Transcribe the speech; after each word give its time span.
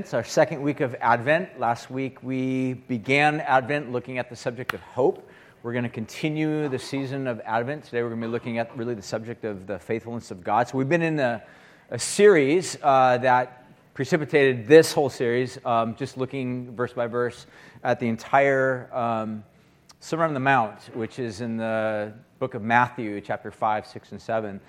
It's 0.00 0.14
our 0.14 0.24
second 0.24 0.62
week 0.62 0.80
of 0.80 0.96
Advent. 1.02 1.60
Last 1.60 1.90
week 1.90 2.22
we 2.22 2.72
began 2.72 3.40
Advent 3.40 3.92
looking 3.92 4.16
at 4.16 4.30
the 4.30 4.34
subject 4.34 4.72
of 4.72 4.80
hope. 4.80 5.28
We're 5.62 5.72
going 5.72 5.84
to 5.84 5.90
continue 5.90 6.70
the 6.70 6.78
season 6.78 7.26
of 7.26 7.38
Advent. 7.44 7.84
Today 7.84 8.02
we're 8.02 8.08
going 8.08 8.22
to 8.22 8.26
be 8.26 8.32
looking 8.32 8.56
at 8.56 8.74
really 8.78 8.94
the 8.94 9.02
subject 9.02 9.44
of 9.44 9.66
the 9.66 9.78
faithfulness 9.78 10.30
of 10.30 10.42
God. 10.42 10.68
So 10.68 10.78
we've 10.78 10.88
been 10.88 11.02
in 11.02 11.20
a, 11.20 11.42
a 11.90 11.98
series 11.98 12.78
uh, 12.82 13.18
that 13.18 13.66
precipitated 13.92 14.66
this 14.66 14.90
whole 14.90 15.10
series, 15.10 15.58
um, 15.66 15.94
just 15.96 16.16
looking 16.16 16.74
verse 16.74 16.94
by 16.94 17.06
verse 17.06 17.44
at 17.84 18.00
the 18.00 18.08
entire 18.08 18.88
um, 18.96 19.44
Sermon 20.00 20.28
on 20.28 20.34
the 20.34 20.40
Mount, 20.40 20.80
which 20.96 21.18
is 21.18 21.42
in 21.42 21.58
the 21.58 22.14
book 22.38 22.54
of 22.54 22.62
Matthew, 22.62 23.20
chapter 23.20 23.50
5, 23.50 23.86
6, 23.86 24.12
and 24.12 24.22
7. 24.22 24.60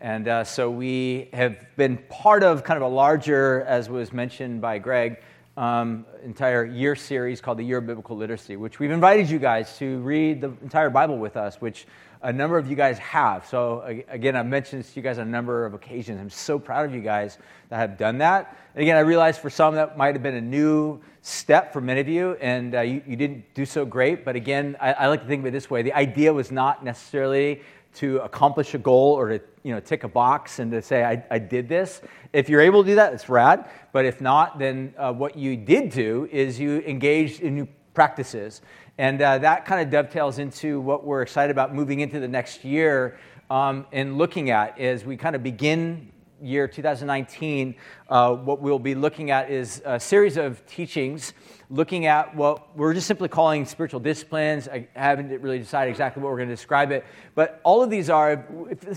And 0.00 0.28
uh, 0.28 0.44
so 0.44 0.70
we 0.70 1.28
have 1.34 1.58
been 1.76 1.98
part 2.08 2.42
of 2.42 2.64
kind 2.64 2.78
of 2.78 2.90
a 2.90 2.94
larger, 2.94 3.62
as 3.64 3.90
was 3.90 4.14
mentioned 4.14 4.62
by 4.62 4.78
Greg, 4.78 5.20
um, 5.58 6.06
entire 6.24 6.64
year 6.64 6.96
series 6.96 7.42
called 7.42 7.58
the 7.58 7.64
Year 7.64 7.78
of 7.78 7.86
Biblical 7.86 8.16
Literacy, 8.16 8.56
which 8.56 8.78
we've 8.78 8.92
invited 8.92 9.28
you 9.28 9.38
guys 9.38 9.76
to 9.76 9.98
read 9.98 10.40
the 10.40 10.52
entire 10.62 10.88
Bible 10.88 11.18
with 11.18 11.36
us, 11.36 11.60
which 11.60 11.86
a 12.22 12.32
number 12.32 12.56
of 12.56 12.68
you 12.68 12.76
guys 12.76 12.98
have. 12.98 13.46
So, 13.46 13.82
again, 14.08 14.36
I've 14.36 14.46
mentioned 14.46 14.82
this 14.82 14.92
to 14.92 15.00
you 15.00 15.02
guys 15.02 15.18
on 15.18 15.26
a 15.26 15.30
number 15.30 15.66
of 15.66 15.74
occasions. 15.74 16.18
I'm 16.18 16.30
so 16.30 16.58
proud 16.58 16.86
of 16.86 16.94
you 16.94 17.02
guys 17.02 17.36
that 17.68 17.76
have 17.76 17.98
done 17.98 18.18
that. 18.18 18.56
And 18.74 18.82
again, 18.82 18.96
I 18.96 19.00
realize 19.00 19.36
for 19.36 19.50
some 19.50 19.74
that 19.74 19.98
might 19.98 20.14
have 20.14 20.22
been 20.22 20.34
a 20.34 20.40
new 20.40 21.00
step 21.22 21.72
for 21.72 21.80
many 21.82 22.00
of 22.00 22.08
you, 22.08 22.36
and 22.40 22.74
uh, 22.74 22.80
you, 22.80 23.02
you, 23.06 23.16
didn't 23.16 23.52
do 23.54 23.66
so 23.66 23.84
great. 23.84 24.24
But 24.24 24.36
again, 24.36 24.76
I, 24.80 24.92
I 24.92 25.06
like 25.08 25.22
to 25.22 25.26
think 25.26 25.40
of 25.40 25.46
it 25.46 25.50
this 25.50 25.68
way 25.68 25.82
the 25.82 25.92
idea 25.92 26.32
was 26.32 26.50
not 26.50 26.84
necessarily 26.84 27.62
to 27.94 28.18
accomplish 28.18 28.74
a 28.74 28.78
goal 28.78 29.12
or 29.18 29.28
to 29.28 29.40
you 29.62 29.74
know 29.74 29.80
tick 29.80 30.04
a 30.04 30.08
box 30.08 30.58
and 30.58 30.70
to 30.70 30.80
say 30.80 31.04
I, 31.04 31.24
I 31.30 31.38
did 31.38 31.68
this. 31.68 32.00
If 32.32 32.48
you're 32.48 32.60
able 32.60 32.82
to 32.82 32.88
do 32.88 32.94
that 32.96 33.12
it's 33.12 33.28
rad. 33.28 33.68
But 33.92 34.04
if 34.04 34.20
not 34.20 34.58
then 34.58 34.94
uh, 34.96 35.12
what 35.12 35.36
you 35.36 35.56
did 35.56 35.90
do 35.90 36.28
is 36.30 36.58
you 36.58 36.80
engaged 36.80 37.40
in 37.40 37.54
new 37.54 37.68
practices. 37.94 38.62
And 38.98 39.20
uh, 39.20 39.38
that 39.38 39.64
kind 39.64 39.80
of 39.80 39.90
dovetails 39.90 40.38
into 40.38 40.80
what 40.80 41.04
we're 41.04 41.22
excited 41.22 41.50
about 41.50 41.74
moving 41.74 42.00
into 42.00 42.20
the 42.20 42.28
next 42.28 42.64
year 42.64 43.18
um, 43.48 43.86
and 43.92 44.18
looking 44.18 44.50
at 44.50 44.78
as 44.78 45.04
we 45.04 45.16
kind 45.16 45.34
of 45.34 45.42
begin 45.42 46.12
year 46.42 46.66
2019 46.66 47.74
uh, 48.08 48.34
what 48.34 48.60
we'll 48.60 48.78
be 48.78 48.94
looking 48.94 49.30
at 49.30 49.50
is 49.50 49.82
a 49.84 50.00
series 50.00 50.36
of 50.36 50.64
teachings 50.66 51.32
looking 51.70 52.06
at 52.06 52.34
what 52.34 52.76
we're 52.76 52.92
just 52.92 53.06
simply 53.06 53.28
calling 53.28 53.64
spiritual 53.64 54.00
disciplines. 54.00 54.68
I 54.68 54.88
haven't 54.94 55.30
really 55.40 55.60
decided 55.60 55.90
exactly 55.90 56.22
what 56.22 56.30
we're 56.30 56.38
going 56.38 56.48
to 56.48 56.54
describe 56.54 56.90
it, 56.90 57.04
but 57.36 57.60
all 57.62 57.82
of 57.82 57.90
these 57.90 58.10
are, 58.10 58.44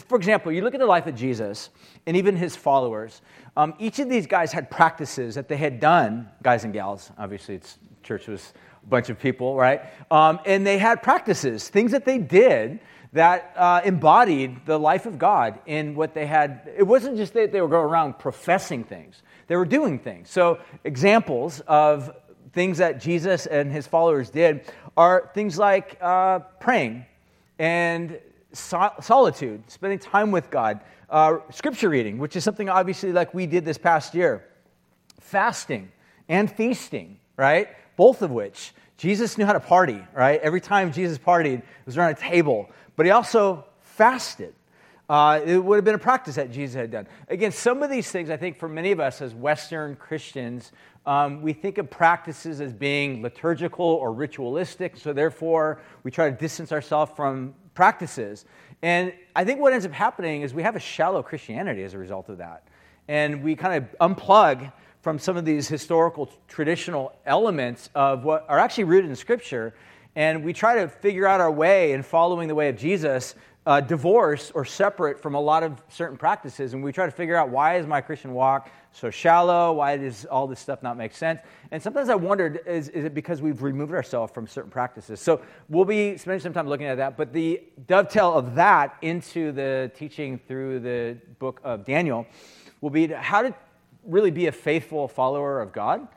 for 0.08 0.18
example, 0.18 0.52
you 0.52 0.64
look 0.64 0.74
at 0.74 0.80
the 0.80 0.86
life 0.86 1.06
of 1.06 1.16
Jesus 1.16 1.70
and 2.08 2.18
even 2.18 2.36
his 2.36 2.56
followers. 2.56 3.22
Um, 3.56 3.76
each 3.78 4.00
of 4.00 4.10
these 4.10 4.26
guys 4.26 4.52
had 4.52 4.72
practices 4.72 5.36
that 5.36 5.48
they 5.48 5.58
had 5.58 5.80
done, 5.80 6.30
guys 6.42 6.64
and 6.64 6.74
gals. 6.74 7.12
Obviously, 7.18 7.56
it's 7.56 7.78
church 8.02 8.28
was 8.28 8.54
a 8.84 8.88
bunch 8.88 9.10
of 9.10 9.20
people, 9.20 9.56
right? 9.56 9.82
Um, 10.12 10.40
and 10.46 10.66
they 10.66 10.78
had 10.78 11.04
practices, 11.04 11.70
things 11.70 11.92
that 11.92 12.06
they 12.06 12.18
did 12.18 12.80
that 13.14 13.54
uh, 13.56 13.82
embodied 13.86 14.66
the 14.66 14.78
life 14.78 15.06
of 15.06 15.18
God 15.18 15.60
in 15.66 15.96
what 15.96 16.14
they 16.14 16.26
had. 16.26 16.70
It 16.76 16.84
wasn't 16.84 17.16
just 17.16 17.34
that 17.34 17.52
they 17.52 17.62
were 17.62 17.68
going 17.68 17.86
around 17.86 18.20
professing 18.20 18.84
things, 18.84 19.22
they 19.48 19.56
were 19.56 19.66
doing 19.66 20.00
things. 20.00 20.30
So, 20.30 20.60
examples 20.84 21.62
of 21.62 22.16
things 22.54 22.80
that 22.80 23.00
Jesus 23.00 23.46
and 23.46 23.72
his 23.72 23.88
followers 23.88 24.30
did 24.30 24.72
are 24.96 25.32
things 25.34 25.58
like 25.58 25.98
uh, 26.02 26.40
praying 26.60 27.06
and 27.58 28.20
so- 28.52 28.94
solitude, 29.02 29.64
spending 29.70 30.00
time 30.00 30.32
with 30.32 30.50
God, 30.50 30.82
uh, 31.10 31.38
scripture 31.52 31.90
reading, 31.90 32.18
which 32.18 32.36
is 32.36 32.44
something 32.44 32.70
obviously 32.70 33.12
like 33.12 33.34
we 33.34 33.46
did 33.46 33.66
this 33.66 33.78
past 33.78 34.14
year, 34.14 34.44
fasting 35.20 35.92
and 36.30 36.52
feasting, 36.52 37.20
right? 37.38 37.70
Both 37.96 38.22
of 38.22 38.32
which 38.32 38.74
Jesus 38.98 39.38
knew 39.38 39.46
how 39.46 39.54
to 39.54 39.60
party, 39.60 40.02
right? 40.14 40.40
Every 40.42 40.62
time 40.62 40.92
Jesus 40.92 41.18
partied, 41.18 41.60
it 41.60 41.64
was 41.86 41.98
around 41.98 42.12
a 42.12 42.16
table, 42.16 42.70
but 42.96 43.06
he 43.06 43.12
also 43.12 43.66
fasted. 43.82 44.54
Uh, 45.10 45.42
it 45.46 45.58
would 45.58 45.76
have 45.76 45.84
been 45.84 45.96
a 45.96 46.00
practice 46.00 46.36
that 46.36 46.52
Jesus 46.52 46.76
had 46.76 46.92
done. 46.92 47.08
Again, 47.28 47.52
some 47.52 47.84
of 47.84 47.90
these 47.90 48.10
things, 48.10 48.30
I 48.30 48.38
think, 48.38 48.58
for 48.58 48.70
many 48.70 48.92
of 48.92 49.00
us 49.00 49.22
as 49.22 49.34
Western 49.34 49.96
Christians, 49.96 50.72
um, 51.06 51.42
we 51.42 51.52
think 51.52 51.78
of 51.78 51.90
practices 51.90 52.62
as 52.62 52.72
being 52.72 53.22
liturgical 53.22 53.86
or 53.86 54.14
ritualistic, 54.14 54.96
so 54.96 55.12
therefore 55.12 55.82
we 56.04 56.12
try 56.12 56.30
to 56.30 56.36
distance 56.36 56.72
ourselves 56.72 57.12
from 57.16 57.54
practices. 57.74 58.46
And 58.82 59.14
I 59.36 59.44
think 59.44 59.60
what 59.60 59.74
ends 59.74 59.86
up 59.86 59.92
happening 59.92 60.42
is 60.42 60.54
we 60.54 60.64
have 60.64 60.76
a 60.76 60.80
shallow 60.80 61.22
Christianity 61.22 61.84
as 61.84 61.94
a 61.94 61.98
result 61.98 62.30
of 62.30 62.38
that. 62.38 62.68
And 63.08 63.44
we 63.44 63.56
kind 63.56 63.84
of 63.84 64.16
unplug 64.16 64.72
from 65.04 65.20
some 65.20 65.36
of 65.36 65.44
these 65.44 65.68
historical, 65.68 66.32
traditional 66.48 67.14
elements 67.26 67.90
of 67.94 68.24
what 68.24 68.46
are 68.48 68.58
actually 68.58 68.86
rooted 68.86 69.10
in 69.10 69.16
Scripture, 69.18 69.74
and 70.16 70.46
we 70.46 70.54
try 70.54 70.76
to 70.76 70.88
figure 70.88 71.28
out 71.28 71.42
our 71.42 71.52
way 71.52 71.92
in 71.92 72.02
following 72.02 72.48
the 72.48 72.56
way 72.56 72.70
of 72.70 72.78
Jesus 72.78 73.36
uh, 73.66 73.82
divorce 73.82 74.50
or 74.56 74.64
separate 74.64 75.20
from 75.22 75.36
a 75.36 75.42
lot 75.42 75.62
of 75.62 75.84
certain 75.90 76.16
practices, 76.16 76.74
and 76.74 76.82
we 76.82 76.94
try 76.94 77.06
to 77.06 77.12
figure 77.12 77.36
out 77.36 77.50
why 77.50 77.76
is 77.76 77.86
my 77.86 78.00
Christian 78.00 78.34
walk 78.34 78.72
so 78.94 79.10
shallow? 79.10 79.74
Why 79.74 79.98
does 79.98 80.24
all 80.24 80.48
this 80.48 80.62
stuff 80.62 80.82
not 80.82 80.96
make 80.96 81.14
sense? 81.14 81.42
And 81.72 81.84
sometimes 81.84 82.08
I 82.08 82.16
wondered, 82.16 82.62
is, 82.66 82.88
is 82.88 83.04
it 83.04 83.14
because 83.14 83.42
we've 83.42 83.62
removed 83.62 83.92
ourselves 83.92 84.32
from 84.32 84.48
certain 84.48 84.72
practices? 84.72 85.20
So 85.20 85.42
we'll 85.68 85.84
be 85.84 86.16
spending 86.16 86.40
some 86.40 86.54
time 86.54 86.70
looking 86.70 86.88
at 86.88 86.96
that, 86.96 87.18
but 87.18 87.34
the 87.34 87.62
dovetail 87.88 88.34
of 88.34 88.56
that 88.56 88.96
into 89.02 89.52
the 89.52 89.92
teaching 89.98 90.40
through 90.48 90.80
the 90.80 91.18
book 91.40 91.60
of 91.66 91.84
Daniel 91.84 92.26
will 92.80 92.90
be 92.90 93.08
how 93.08 93.42
to 93.42 93.54
really 94.06 94.32
be 94.32 94.48
a 94.48 94.52
faithful 94.52 95.08
follower 95.08 95.62
of 95.62 95.72
God 95.72 96.08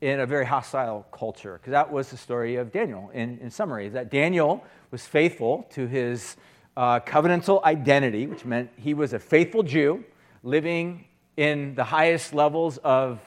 in 0.00 0.20
a 0.20 0.26
very 0.26 0.44
hostile 0.44 1.06
culture, 1.12 1.54
because 1.54 1.70
that 1.70 1.90
was 1.90 2.10
the 2.10 2.16
story 2.16 2.56
of 2.56 2.70
Daniel 2.72 3.10
in, 3.14 3.38
in 3.38 3.50
summary, 3.50 3.88
that 3.88 4.10
Daniel 4.10 4.62
was 4.90 5.06
faithful 5.06 5.66
to 5.70 5.86
his 5.86 6.36
uh, 6.76 7.00
covenantal 7.00 7.62
identity, 7.64 8.26
which 8.26 8.44
meant 8.44 8.70
he 8.76 8.94
was 8.94 9.12
a 9.12 9.18
faithful 9.18 9.62
Jew 9.62 10.04
living 10.42 11.04
in 11.36 11.74
the 11.74 11.84
highest 11.84 12.34
levels 12.34 12.78
of 12.78 13.20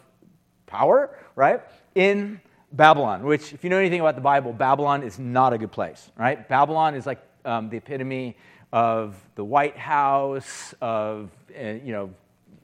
power, 0.65 1.17
right? 1.35 1.61
In 1.95 2.39
Babylon, 2.71 3.23
which, 3.23 3.53
if 3.53 3.63
you 3.63 3.69
know 3.69 3.77
anything 3.79 4.01
about 4.01 4.15
the 4.15 4.21
Bible, 4.21 4.53
Babylon 4.53 5.01
is 5.01 5.17
not 5.17 5.53
a 5.53 5.57
good 5.57 5.71
place, 5.71 6.11
right? 6.17 6.47
Babylon 6.47 6.95
is 6.95 7.05
like 7.05 7.19
um, 7.45 7.69
the 7.69 7.77
epitome 7.77 8.35
of 8.73 9.15
the 9.35 9.43
White 9.43 9.77
House, 9.77 10.75
of, 10.81 11.31
uh, 11.57 11.63
you 11.63 11.93
know, 11.93 12.13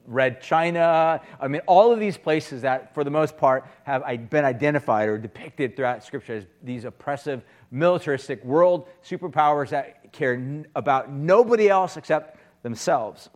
red 0.06 0.40
China. 0.40 1.20
I 1.40 1.48
mean, 1.48 1.62
all 1.66 1.92
of 1.92 2.00
these 2.00 2.16
places 2.16 2.62
that, 2.62 2.94
for 2.94 3.04
the 3.04 3.10
most 3.10 3.36
part, 3.36 3.66
have 3.84 4.04
been 4.30 4.44
identified 4.44 5.08
or 5.08 5.18
depicted 5.18 5.76
throughout 5.76 6.04
Scripture 6.04 6.34
as 6.34 6.46
these 6.62 6.84
oppressive, 6.84 7.44
militaristic 7.70 8.44
world 8.44 8.86
superpowers 9.04 9.70
that 9.70 10.12
care 10.12 10.64
about 10.74 11.10
nobody 11.10 11.68
else 11.68 11.96
except 11.96 12.38
themselves. 12.62 13.30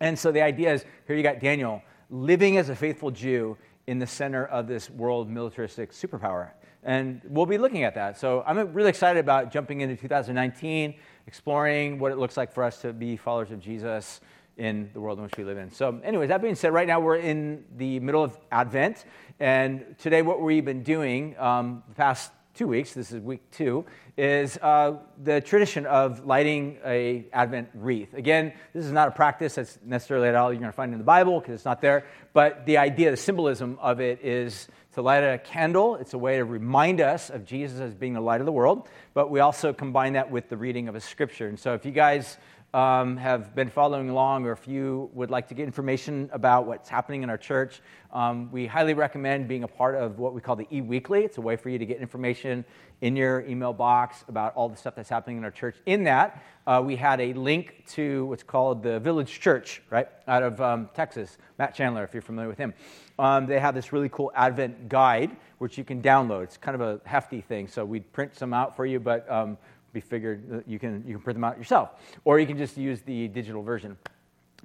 And 0.00 0.18
so 0.18 0.32
the 0.32 0.42
idea 0.42 0.74
is 0.74 0.84
here 1.06 1.16
you 1.16 1.22
got 1.22 1.40
Daniel 1.40 1.82
living 2.10 2.58
as 2.58 2.68
a 2.68 2.76
faithful 2.76 3.10
Jew 3.10 3.56
in 3.86 3.98
the 3.98 4.06
center 4.06 4.46
of 4.46 4.66
this 4.66 4.90
world 4.90 5.30
militaristic 5.30 5.92
superpower. 5.92 6.50
And 6.82 7.22
we'll 7.24 7.46
be 7.46 7.56
looking 7.56 7.84
at 7.84 7.94
that. 7.94 8.18
So 8.18 8.42
I'm 8.46 8.72
really 8.74 8.90
excited 8.90 9.18
about 9.18 9.50
jumping 9.50 9.80
into 9.80 9.96
2019, 9.96 10.94
exploring 11.26 11.98
what 11.98 12.12
it 12.12 12.18
looks 12.18 12.36
like 12.36 12.52
for 12.52 12.62
us 12.62 12.82
to 12.82 12.92
be 12.92 13.16
followers 13.16 13.50
of 13.50 13.60
Jesus 13.60 14.20
in 14.56 14.90
the 14.92 15.00
world 15.00 15.18
in 15.18 15.24
which 15.24 15.36
we 15.36 15.44
live 15.44 15.58
in. 15.58 15.70
So, 15.70 16.00
anyways, 16.04 16.28
that 16.28 16.42
being 16.42 16.54
said, 16.54 16.72
right 16.72 16.86
now 16.86 17.00
we're 17.00 17.16
in 17.16 17.64
the 17.76 18.00
middle 18.00 18.22
of 18.22 18.38
Advent. 18.50 19.04
And 19.40 19.96
today, 19.98 20.22
what 20.22 20.40
we've 20.40 20.64
been 20.64 20.82
doing 20.82 21.38
um, 21.38 21.82
the 21.88 21.94
past 21.94 22.30
two 22.54 22.68
weeks, 22.68 22.94
this 22.94 23.10
is 23.10 23.20
week 23.20 23.50
two, 23.50 23.84
is 24.16 24.56
uh, 24.58 24.96
the 25.22 25.40
tradition 25.40 25.86
of 25.86 26.24
lighting 26.24 26.78
a 26.84 27.26
Advent 27.32 27.68
wreath. 27.74 28.14
Again, 28.14 28.52
this 28.72 28.84
is 28.84 28.92
not 28.92 29.08
a 29.08 29.10
practice 29.10 29.56
that's 29.56 29.78
necessarily 29.84 30.28
at 30.28 30.36
all 30.36 30.52
you're 30.52 30.60
going 30.60 30.70
to 30.70 30.76
find 30.76 30.92
in 30.92 30.98
the 30.98 31.04
Bible 31.04 31.40
because 31.40 31.54
it's 31.54 31.64
not 31.64 31.80
there, 31.80 32.06
but 32.32 32.64
the 32.64 32.78
idea, 32.78 33.10
the 33.10 33.16
symbolism 33.16 33.76
of 33.82 34.00
it 34.00 34.24
is 34.24 34.68
to 34.94 35.02
light 35.02 35.24
a 35.24 35.38
candle. 35.38 35.96
It's 35.96 36.14
a 36.14 36.18
way 36.18 36.36
to 36.36 36.44
remind 36.44 37.00
us 37.00 37.28
of 37.28 37.44
Jesus 37.44 37.80
as 37.80 37.92
being 37.92 38.14
the 38.14 38.20
light 38.20 38.40
of 38.40 38.46
the 38.46 38.52
world, 38.52 38.88
but 39.12 39.30
we 39.30 39.40
also 39.40 39.72
combine 39.72 40.12
that 40.12 40.30
with 40.30 40.48
the 40.48 40.56
reading 40.56 40.86
of 40.86 40.94
a 40.94 41.00
scripture. 41.00 41.48
And 41.48 41.58
so 41.58 41.74
if 41.74 41.84
you 41.84 41.90
guys 41.90 42.36
um, 42.74 43.16
have 43.16 43.54
been 43.54 43.70
following 43.70 44.10
along, 44.10 44.46
or 44.46 44.52
if 44.52 44.66
you 44.66 45.08
would 45.14 45.30
like 45.30 45.46
to 45.48 45.54
get 45.54 45.64
information 45.64 46.28
about 46.32 46.66
what's 46.66 46.88
happening 46.88 47.22
in 47.22 47.30
our 47.30 47.38
church, 47.38 47.80
um, 48.12 48.50
we 48.50 48.66
highly 48.66 48.94
recommend 48.94 49.46
being 49.46 49.62
a 49.62 49.68
part 49.68 49.94
of 49.94 50.18
what 50.18 50.34
we 50.34 50.40
call 50.40 50.56
the 50.56 50.66
e 50.72 50.80
Weekly. 50.80 51.24
It's 51.24 51.38
a 51.38 51.40
way 51.40 51.54
for 51.54 51.68
you 51.68 51.78
to 51.78 51.86
get 51.86 52.00
information 52.00 52.64
in 53.00 53.14
your 53.14 53.42
email 53.46 53.72
box 53.72 54.24
about 54.28 54.56
all 54.56 54.68
the 54.68 54.76
stuff 54.76 54.96
that's 54.96 55.08
happening 55.08 55.36
in 55.36 55.44
our 55.44 55.52
church. 55.52 55.76
In 55.86 56.04
that, 56.04 56.42
uh, 56.66 56.82
we 56.84 56.96
had 56.96 57.20
a 57.20 57.32
link 57.34 57.84
to 57.90 58.26
what's 58.26 58.42
called 58.42 58.82
the 58.82 58.98
Village 58.98 59.38
Church, 59.38 59.80
right, 59.90 60.08
out 60.26 60.42
of 60.42 60.60
um, 60.60 60.88
Texas. 60.94 61.38
Matt 61.58 61.76
Chandler, 61.76 62.02
if 62.02 62.12
you're 62.12 62.22
familiar 62.22 62.48
with 62.48 62.58
him. 62.58 62.74
Um, 63.20 63.46
they 63.46 63.60
have 63.60 63.76
this 63.76 63.92
really 63.92 64.08
cool 64.08 64.32
Advent 64.34 64.88
guide, 64.88 65.36
which 65.58 65.78
you 65.78 65.84
can 65.84 66.02
download. 66.02 66.42
It's 66.42 66.56
kind 66.56 66.74
of 66.74 66.80
a 66.80 67.00
hefty 67.08 67.40
thing, 67.40 67.68
so 67.68 67.84
we'd 67.84 68.12
print 68.12 68.34
some 68.34 68.52
out 68.52 68.74
for 68.74 68.84
you, 68.84 68.98
but 68.98 69.30
um, 69.30 69.58
be 69.94 70.00
figured 70.00 70.64
you 70.66 70.78
can, 70.78 71.02
you 71.06 71.14
can 71.14 71.22
print 71.22 71.36
them 71.36 71.44
out 71.44 71.56
yourself. 71.56 71.90
Or 72.24 72.38
you 72.38 72.46
can 72.46 72.58
just 72.58 72.76
use 72.76 73.00
the 73.00 73.28
digital 73.28 73.62
version. 73.62 73.96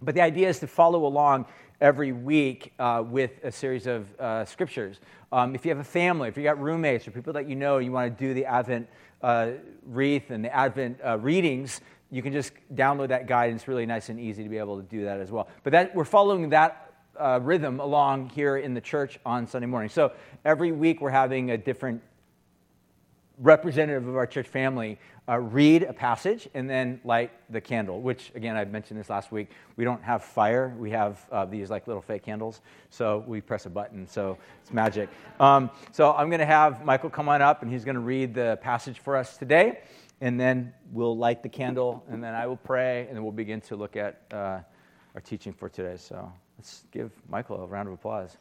But 0.01 0.15
the 0.15 0.21
idea 0.21 0.49
is 0.49 0.59
to 0.59 0.67
follow 0.67 1.05
along 1.05 1.45
every 1.79 2.11
week 2.11 2.73
uh, 2.79 3.03
with 3.05 3.31
a 3.43 3.51
series 3.51 3.87
of 3.87 4.07
uh, 4.19 4.43
scriptures. 4.43 4.99
Um, 5.31 5.55
if 5.55 5.65
you 5.65 5.69
have 5.69 5.79
a 5.79 5.83
family, 5.83 6.27
if 6.27 6.35
you 6.35 6.43
got 6.43 6.59
roommates 6.59 7.07
or 7.07 7.11
people 7.11 7.33
that 7.33 7.47
you 7.47 7.55
know, 7.55 7.77
you 7.77 7.91
want 7.91 8.17
to 8.17 8.25
do 8.25 8.33
the 8.33 8.45
Advent 8.45 8.89
uh, 9.21 9.51
wreath 9.85 10.31
and 10.31 10.43
the 10.43 10.53
Advent 10.53 10.99
uh, 11.05 11.17
readings, 11.19 11.81
you 12.11 12.21
can 12.21 12.33
just 12.33 12.53
download 12.73 13.09
that 13.09 13.27
guide. 13.27 13.51
And 13.51 13.59
it's 13.59 13.67
really 13.67 13.85
nice 13.85 14.09
and 14.09 14.19
easy 14.19 14.43
to 14.43 14.49
be 14.49 14.57
able 14.57 14.77
to 14.77 14.83
do 14.83 15.05
that 15.05 15.19
as 15.19 15.31
well. 15.31 15.47
But 15.63 15.71
that, 15.71 15.95
we're 15.95 16.05
following 16.05 16.49
that 16.49 16.93
uh, 17.17 17.39
rhythm 17.41 17.79
along 17.79 18.29
here 18.29 18.57
in 18.57 18.73
the 18.73 18.81
church 18.81 19.19
on 19.25 19.45
Sunday 19.45 19.67
morning. 19.67 19.89
So 19.89 20.13
every 20.43 20.71
week 20.71 21.01
we're 21.01 21.09
having 21.09 21.51
a 21.51 21.57
different 21.57 22.01
representative 23.39 24.07
of 24.07 24.15
our 24.15 24.27
church 24.27 24.47
family 24.47 24.99
uh, 25.29 25.37
read 25.37 25.83
a 25.83 25.93
passage 25.93 26.49
and 26.53 26.69
then 26.69 26.99
light 27.03 27.31
the 27.51 27.61
candle, 27.61 28.01
which, 28.01 28.31
again, 28.33 28.57
I 28.57 28.65
mentioned 28.65 28.99
this 28.99 29.09
last 29.09 29.31
week. 29.31 29.49
We 29.75 29.83
don't 29.83 30.01
have 30.03 30.23
fire. 30.23 30.73
We 30.79 30.89
have 30.91 31.23
uh, 31.31 31.45
these 31.45 31.69
like 31.69 31.85
little 31.85 32.01
fake 32.01 32.23
candles. 32.23 32.61
So 32.89 33.23
we 33.27 33.39
press 33.39 33.65
a 33.67 33.69
button. 33.69 34.07
So 34.07 34.37
it's 34.61 34.73
magic. 34.73 35.09
Um, 35.39 35.69
so 35.91 36.13
I'm 36.13 36.29
going 36.29 36.39
to 36.39 36.45
have 36.45 36.83
Michael 36.83 37.11
come 37.11 37.29
on 37.29 37.41
up 37.41 37.61
and 37.61 37.71
he's 37.71 37.85
going 37.85 37.95
to 37.95 38.01
read 38.01 38.33
the 38.33 38.57
passage 38.61 38.99
for 38.99 39.15
us 39.15 39.37
today. 39.37 39.81
And 40.21 40.39
then 40.39 40.73
we'll 40.91 41.15
light 41.15 41.43
the 41.43 41.49
candle 41.49 42.03
and 42.09 42.23
then 42.23 42.33
I 42.33 42.47
will 42.47 42.57
pray 42.57 43.05
and 43.07 43.15
then 43.15 43.23
we'll 43.23 43.31
begin 43.31 43.61
to 43.61 43.75
look 43.75 43.95
at 43.95 44.21
uh, 44.31 44.59
our 45.13 45.21
teaching 45.23 45.53
for 45.53 45.69
today. 45.69 45.95
So 45.97 46.31
let's 46.57 46.83
give 46.91 47.11
Michael 47.29 47.63
a 47.63 47.67
round 47.67 47.87
of 47.87 47.93
applause. 47.93 48.35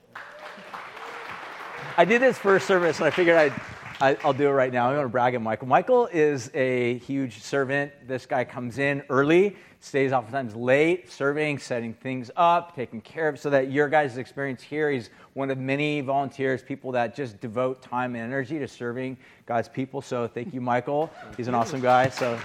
I 1.97 2.05
did 2.05 2.23
this 2.23 2.39
first 2.39 2.67
service 2.67 2.99
and 2.99 3.07
I 3.07 3.11
figured 3.11 3.37
I'd 3.37 3.53
I, 4.01 4.17
will 4.25 4.33
do 4.33 4.47
it 4.47 4.53
right 4.53 4.73
now. 4.73 4.87
I'm 4.87 4.95
going 4.95 5.07
to 5.07 5.09
brag 5.09 5.35
at 5.35 5.43
Michael. 5.43 5.67
Michael 5.67 6.07
is 6.13 6.53
a 6.55 6.99
huge 6.99 7.43
servant. 7.43 7.91
This 8.07 8.27
guy 8.27 8.45
comes 8.45 8.79
in 8.79 9.03
early, 9.11 9.57
stays 9.81 10.13
oftentimes 10.13 10.55
late, 10.55 11.11
serving, 11.11 11.59
setting 11.59 11.93
things 11.93 12.31
up, 12.37 12.77
taking 12.77 13.01
care 13.01 13.29
of, 13.29 13.41
so 13.41 13.51
that 13.51 13.73
your 13.73 13.89
guys' 13.89 14.17
experience 14.17 14.63
here, 14.63 14.89
he's 14.89 15.11
one 15.33 15.51
of 15.51 15.59
many 15.59 16.01
volunteers, 16.01 16.63
people 16.63 16.93
that 16.93 17.17
just 17.17 17.41
devote 17.41 17.83
time 17.83 18.15
and 18.15 18.23
energy 18.23 18.61
to 18.61 18.69
serving 18.69 19.17
God's 19.47 19.69
people. 19.69 20.01
So 20.01 20.29
thank 20.29 20.55
you, 20.55 20.61
Michael. 20.61 21.11
He's 21.37 21.49
an 21.49 21.57
awesome 21.57 21.81
guy. 21.81 22.09
So. 22.09 22.39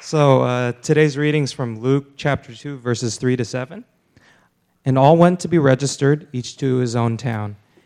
So 0.00 0.42
uh, 0.42 0.72
today's 0.80 1.18
readings 1.18 1.52
from 1.52 1.80
Luke 1.80 2.16
chapter 2.16 2.54
2, 2.54 2.78
verses 2.78 3.16
3 3.16 3.36
to 3.36 3.44
7. 3.44 3.84
And 4.86 4.98
all 4.98 5.16
went 5.16 5.40
to 5.40 5.48
be 5.48 5.58
registered, 5.58 6.28
each 6.32 6.56
to 6.58 6.76
his 6.76 6.94
own 6.94 7.16
town. 7.16 7.56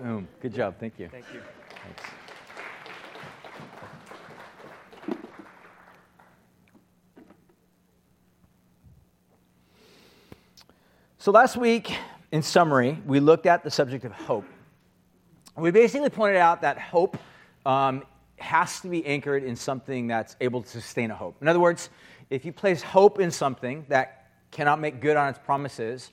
Boom. 0.00 0.26
Good 0.40 0.54
job. 0.54 0.76
Thank 0.80 0.98
you. 0.98 1.08
Thank 1.08 1.26
you. 1.34 1.42
Thanks. 1.84 2.02
So, 11.18 11.30
last 11.32 11.58
week, 11.58 11.94
in 12.32 12.40
summary, 12.40 12.98
we 13.04 13.20
looked 13.20 13.44
at 13.44 13.62
the 13.62 13.70
subject 13.70 14.06
of 14.06 14.12
hope. 14.12 14.46
We 15.54 15.70
basically 15.70 16.08
pointed 16.08 16.38
out 16.38 16.62
that 16.62 16.78
hope 16.78 17.18
um, 17.66 18.04
has 18.36 18.80
to 18.80 18.88
be 18.88 19.04
anchored 19.04 19.44
in 19.44 19.54
something 19.54 20.06
that's 20.06 20.34
able 20.40 20.62
to 20.62 20.68
sustain 20.68 21.10
a 21.10 21.14
hope. 21.14 21.36
In 21.42 21.48
other 21.48 21.60
words, 21.60 21.90
if 22.30 22.46
you 22.46 22.54
place 22.54 22.80
hope 22.80 23.20
in 23.20 23.30
something 23.30 23.84
that 23.88 24.30
cannot 24.50 24.80
make 24.80 25.02
good 25.02 25.18
on 25.18 25.28
its 25.28 25.38
promises, 25.38 26.10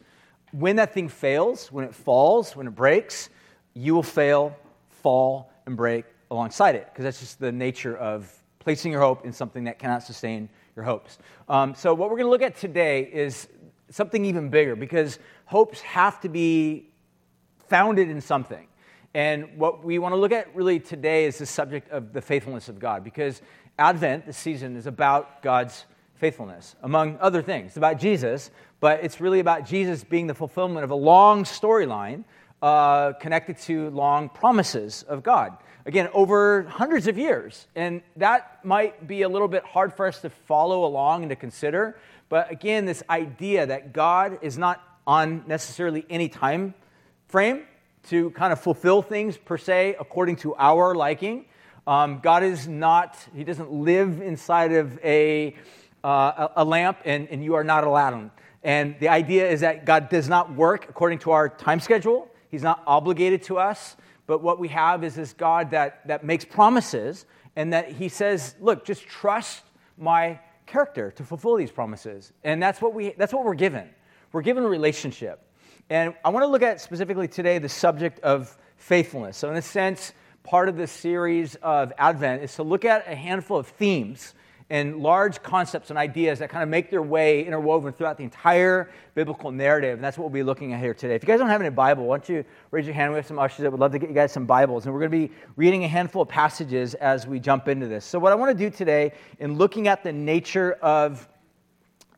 when 0.51 0.75
that 0.75 0.93
thing 0.93 1.07
fails, 1.07 1.71
when 1.71 1.85
it 1.85 1.95
falls, 1.95 2.53
when 2.53 2.67
it 2.67 2.75
breaks, 2.75 3.29
you 3.77 3.94
will 3.94 4.03
fail, 4.03 4.57
fall, 4.89 5.51
and 5.65 5.77
break 5.77 6.06
alongside 6.31 6.75
it, 6.75 6.88
because 6.91 7.03
that's 7.03 7.19
just 7.19 7.39
the 7.39 7.51
nature 7.51 7.95
of 7.95 8.31
placing 8.59 8.91
your 8.91 9.01
hope 9.01 9.24
in 9.24 9.31
something 9.31 9.65
that 9.65 9.77
cannot 9.77 10.03
sustain 10.03 10.50
your 10.75 10.83
hopes. 10.83 11.19
Um, 11.47 11.75
so, 11.75 11.94
what 11.94 12.09
we're 12.09 12.18
going 12.18 12.25
to 12.25 12.31
look 12.31 12.41
at 12.41 12.57
today 12.57 13.03
is 13.03 13.47
something 13.89 14.25
even 14.25 14.50
bigger, 14.50 14.75
because 14.75 15.19
hopes 15.45 15.79
have 15.81 16.19
to 16.21 16.29
be 16.29 16.89
founded 17.69 18.09
in 18.09 18.19
something. 18.19 18.68
And 19.13 19.57
what 19.57 19.83
we 19.83 20.00
want 20.00 20.13
to 20.13 20.18
look 20.18 20.31
at 20.31 20.53
really 20.56 20.80
today 20.80 21.25
is 21.25 21.38
the 21.38 21.45
subject 21.45 21.89
of 21.91 22.13
the 22.13 22.21
faithfulness 22.21 22.69
of 22.69 22.80
God, 22.80 23.03
because 23.03 23.41
Advent, 23.77 24.25
this 24.25 24.38
season, 24.38 24.75
is 24.75 24.88
about 24.88 25.44
God's 25.44 25.85
faithfulness, 26.15 26.75
among 26.81 27.18
other 27.19 27.44
things. 27.44 27.68
It's 27.68 27.77
about 27.77 28.00
Jesus, 28.00 28.50
but 28.80 29.03
it's 29.03 29.21
really 29.21 29.39
about 29.39 29.65
Jesus 29.65 30.03
being 30.03 30.25
the 30.25 30.33
fulfillment 30.33 30.83
of 30.83 30.89
a 30.89 30.95
long 30.95 31.44
storyline 31.44 32.23
uh, 32.62 33.13
connected 33.13 33.57
to 33.57 33.89
long 33.92 34.30
promises 34.30 35.04
of 35.04 35.24
God. 35.24 35.57
Again, 35.86 36.09
over 36.13 36.63
hundreds 36.63 37.07
of 37.07 37.18
years. 37.18 37.68
And 37.75 38.01
that 38.18 38.65
might 38.65 39.07
be 39.07 39.21
a 39.21 39.30
little 39.30 39.48
bit 39.48 39.63
hard 39.63 39.94
for 39.94 40.06
us 40.06 40.21
to 40.21 40.30
follow 40.30 40.83
along 40.86 41.24
and 41.24 41.30
to 41.30 41.36
consider. 41.36 41.98
But 42.30 42.51
again, 42.51 42.86
this 42.86 43.04
idea 43.09 43.68
that 43.68 43.94
God 43.94 44.39
is 44.42 44.57
not 44.57 44.83
on 45.06 45.45
necessarily 45.48 46.06
any 46.09 46.27
time 46.27 46.74
frame 47.30 47.63
to 48.09 48.31
kind 48.31 48.51
of 48.51 48.59
fulfill 48.59 49.01
things 49.01 49.38
per 49.38 49.57
se 49.57 49.95
according 50.00 50.38
to 50.38 50.56
our 50.56 50.94
liking. 50.94 51.45
Um, 51.86 52.19
God 52.19 52.44
is 52.44 52.68
not, 52.68 53.18
He 53.33 53.45
doesn't 53.45 53.71
live 53.71 54.21
inside 54.21 54.74
of 54.74 55.00
a, 55.04 55.56
uh, 56.04 56.50
a 56.57 56.65
lamp 56.65 57.00
and, 57.06 57.30
and 57.30 57.44
you 57.44 57.56
are 57.56 57.63
not 57.63 57.86
a 57.86 57.88
Aladdin. 57.88 58.31
And 58.63 59.00
the 59.00 59.07
idea 59.07 59.50
is 59.50 59.62
that 59.62 59.86
God 59.86 60.09
does 60.09 60.27
not 60.27 60.54
work 60.54 60.89
according 60.89 61.19
to 61.19 61.31
our 61.31 61.48
time 61.48 61.80
schedule. 61.80 62.30
He's 62.57 62.63
not 62.63 62.81
obligated 62.88 63.44
to 63.44 63.59
us, 63.59 63.95
but 64.25 64.42
what 64.42 64.57
we 64.57 64.69
have 64.69 65.04
is 65.04 65.13
this 65.13 65.31
God 65.31 65.69
that, 65.69 66.07
that 66.07 66.24
makes 66.24 66.44
promises 66.44 67.27
and 67.56 67.71
that 67.71 67.92
He 67.92 68.09
says, 68.09 68.56
look, 68.59 68.83
just 68.83 69.06
trust 69.06 69.62
my 69.95 70.39
character 70.65 71.12
to 71.12 71.24
fulfill 71.24 71.56
these 71.56 71.69
promises. 71.69 72.33
And 72.44 72.59
that's 72.59 72.81
what, 72.81 72.95
we, 72.95 73.13
that's 73.15 73.31
what 73.31 73.45
we're 73.45 73.54
given. 73.54 73.88
We're 74.31 74.42
given 74.42 74.63
a 74.63 74.68
relationship. 74.68 75.39
And 75.92 76.15
I 76.25 76.30
want 76.30 76.45
to 76.45 76.47
look 76.47 76.64
at 76.64 76.81
specifically 76.81 77.28
today 77.28 77.59
the 77.59 77.69
subject 77.69 78.21
of 78.21 78.57
faithfulness. 78.78 79.37
So, 79.37 79.52
in 79.52 79.56
a 79.56 79.61
sense, 79.61 80.11
part 80.42 80.68
of 80.68 80.78
this 80.78 80.92
series 80.92 81.54
of 81.57 81.94
Advent 81.99 82.42
is 82.42 82.56
to 82.56 82.64
look 82.64 82.85
at 82.85 83.07
a 83.07 83.14
handful 83.14 83.57
of 83.57 83.68
themes 83.68 84.33
and 84.69 84.97
large 84.97 85.42
concepts 85.44 85.90
and 85.90 85.97
ideas 85.97 86.40
that 86.40 86.50
kind 86.50 86.62
of 86.62 86.68
make 86.68 86.90
their 86.90 87.02
way 87.02 87.45
interwoven 87.45 87.94
throughout 87.94 88.18
the 88.18 88.24
entire 88.24 88.90
biblical 89.16 89.50
narrative. 89.50 89.94
And 89.94 90.04
that's 90.04 90.18
what 90.18 90.24
we'll 90.26 90.42
be 90.42 90.44
looking 90.44 90.74
at 90.74 90.81
here 90.81 90.94
today. 90.94 91.16
If 91.16 91.24
you 91.24 91.28
guys 91.28 91.40
don't 91.40 91.47
have 91.47 91.62
any 91.62 91.69
Bible, 91.69 92.06
why 92.06 92.18
don't 92.18 92.28
you 92.28 92.45
raise 92.71 92.86
your 92.86 92.94
hand? 92.94 93.14
We 93.14 93.18
have 93.18 93.26
some 93.26 93.40
ushers 93.40 93.59
that 93.59 93.71
would 93.71 93.80
love 93.80 93.94
to 93.94 94.00
get 94.00 94.09
you 94.09 94.16
guys 94.16 94.33
some 94.33 94.45
Bibles. 94.45 94.86
And 94.86 94.94
we're 94.94 95.07
going 95.07 95.12
to 95.12 95.28
be 95.28 95.33
reading 95.56 95.86
a 95.86 95.88
handful 95.88 96.21
of 96.21 96.28
passages 96.28 96.95
as 96.95 97.26
we 97.26 97.40
jump 97.40 97.69
into 97.69 97.88
this. 97.88 98.04
So, 98.04 98.19
what 98.19 98.33
I 98.33 98.36
want 98.36 98.57
to 98.57 98.64
do 98.64 98.69
today 98.69 99.14
in 99.40 99.57
looking 99.57 99.88
at 99.88 100.04
the 100.04 100.12
nature 100.12 100.74
of 100.74 101.28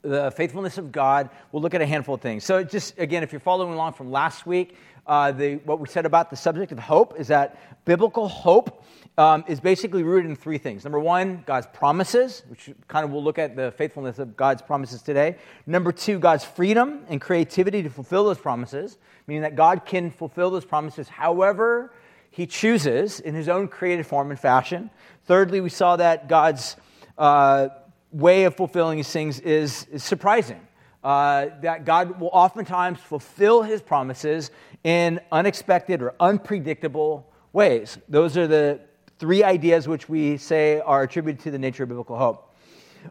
the 0.01 0.31
faithfulness 0.31 0.77
of 0.77 0.91
God, 0.91 1.29
we'll 1.51 1.61
look 1.61 1.75
at 1.75 1.81
a 1.81 1.85
handful 1.85 2.15
of 2.15 2.21
things. 2.21 2.43
So, 2.43 2.63
just 2.63 2.97
again, 2.97 3.21
if 3.21 3.31
you're 3.31 3.39
following 3.39 3.73
along 3.73 3.93
from 3.93 4.11
last 4.11 4.47
week, 4.47 4.75
uh, 5.05 5.31
the, 5.31 5.55
what 5.57 5.79
we 5.79 5.87
said 5.87 6.05
about 6.05 6.29
the 6.29 6.35
subject 6.35 6.71
of 6.71 6.79
hope 6.79 7.19
is 7.19 7.27
that 7.27 7.59
biblical 7.85 8.27
hope 8.27 8.83
um, 9.19 9.43
is 9.49 9.59
basically 9.59 10.01
rooted 10.01 10.31
in 10.31 10.35
three 10.37 10.57
things. 10.57 10.85
Number 10.85 10.99
one, 10.99 11.43
God's 11.45 11.67
promises, 11.73 12.43
which 12.47 12.69
kind 12.87 13.03
of 13.03 13.11
we'll 13.11 13.21
look 13.21 13.37
at 13.37 13.53
the 13.53 13.69
faithfulness 13.71 14.17
of 14.17 14.37
God's 14.37 14.61
promises 14.61 15.01
today. 15.01 15.35
Number 15.67 15.91
two, 15.91 16.19
God's 16.19 16.45
freedom 16.45 17.01
and 17.09 17.19
creativity 17.19 17.83
to 17.83 17.89
fulfill 17.89 18.23
those 18.23 18.37
promises, 18.37 18.97
meaning 19.27 19.41
that 19.41 19.57
God 19.57 19.85
can 19.85 20.09
fulfill 20.09 20.49
those 20.49 20.63
promises 20.63 21.09
however 21.09 21.91
He 22.31 22.47
chooses 22.47 23.19
in 23.19 23.35
His 23.35 23.49
own 23.49 23.67
created 23.67 24.07
form 24.07 24.31
and 24.31 24.39
fashion. 24.39 24.89
Thirdly, 25.25 25.59
we 25.59 25.69
saw 25.69 25.97
that 25.97 26.29
God's 26.29 26.77
uh, 27.17 27.67
way 28.13 28.45
of 28.45 28.55
fulfilling 28.55 28.95
these 28.95 29.11
things 29.11 29.41
is, 29.41 29.85
is 29.91 30.01
surprising. 30.01 30.61
Uh, 31.03 31.47
that 31.61 31.83
God 31.83 32.21
will 32.21 32.29
oftentimes 32.31 33.01
fulfill 33.01 33.63
His 33.63 33.81
promises 33.81 34.49
in 34.85 35.19
unexpected 35.29 36.01
or 36.01 36.15
unpredictable 36.21 37.29
ways. 37.51 37.97
Those 38.07 38.37
are 38.37 38.47
the 38.47 38.79
three 39.19 39.43
ideas 39.43 39.85
which 39.85 40.07
we 40.07 40.37
say 40.37 40.79
are 40.79 41.03
attributed 41.03 41.43
to 41.43 41.51
the 41.51 41.59
nature 41.59 41.83
of 41.83 41.89
biblical 41.89 42.17
hope. 42.17 42.55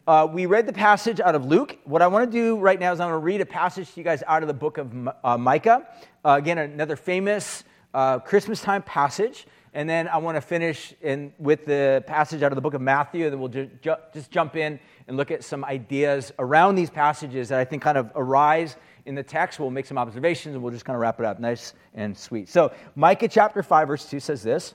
Uh, 0.06 0.26
we 0.30 0.46
read 0.46 0.66
the 0.66 0.72
passage 0.72 1.20
out 1.20 1.34
of 1.34 1.44
Luke. 1.44 1.78
What 1.84 2.00
I 2.00 2.06
want 2.06 2.30
to 2.30 2.38
do 2.38 2.58
right 2.58 2.80
now 2.80 2.92
is 2.92 3.00
I'm 3.00 3.10
going 3.10 3.20
to 3.20 3.24
read 3.24 3.42
a 3.42 3.46
passage 3.46 3.92
to 3.92 4.00
you 4.00 4.04
guys 4.04 4.22
out 4.26 4.42
of 4.42 4.48
the 4.48 4.54
book 4.54 4.78
of 4.78 4.90
uh, 5.22 5.36
Micah. 5.36 5.86
Uh, 6.24 6.36
again, 6.38 6.56
another 6.56 6.96
famous 6.96 7.62
uh, 7.92 8.18
Christmas 8.20 8.62
time 8.62 8.82
passage. 8.82 9.46
And 9.74 9.88
then 9.88 10.08
I 10.08 10.16
want 10.16 10.36
to 10.36 10.40
finish 10.40 10.94
in, 11.02 11.32
with 11.38 11.66
the 11.66 12.02
passage 12.06 12.42
out 12.42 12.52
of 12.52 12.56
the 12.56 12.62
book 12.62 12.74
of 12.74 12.80
Matthew, 12.80 13.24
and 13.24 13.32
then 13.32 13.38
we'll 13.38 13.50
ju- 13.50 13.70
ju- 13.82 13.96
just 14.14 14.30
jump 14.30 14.56
in 14.56 14.80
and 15.08 15.16
look 15.18 15.30
at 15.30 15.44
some 15.44 15.62
ideas 15.64 16.32
around 16.38 16.74
these 16.74 16.90
passages 16.90 17.50
that 17.50 17.58
I 17.58 17.64
think 17.66 17.82
kind 17.82 17.98
of 17.98 18.10
arise 18.14 18.76
in 19.04 19.14
the 19.14 19.22
text. 19.22 19.60
We'll 19.60 19.70
make 19.70 19.86
some 19.86 19.98
observations 19.98 20.54
and 20.54 20.64
we'll 20.64 20.72
just 20.72 20.86
kind 20.86 20.94
of 20.94 21.02
wrap 21.02 21.20
it 21.20 21.26
up 21.26 21.38
nice 21.38 21.74
and 21.94 22.16
sweet. 22.16 22.48
So, 22.48 22.72
Micah 22.96 23.28
chapter 23.28 23.62
5, 23.62 23.88
verse 23.88 24.08
2 24.08 24.20
says 24.20 24.42
this 24.42 24.74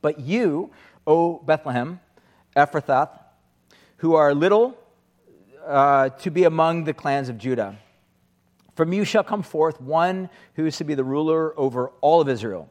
But 0.00 0.20
you, 0.20 0.70
O 1.06 1.38
Bethlehem, 1.38 2.00
Ephrathah, 2.56 3.10
who 3.98 4.14
are 4.14 4.34
little 4.34 4.76
uh, 5.66 6.10
to 6.10 6.30
be 6.30 6.44
among 6.44 6.84
the 6.84 6.94
clans 6.94 7.28
of 7.28 7.38
Judah, 7.38 7.76
from 8.76 8.92
you 8.92 9.04
shall 9.04 9.24
come 9.24 9.42
forth 9.42 9.80
one 9.80 10.30
who 10.54 10.66
is 10.66 10.76
to 10.76 10.84
be 10.84 10.94
the 10.94 11.04
ruler 11.04 11.58
over 11.58 11.88
all 12.00 12.20
of 12.20 12.28
Israel, 12.28 12.70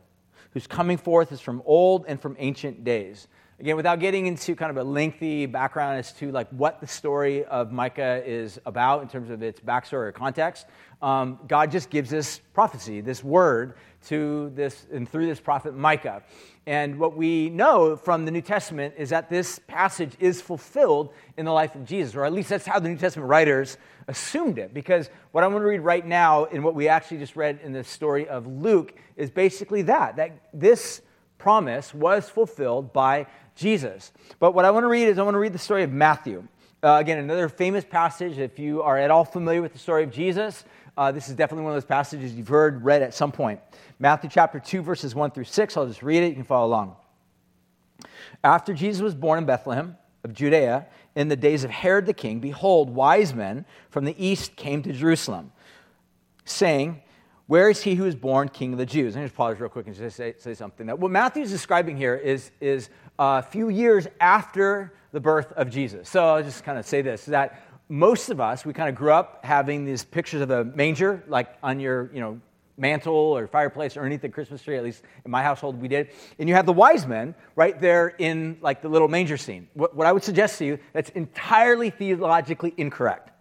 whose 0.51 0.65
coming 0.65 0.97
forth 0.97 1.31
is 1.31 1.41
from 1.41 1.61
old 1.65 2.05
and 2.07 2.21
from 2.21 2.35
ancient 2.39 2.83
days. 2.83 3.27
Again, 3.59 3.75
without 3.75 3.99
getting 3.99 4.27
into 4.27 4.55
kind 4.55 4.69
of 4.69 4.77
a 4.77 4.83
lengthy 4.83 5.47
background 5.47 5.97
as 5.97 6.13
to 6.13 6.31
like 6.31 6.47
what 6.51 6.79
the 6.79 6.85
story 6.85 7.43
of 7.43 7.71
Micah 7.71 8.21
is 8.23 8.59
about 8.67 9.01
in 9.01 9.09
terms 9.09 9.31
of 9.31 9.41
its 9.41 9.59
backstory 9.59 10.07
or 10.07 10.11
context, 10.11 10.67
um, 11.01 11.39
God 11.47 11.71
just 11.71 11.89
gives 11.89 12.09
this 12.09 12.39
prophecy, 12.53 13.01
this 13.01 13.23
word 13.23 13.73
to 14.05 14.51
this 14.55 14.85
and 14.91 15.09
through 15.09 15.25
this 15.25 15.39
prophet 15.39 15.75
Micah. 15.75 16.23
And 16.65 16.99
what 16.99 17.15
we 17.15 17.49
know 17.49 17.95
from 17.95 18.25
the 18.25 18.31
New 18.31 18.41
Testament 18.41 18.95
is 18.97 19.09
that 19.09 19.29
this 19.29 19.59
passage 19.67 20.13
is 20.19 20.41
fulfilled 20.41 21.13
in 21.37 21.45
the 21.45 21.51
life 21.51 21.75
of 21.75 21.85
Jesus, 21.85 22.15
or 22.15 22.25
at 22.25 22.33
least 22.33 22.49
that's 22.49 22.65
how 22.65 22.79
the 22.79 22.89
New 22.89 22.97
Testament 22.97 23.29
writers 23.29 23.77
assumed 24.07 24.57
it. 24.59 24.73
Because 24.73 25.09
what 25.31 25.43
I'm 25.43 25.51
going 25.51 25.63
to 25.63 25.67
read 25.67 25.79
right 25.79 26.05
now, 26.05 26.45
in 26.45 26.63
what 26.63 26.75
we 26.75 26.87
actually 26.87 27.19
just 27.19 27.35
read 27.35 27.59
in 27.63 27.71
the 27.71 27.83
story 27.83 28.27
of 28.27 28.47
Luke, 28.47 28.93
is 29.15 29.31
basically 29.31 29.83
that 29.83 30.17
that 30.17 30.49
this 30.53 31.01
promise 31.37 31.93
was 31.93 32.29
fulfilled 32.29 32.91
by 32.93 33.27
Jesus. 33.55 34.11
But 34.39 34.53
what 34.53 34.65
I 34.65 34.71
want 34.71 34.83
to 34.83 34.89
read 34.89 35.07
is 35.07 35.17
I 35.17 35.23
want 35.23 35.35
to 35.35 35.39
read 35.39 35.53
the 35.53 35.59
story 35.59 35.83
of 35.83 35.91
Matthew. 35.91 36.47
Uh, 36.83 36.97
again, 36.99 37.17
another 37.17 37.49
famous 37.49 37.83
passage. 37.83 38.37
If 38.37 38.59
you 38.59 38.83
are 38.83 38.97
at 38.97 39.09
all 39.09 39.25
familiar 39.25 39.61
with 39.61 39.73
the 39.73 39.79
story 39.79 40.03
of 40.03 40.11
Jesus, 40.11 40.63
uh, 40.97 41.11
this 41.11 41.29
is 41.29 41.35
definitely 41.35 41.63
one 41.63 41.73
of 41.73 41.75
those 41.75 41.87
passages 41.87 42.33
you've 42.33 42.47
heard 42.47 42.83
read 42.83 43.01
at 43.01 43.13
some 43.13 43.31
point. 43.31 43.59
Matthew 43.99 44.29
chapter 44.31 44.59
2, 44.59 44.81
verses 44.81 45.13
1 45.13 45.31
through 45.31 45.43
6. 45.43 45.77
I'll 45.77 45.85
just 45.85 46.01
read 46.01 46.23
it. 46.23 46.29
You 46.29 46.35
can 46.35 46.43
follow 46.43 46.67
along. 46.67 46.95
After 48.43 48.73
Jesus 48.73 49.01
was 49.01 49.15
born 49.15 49.39
in 49.39 49.45
Bethlehem 49.45 49.95
of 50.23 50.33
Judea, 50.33 50.87
in 51.15 51.27
the 51.27 51.35
days 51.35 51.63
of 51.63 51.69
Herod 51.69 52.05
the 52.05 52.13
king, 52.13 52.39
behold, 52.39 52.89
wise 52.89 53.33
men 53.33 53.65
from 53.89 54.05
the 54.05 54.15
east 54.23 54.55
came 54.55 54.83
to 54.83 54.93
Jerusalem, 54.93 55.51
saying, 56.45 57.01
where 57.47 57.69
is 57.69 57.81
he 57.81 57.95
who 57.95 58.05
is 58.05 58.15
born 58.15 58.49
king 58.49 58.73
of 58.73 58.79
the 58.79 58.85
Jews? 58.85 59.15
Let 59.15 59.21
me 59.21 59.27
just 59.27 59.35
pause 59.35 59.59
real 59.59 59.69
quick 59.69 59.87
and 59.87 59.95
just 59.95 60.17
say, 60.17 60.35
say 60.37 60.53
something. 60.53 60.87
That 60.87 60.99
what 60.99 61.11
Matthew 61.11 61.43
is 61.43 61.49
describing 61.49 61.95
here 61.95 62.15
is, 62.15 62.51
is 62.59 62.89
a 63.17 63.41
few 63.41 63.69
years 63.69 64.07
after 64.19 64.93
the 65.11 65.21
birth 65.21 65.53
of 65.53 65.69
Jesus. 65.69 66.09
So 66.09 66.23
I'll 66.23 66.43
just 66.43 66.63
kind 66.63 66.77
of 66.77 66.85
say 66.85 67.01
this 67.01 67.25
that 67.25 67.63
most 67.89 68.29
of 68.29 68.39
us, 68.39 68.65
we 68.65 68.73
kind 68.73 68.89
of 68.89 68.95
grew 68.95 69.11
up 69.11 69.43
having 69.43 69.85
these 69.85 70.03
pictures 70.03 70.41
of 70.41 70.51
a 70.51 70.63
manger, 70.63 71.23
like 71.27 71.55
on 71.63 71.79
your, 71.79 72.09
you 72.13 72.19
know, 72.19 72.39
mantle 72.77 73.15
or 73.15 73.47
fireplace 73.47 73.97
or 73.97 74.01
underneath 74.01 74.21
the 74.21 74.29
Christmas 74.29 74.61
tree, 74.61 74.77
at 74.77 74.83
least 74.83 75.03
in 75.25 75.31
my 75.31 75.41
household 75.41 75.81
we 75.81 75.87
did. 75.87 76.09
And 76.37 76.47
you 76.47 76.55
have 76.55 76.65
the 76.65 76.73
wise 76.73 77.07
men 77.07 77.33
right 77.55 77.79
there 77.79 78.09
in 78.19 78.57
like 78.61 78.81
the 78.81 78.89
little 78.89 79.07
manger 79.07 79.37
scene. 79.37 79.67
What, 79.73 79.95
what 79.95 80.05
I 80.05 80.11
would 80.11 80.23
suggest 80.23 80.59
to 80.59 80.65
you, 80.65 80.79
that's 80.93 81.09
entirely 81.11 81.89
theologically 81.89 82.73
incorrect 82.77 83.31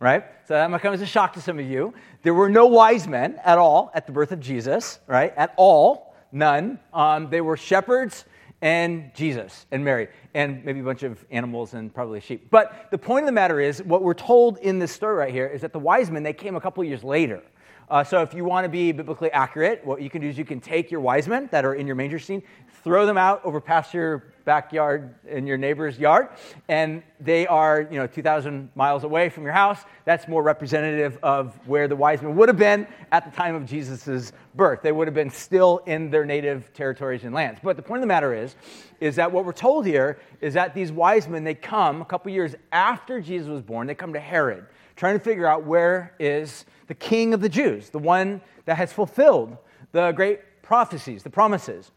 right? 0.00 0.24
So 0.48 0.54
that 0.54 0.68
might 0.70 0.80
come 0.80 0.94
as 0.94 1.02
a 1.02 1.06
shock 1.06 1.34
to 1.34 1.42
some 1.42 1.58
of 1.58 1.66
you. 1.66 1.94
There 2.22 2.34
were 2.34 2.48
no 2.48 2.66
wise 2.66 3.06
men 3.06 3.38
at 3.44 3.58
all 3.58 3.92
at 3.94 4.06
the 4.06 4.12
birth 4.12 4.32
of 4.32 4.40
Jesus, 4.40 4.98
right? 5.06 5.32
At 5.36 5.52
all, 5.56 6.14
none. 6.32 6.80
Um, 6.92 7.28
they 7.30 7.42
were 7.42 7.56
shepherds 7.56 8.24
and 8.62 9.10
Jesus 9.14 9.66
and 9.70 9.84
Mary, 9.84 10.08
and 10.34 10.64
maybe 10.64 10.80
a 10.80 10.82
bunch 10.82 11.02
of 11.02 11.24
animals 11.30 11.74
and 11.74 11.92
probably 11.94 12.20
sheep. 12.20 12.48
But 12.50 12.88
the 12.90 12.98
point 12.98 13.24
of 13.24 13.26
the 13.26 13.32
matter 13.32 13.60
is, 13.60 13.82
what 13.82 14.02
we're 14.02 14.14
told 14.14 14.58
in 14.58 14.78
this 14.78 14.92
story 14.92 15.16
right 15.16 15.32
here 15.32 15.46
is 15.46 15.62
that 15.62 15.72
the 15.72 15.78
wise 15.78 16.10
men, 16.10 16.22
they 16.22 16.32
came 16.32 16.56
a 16.56 16.60
couple 16.60 16.84
years 16.84 17.02
later. 17.02 17.42
Uh, 17.90 18.04
so 18.04 18.22
if 18.22 18.32
you 18.32 18.44
want 18.44 18.64
to 18.64 18.68
be 18.68 18.92
biblically 18.92 19.32
accurate, 19.32 19.84
what 19.84 20.00
you 20.00 20.08
can 20.08 20.20
do 20.20 20.28
is 20.28 20.38
you 20.38 20.44
can 20.44 20.60
take 20.60 20.92
your 20.92 21.00
wise 21.00 21.26
men 21.26 21.48
that 21.50 21.64
are 21.64 21.74
in 21.74 21.88
your 21.88 21.96
manger 21.96 22.20
scene, 22.20 22.40
throw 22.84 23.04
them 23.04 23.18
out 23.18 23.44
over 23.44 23.60
past 23.60 23.92
your 23.92 24.32
backyard 24.44 25.12
in 25.28 25.44
your 25.44 25.58
neighbor's 25.58 25.98
yard, 25.98 26.28
and 26.68 27.02
they 27.18 27.48
are, 27.48 27.88
you 27.90 27.98
know, 27.98 28.06
2,000 28.06 28.70
miles 28.76 29.02
away 29.02 29.28
from 29.28 29.42
your 29.42 29.52
house. 29.52 29.80
That's 30.04 30.28
more 30.28 30.42
representative 30.42 31.18
of 31.22 31.58
where 31.66 31.88
the 31.88 31.96
wise 31.96 32.22
men 32.22 32.36
would 32.36 32.48
have 32.48 32.56
been 32.56 32.86
at 33.10 33.24
the 33.24 33.36
time 33.36 33.56
of 33.56 33.66
Jesus' 33.66 34.32
birth. 34.54 34.82
They 34.82 34.92
would 34.92 35.08
have 35.08 35.14
been 35.14 35.30
still 35.30 35.78
in 35.84 36.10
their 36.10 36.24
native 36.24 36.72
territories 36.72 37.24
and 37.24 37.34
lands. 37.34 37.58
But 37.62 37.76
the 37.76 37.82
point 37.82 37.98
of 37.98 38.02
the 38.02 38.08
matter 38.08 38.32
is, 38.32 38.54
is 39.00 39.16
that 39.16 39.32
what 39.32 39.44
we're 39.44 39.52
told 39.52 39.84
here 39.84 40.20
is 40.40 40.54
that 40.54 40.74
these 40.74 40.92
wise 40.92 41.26
men, 41.26 41.42
they 41.42 41.54
come 41.54 42.02
a 42.02 42.04
couple 42.04 42.30
years 42.30 42.54
after 42.70 43.20
Jesus 43.20 43.48
was 43.48 43.62
born, 43.62 43.88
they 43.88 43.96
come 43.96 44.12
to 44.12 44.20
Herod, 44.20 44.66
trying 44.94 45.18
to 45.18 45.24
figure 45.24 45.46
out 45.46 45.64
where 45.64 46.14
is 46.20 46.64
the 46.90 46.94
king 46.96 47.32
of 47.32 47.40
the 47.40 47.48
Jews, 47.48 47.90
the 47.90 48.00
one 48.00 48.40
that 48.64 48.76
has 48.76 48.92
fulfilled 48.92 49.56
the 49.92 50.10
great 50.10 50.40
prophecies, 50.60 51.22
the 51.22 51.30
promises. 51.30 51.92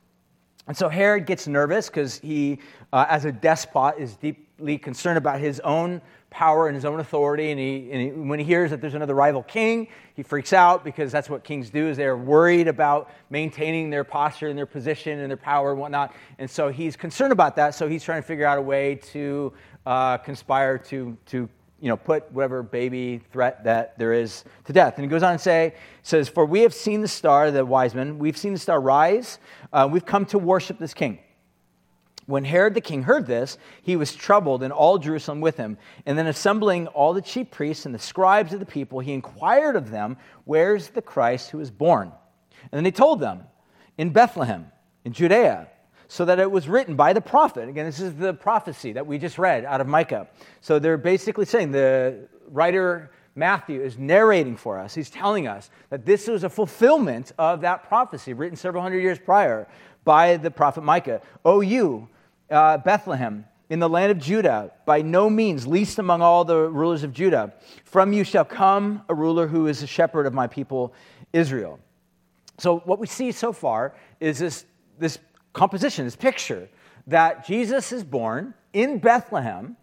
And 0.67 0.77
so 0.77 0.87
Herod 0.87 1.25
gets 1.25 1.47
nervous 1.47 1.87
because 1.89 2.19
he, 2.19 2.59
uh, 2.93 3.07
as 3.09 3.25
a 3.25 3.31
despot, 3.31 3.95
is 3.97 4.15
deeply 4.17 4.77
concerned 4.77 5.17
about 5.17 5.39
his 5.39 5.59
own 5.61 5.99
power 6.29 6.67
and 6.67 6.75
his 6.75 6.85
own 6.85 6.99
authority. 6.99 7.49
And, 7.49 7.59
he, 7.59 7.89
and 7.91 8.01
he, 8.03 8.11
when 8.11 8.37
he 8.37 8.45
hears 8.45 8.69
that 8.69 8.81
there's 8.81 8.93
another 8.93 9.15
rival 9.15 9.41
king, 9.41 9.87
he 10.13 10.21
freaks 10.21 10.53
out 10.53 10.83
because 10.83 11.11
that's 11.11 11.27
what 11.27 11.43
kings 11.43 11.71
do 11.71 11.87
is 11.87 11.97
they're 11.97 12.15
worried 12.15 12.67
about 12.67 13.09
maintaining 13.31 13.89
their 13.89 14.03
posture 14.03 14.49
and 14.49 14.55
their 14.55 14.67
position 14.67 15.17
and 15.21 15.31
their 15.31 15.37
power 15.37 15.71
and 15.71 15.79
whatnot. 15.79 16.13
And 16.37 16.47
so 16.47 16.69
he's 16.69 16.95
concerned 16.95 17.31
about 17.31 17.55
that. 17.55 17.73
So 17.73 17.87
he's 17.87 18.03
trying 18.03 18.21
to 18.21 18.27
figure 18.27 18.45
out 18.45 18.59
a 18.59 18.61
way 18.61 18.93
to 19.11 19.53
uh, 19.87 20.19
conspire 20.19 20.77
to, 20.77 21.17
to 21.25 21.49
you 21.83 21.89
know, 21.89 21.97
put 21.97 22.31
whatever 22.31 22.63
baby 22.63 23.19
threat 23.33 23.65
that 23.65 23.99
there 23.99 24.13
is 24.13 24.45
to 24.63 24.71
death. 24.71 24.93
And 24.95 25.03
he 25.03 25.09
goes 25.09 25.21
on 25.21 25.31
and 25.31 25.41
say, 25.41 25.75
says, 26.01 26.29
For 26.29 26.45
we 26.45 26.61
have 26.61 26.73
seen 26.73 27.01
the 27.01 27.09
star, 27.09 27.51
the 27.51 27.65
wise 27.65 27.93
men, 27.93 28.19
we've 28.19 28.37
seen 28.37 28.53
the 28.53 28.59
star 28.59 28.79
rise. 28.79 29.37
Uh, 29.73 29.89
we've 29.91 30.05
come 30.05 30.25
to 30.27 30.39
worship 30.39 30.79
this 30.79 30.93
king. 30.93 31.19
When 32.25 32.45
Herod 32.45 32.73
the 32.73 32.79
king 32.79 33.03
heard 33.03 33.27
this, 33.27 33.57
he 33.81 33.97
was 33.97 34.15
troubled, 34.15 34.63
and 34.63 34.71
all 34.71 34.97
Jerusalem 34.97 35.41
with 35.41 35.57
him. 35.57 35.77
And 36.05 36.17
then, 36.17 36.27
assembling 36.27 36.87
all 36.87 37.11
the 37.11 37.21
chief 37.21 37.51
priests 37.51 37.85
and 37.85 37.93
the 37.93 37.99
scribes 37.99 38.53
of 38.53 38.61
the 38.61 38.65
people, 38.65 39.01
he 39.01 39.11
inquired 39.11 39.75
of 39.75 39.91
them, 39.91 40.15
Where's 40.45 40.87
the 40.87 41.01
Christ 41.01 41.49
who 41.49 41.59
is 41.59 41.69
born? 41.69 42.13
And 42.61 42.71
then 42.71 42.85
he 42.85 42.93
told 42.93 43.19
them, 43.19 43.43
In 43.97 44.11
Bethlehem, 44.11 44.71
in 45.03 45.11
Judea 45.11 45.67
so 46.13 46.25
that 46.25 46.37
it 46.37 46.51
was 46.51 46.69
written 46.69 46.95
by 46.95 47.11
the 47.11 47.19
prophet. 47.19 47.67
Again, 47.67 47.87
this 47.87 47.99
is 47.99 48.13
the 48.13 48.35
prophecy 48.35 48.93
that 48.93 49.07
we 49.07 49.17
just 49.17 49.39
read 49.39 49.65
out 49.65 49.81
of 49.81 49.87
Micah. 49.87 50.27
So 50.61 50.77
they're 50.77 50.95
basically 50.95 51.45
saying 51.45 51.71
the 51.71 52.27
writer 52.51 53.09
Matthew 53.33 53.81
is 53.81 53.97
narrating 53.97 54.55
for 54.55 54.77
us. 54.77 54.93
He's 54.93 55.09
telling 55.09 55.47
us 55.47 55.71
that 55.89 56.05
this 56.05 56.27
was 56.27 56.43
a 56.43 56.49
fulfillment 56.49 57.31
of 57.39 57.61
that 57.61 57.87
prophecy 57.87 58.33
written 58.33 58.55
several 58.55 58.83
hundred 58.83 58.99
years 58.99 59.17
prior 59.17 59.67
by 60.03 60.37
the 60.37 60.51
prophet 60.51 60.83
Micah. 60.83 61.19
O 61.45 61.61
you, 61.61 62.07
uh, 62.51 62.77
Bethlehem, 62.77 63.45
in 63.71 63.79
the 63.79 63.89
land 63.89 64.11
of 64.11 64.19
Judah, 64.19 64.71
by 64.85 65.01
no 65.01 65.31
means 65.31 65.65
least 65.65 65.97
among 65.97 66.21
all 66.21 66.45
the 66.45 66.69
rulers 66.69 67.01
of 67.01 67.11
Judah, 67.11 67.55
from 67.85 68.13
you 68.13 68.23
shall 68.23 68.45
come 68.45 69.01
a 69.09 69.15
ruler 69.15 69.47
who 69.47 69.65
is 69.65 69.81
a 69.81 69.87
shepherd 69.87 70.27
of 70.27 70.33
my 70.35 70.45
people 70.45 70.93
Israel. 71.33 71.79
So, 72.59 72.81
what 72.81 72.99
we 72.99 73.07
see 73.07 73.31
so 73.31 73.51
far 73.51 73.95
is 74.19 74.37
this, 74.37 74.65
this 74.99 75.17
composition, 75.53 76.05
this 76.05 76.15
picture 76.15 76.69
that 77.07 77.45
Jesus 77.45 77.91
is 77.91 78.03
born 78.03 78.53
in 78.73 78.97
Bethlehem 78.97 79.77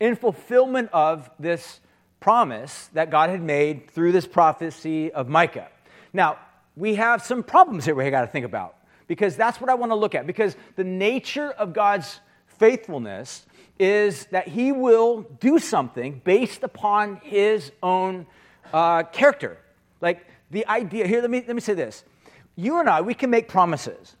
in 0.00 0.16
fulfillment 0.16 0.90
of 0.92 1.30
this 1.38 1.80
promise 2.20 2.88
that 2.94 3.10
God 3.10 3.30
had 3.30 3.42
made 3.42 3.90
through 3.90 4.12
this 4.12 4.26
prophecy 4.26 5.12
of 5.12 5.28
Micah. 5.28 5.68
Now, 6.12 6.38
we 6.76 6.94
have 6.96 7.22
some 7.22 7.42
problems 7.42 7.84
here 7.84 7.94
we 7.94 8.08
got 8.10 8.22
to 8.22 8.26
think 8.26 8.44
about 8.44 8.76
because 9.06 9.36
that's 9.36 9.60
what 9.60 9.70
I 9.70 9.74
want 9.74 9.92
to 9.92 9.96
look 9.96 10.14
at. 10.14 10.26
Because 10.26 10.56
the 10.76 10.84
nature 10.84 11.50
of 11.50 11.72
God's 11.72 12.20
faithfulness 12.46 13.46
is 13.78 14.26
that 14.26 14.48
He 14.48 14.72
will 14.72 15.22
do 15.40 15.58
something 15.58 16.20
based 16.24 16.62
upon 16.62 17.16
His 17.22 17.72
own 17.82 18.26
uh, 18.72 19.04
character. 19.04 19.58
Like 20.00 20.26
the 20.50 20.66
idea 20.66 21.06
here, 21.06 21.20
let 21.20 21.30
me, 21.30 21.44
let 21.46 21.54
me 21.54 21.60
say 21.60 21.74
this. 21.74 22.04
You 22.56 22.80
and 22.80 22.88
I, 22.88 23.00
we 23.00 23.14
can 23.14 23.30
make 23.30 23.48
promises. 23.48 24.16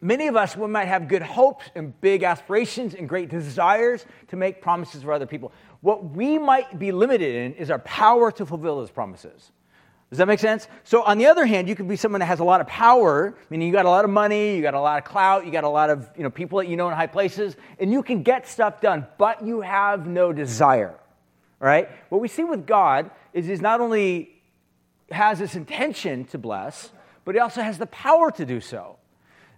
Many 0.00 0.26
of 0.28 0.36
us, 0.36 0.56
we 0.56 0.66
might 0.66 0.88
have 0.88 1.08
good 1.08 1.22
hopes 1.22 1.64
and 1.74 1.98
big 2.00 2.22
aspirations 2.22 2.94
and 2.94 3.08
great 3.08 3.30
desires 3.30 4.04
to 4.28 4.36
make 4.36 4.60
promises 4.60 5.02
for 5.02 5.12
other 5.12 5.26
people. 5.26 5.52
What 5.80 6.10
we 6.10 6.38
might 6.38 6.78
be 6.78 6.92
limited 6.92 7.34
in 7.34 7.54
is 7.54 7.70
our 7.70 7.78
power 7.78 8.30
to 8.32 8.44
fulfill 8.44 8.76
those 8.76 8.90
promises. 8.90 9.52
Does 10.10 10.18
that 10.18 10.28
make 10.28 10.38
sense? 10.38 10.68
So, 10.84 11.02
on 11.02 11.18
the 11.18 11.26
other 11.26 11.46
hand, 11.46 11.68
you 11.68 11.74
could 11.74 11.88
be 11.88 11.96
someone 11.96 12.20
that 12.20 12.26
has 12.26 12.38
a 12.38 12.44
lot 12.44 12.60
of 12.60 12.68
power, 12.68 13.36
meaning 13.50 13.66
you 13.66 13.72
got 13.72 13.86
a 13.86 13.90
lot 13.90 14.04
of 14.04 14.10
money, 14.10 14.54
you 14.54 14.62
got 14.62 14.74
a 14.74 14.80
lot 14.80 14.98
of 14.98 15.04
clout, 15.04 15.44
you 15.44 15.50
got 15.50 15.64
a 15.64 15.68
lot 15.68 15.90
of 15.90 16.08
you 16.16 16.22
know, 16.22 16.30
people 16.30 16.58
that 16.58 16.68
you 16.68 16.76
know 16.76 16.88
in 16.88 16.94
high 16.94 17.08
places, 17.08 17.56
and 17.80 17.90
you 17.90 18.02
can 18.02 18.22
get 18.22 18.46
stuff 18.46 18.80
done, 18.80 19.06
but 19.18 19.44
you 19.44 19.62
have 19.62 20.06
no 20.06 20.32
desire. 20.32 20.94
Right? 21.58 21.88
What 22.10 22.20
we 22.20 22.28
see 22.28 22.44
with 22.44 22.66
God 22.66 23.10
is 23.32 23.46
He's 23.46 23.60
not 23.60 23.80
only 23.80 24.30
has 25.10 25.38
this 25.40 25.56
intention 25.56 26.24
to 26.26 26.38
bless, 26.38 26.90
but 27.24 27.34
He 27.34 27.40
also 27.40 27.62
has 27.62 27.78
the 27.78 27.86
power 27.86 28.30
to 28.32 28.46
do 28.46 28.60
so. 28.60 28.95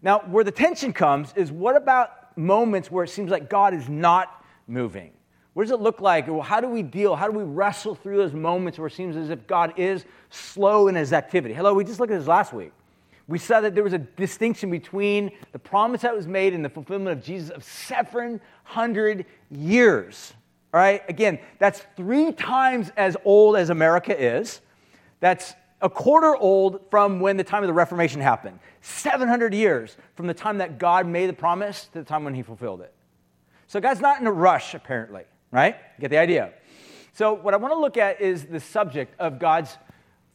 Now, 0.02 0.20
where 0.20 0.44
the 0.44 0.52
tension 0.52 0.92
comes 0.92 1.32
is 1.36 1.50
what 1.50 1.76
about 1.76 2.36
moments 2.36 2.90
where 2.90 3.04
it 3.04 3.08
seems 3.08 3.30
like 3.30 3.50
God 3.50 3.74
is 3.74 3.88
not 3.88 4.44
moving? 4.66 5.12
What 5.54 5.64
does 5.64 5.72
it 5.72 5.80
look 5.80 6.00
like? 6.00 6.28
How 6.42 6.60
do 6.60 6.68
we 6.68 6.82
deal? 6.82 7.16
How 7.16 7.26
do 7.26 7.36
we 7.36 7.42
wrestle 7.42 7.96
through 7.96 8.18
those 8.18 8.32
moments 8.32 8.78
where 8.78 8.86
it 8.86 8.92
seems 8.92 9.16
as 9.16 9.30
if 9.30 9.44
God 9.48 9.74
is 9.76 10.04
slow 10.30 10.86
in 10.86 10.94
his 10.94 11.12
activity? 11.12 11.52
Hello, 11.52 11.74
we 11.74 11.82
just 11.82 11.98
looked 11.98 12.12
at 12.12 12.18
this 12.18 12.28
last 12.28 12.52
week. 12.52 12.72
We 13.26 13.38
saw 13.38 13.60
that 13.60 13.74
there 13.74 13.84
was 13.84 13.92
a 13.92 13.98
distinction 13.98 14.70
between 14.70 15.32
the 15.52 15.58
promise 15.58 16.02
that 16.02 16.14
was 16.14 16.26
made 16.26 16.54
and 16.54 16.64
the 16.64 16.68
fulfillment 16.70 17.18
of 17.18 17.24
Jesus 17.24 17.50
of 17.50 17.64
700 17.64 19.26
years. 19.50 20.32
All 20.72 20.80
right, 20.80 21.02
again, 21.08 21.38
that's 21.58 21.82
three 21.96 22.32
times 22.32 22.90
as 22.96 23.16
old 23.24 23.56
as 23.56 23.70
America 23.70 24.16
is. 24.18 24.60
That's 25.20 25.54
a 25.80 25.88
quarter 25.88 26.34
old 26.36 26.80
from 26.90 27.20
when 27.20 27.36
the 27.36 27.44
time 27.44 27.62
of 27.62 27.68
the 27.68 27.72
Reformation 27.74 28.20
happened. 28.20 28.58
700 28.80 29.54
years 29.54 29.96
from 30.14 30.26
the 30.26 30.34
time 30.34 30.58
that 30.58 30.78
God 30.78 31.06
made 31.06 31.28
the 31.28 31.34
promise 31.34 31.86
to 31.92 31.98
the 31.98 32.04
time 32.04 32.24
when 32.24 32.34
he 32.34 32.42
fulfilled 32.42 32.80
it. 32.80 32.92
So 33.66 33.80
God's 33.80 34.00
not 34.00 34.20
in 34.20 34.26
a 34.26 34.32
rush, 34.32 34.74
apparently, 34.74 35.24
right? 35.50 35.76
Get 36.00 36.10
the 36.10 36.18
idea. 36.18 36.52
So, 37.12 37.34
what 37.34 37.52
I 37.52 37.56
want 37.56 37.74
to 37.74 37.80
look 37.80 37.96
at 37.96 38.20
is 38.20 38.44
the 38.44 38.60
subject 38.60 39.12
of 39.18 39.40
God's 39.40 39.76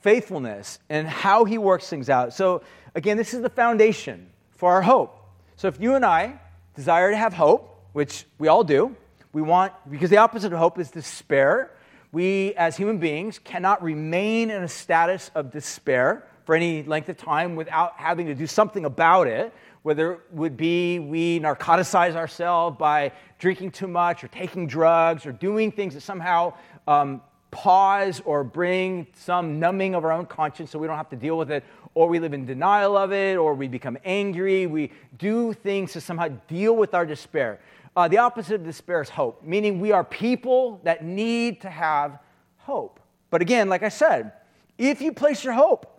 faithfulness 0.02 0.80
and 0.90 1.08
how 1.08 1.46
he 1.46 1.58
works 1.58 1.88
things 1.88 2.10
out. 2.10 2.34
So, 2.34 2.62
again, 2.94 3.16
this 3.16 3.34
is 3.34 3.42
the 3.42 3.50
foundation 3.50 4.30
for 4.52 4.74
our 4.74 4.82
hope. 4.82 5.18
So, 5.56 5.70
if 5.70 5.80
you 5.80 5.96
and 5.96 6.04
I 6.04 6.40
desire 6.76 7.10
to 7.12 7.16
have 7.16 7.34
hope, 7.34 7.86
which 7.94 8.26
we 8.38 8.50
all 8.50 8.66
do, 8.66 8.96
we 9.32 9.42
want, 9.42 9.72
because 9.90 10.10
the 10.10 10.18
opposite 10.18 10.52
of 10.52 10.60
hope 10.60 10.78
is 10.78 10.92
despair. 10.92 11.72
We, 12.14 12.54
as 12.54 12.78
human 12.78 13.00
beings, 13.00 13.40
cannot 13.40 13.82
remain 13.82 14.52
in 14.52 14.62
a 14.62 14.68
status 14.68 15.32
of 15.34 15.52
despair 15.52 16.28
for 16.46 16.54
any 16.54 16.84
length 16.84 17.10
of 17.10 17.18
time 17.18 17.56
without 17.56 17.94
having 17.98 18.28
to 18.28 18.36
do 18.36 18.46
something 18.46 18.86
about 18.86 19.26
it, 19.26 19.52
whether 19.82 20.14
it 20.14 20.20
would 20.32 20.56
be 20.56 21.00
we 21.00 21.40
narcoticize 21.40 22.16
ourselves 22.16 22.78
by 22.78 23.12
drinking 23.40 23.72
too 23.72 23.88
much 23.88 24.24
or 24.24 24.28
taking 24.28 24.68
drugs 24.68 25.26
or 25.26 25.32
doing 25.32 25.72
things 25.72 25.96
that 25.96 26.02
somehow 26.02 26.54
um, 26.88 27.20
pause 27.50 28.22
or 28.26 28.44
bring 28.44 29.08
some 29.16 29.60
numbing 29.60 29.96
of 29.96 30.04
our 30.04 30.12
own 30.12 30.28
conscience 30.28 30.70
so 30.70 30.78
we 30.78 30.86
don't 30.86 30.98
have 30.98 31.10
to 31.10 31.16
deal 31.16 31.36
with 31.36 31.50
it, 31.50 31.64
or 31.96 32.08
we 32.08 32.20
live 32.20 32.34
in 32.34 32.46
denial 32.46 32.96
of 32.96 33.12
it, 33.12 33.38
or 33.38 33.56
we 33.56 33.68
become 33.68 33.98
angry. 34.06 34.68
We 34.68 34.92
do 35.18 35.52
things 35.54 35.94
to 35.94 36.02
somehow 36.02 36.28
deal 36.48 36.76
with 36.76 36.94
our 36.94 37.08
despair. 37.08 37.60
Uh, 37.96 38.08
the 38.08 38.18
opposite 38.18 38.56
of 38.56 38.64
despair 38.64 39.02
is 39.02 39.10
hope, 39.10 39.44
meaning 39.44 39.80
we 39.80 39.92
are 39.92 40.04
people 40.04 40.82
that 40.84 41.04
need 41.04 41.62
to 41.62 41.70
have 41.70 42.18
hope. 42.58 43.00
But 43.30 43.42
again, 43.42 43.70
like 43.70 43.84
I 43.84 43.90
said, 43.90 44.32
if 44.78 45.02
you 45.02 45.12
place 45.12 45.44
your 45.44 45.54
hope 45.54 45.90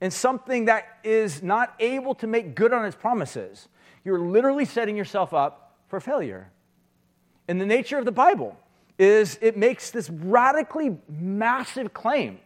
in 0.00 0.10
something 0.10 0.66
that 0.66 0.98
is 1.02 1.42
not 1.42 1.74
able 1.80 2.14
to 2.16 2.26
make 2.26 2.54
good 2.54 2.72
on 2.72 2.84
its 2.84 2.96
promises, 2.96 3.68
you're 4.04 4.20
literally 4.20 4.64
setting 4.64 4.96
yourself 4.96 5.34
up 5.34 5.76
for 5.88 6.00
failure. 6.00 6.50
And 7.48 7.60
the 7.60 7.66
nature 7.66 7.98
of 7.98 8.04
the 8.04 8.12
Bible 8.12 8.56
is 8.98 9.38
it 9.42 9.56
makes 9.56 9.90
this 9.90 10.08
radically 10.08 10.96
massive 11.08 11.92
claim 11.92 12.38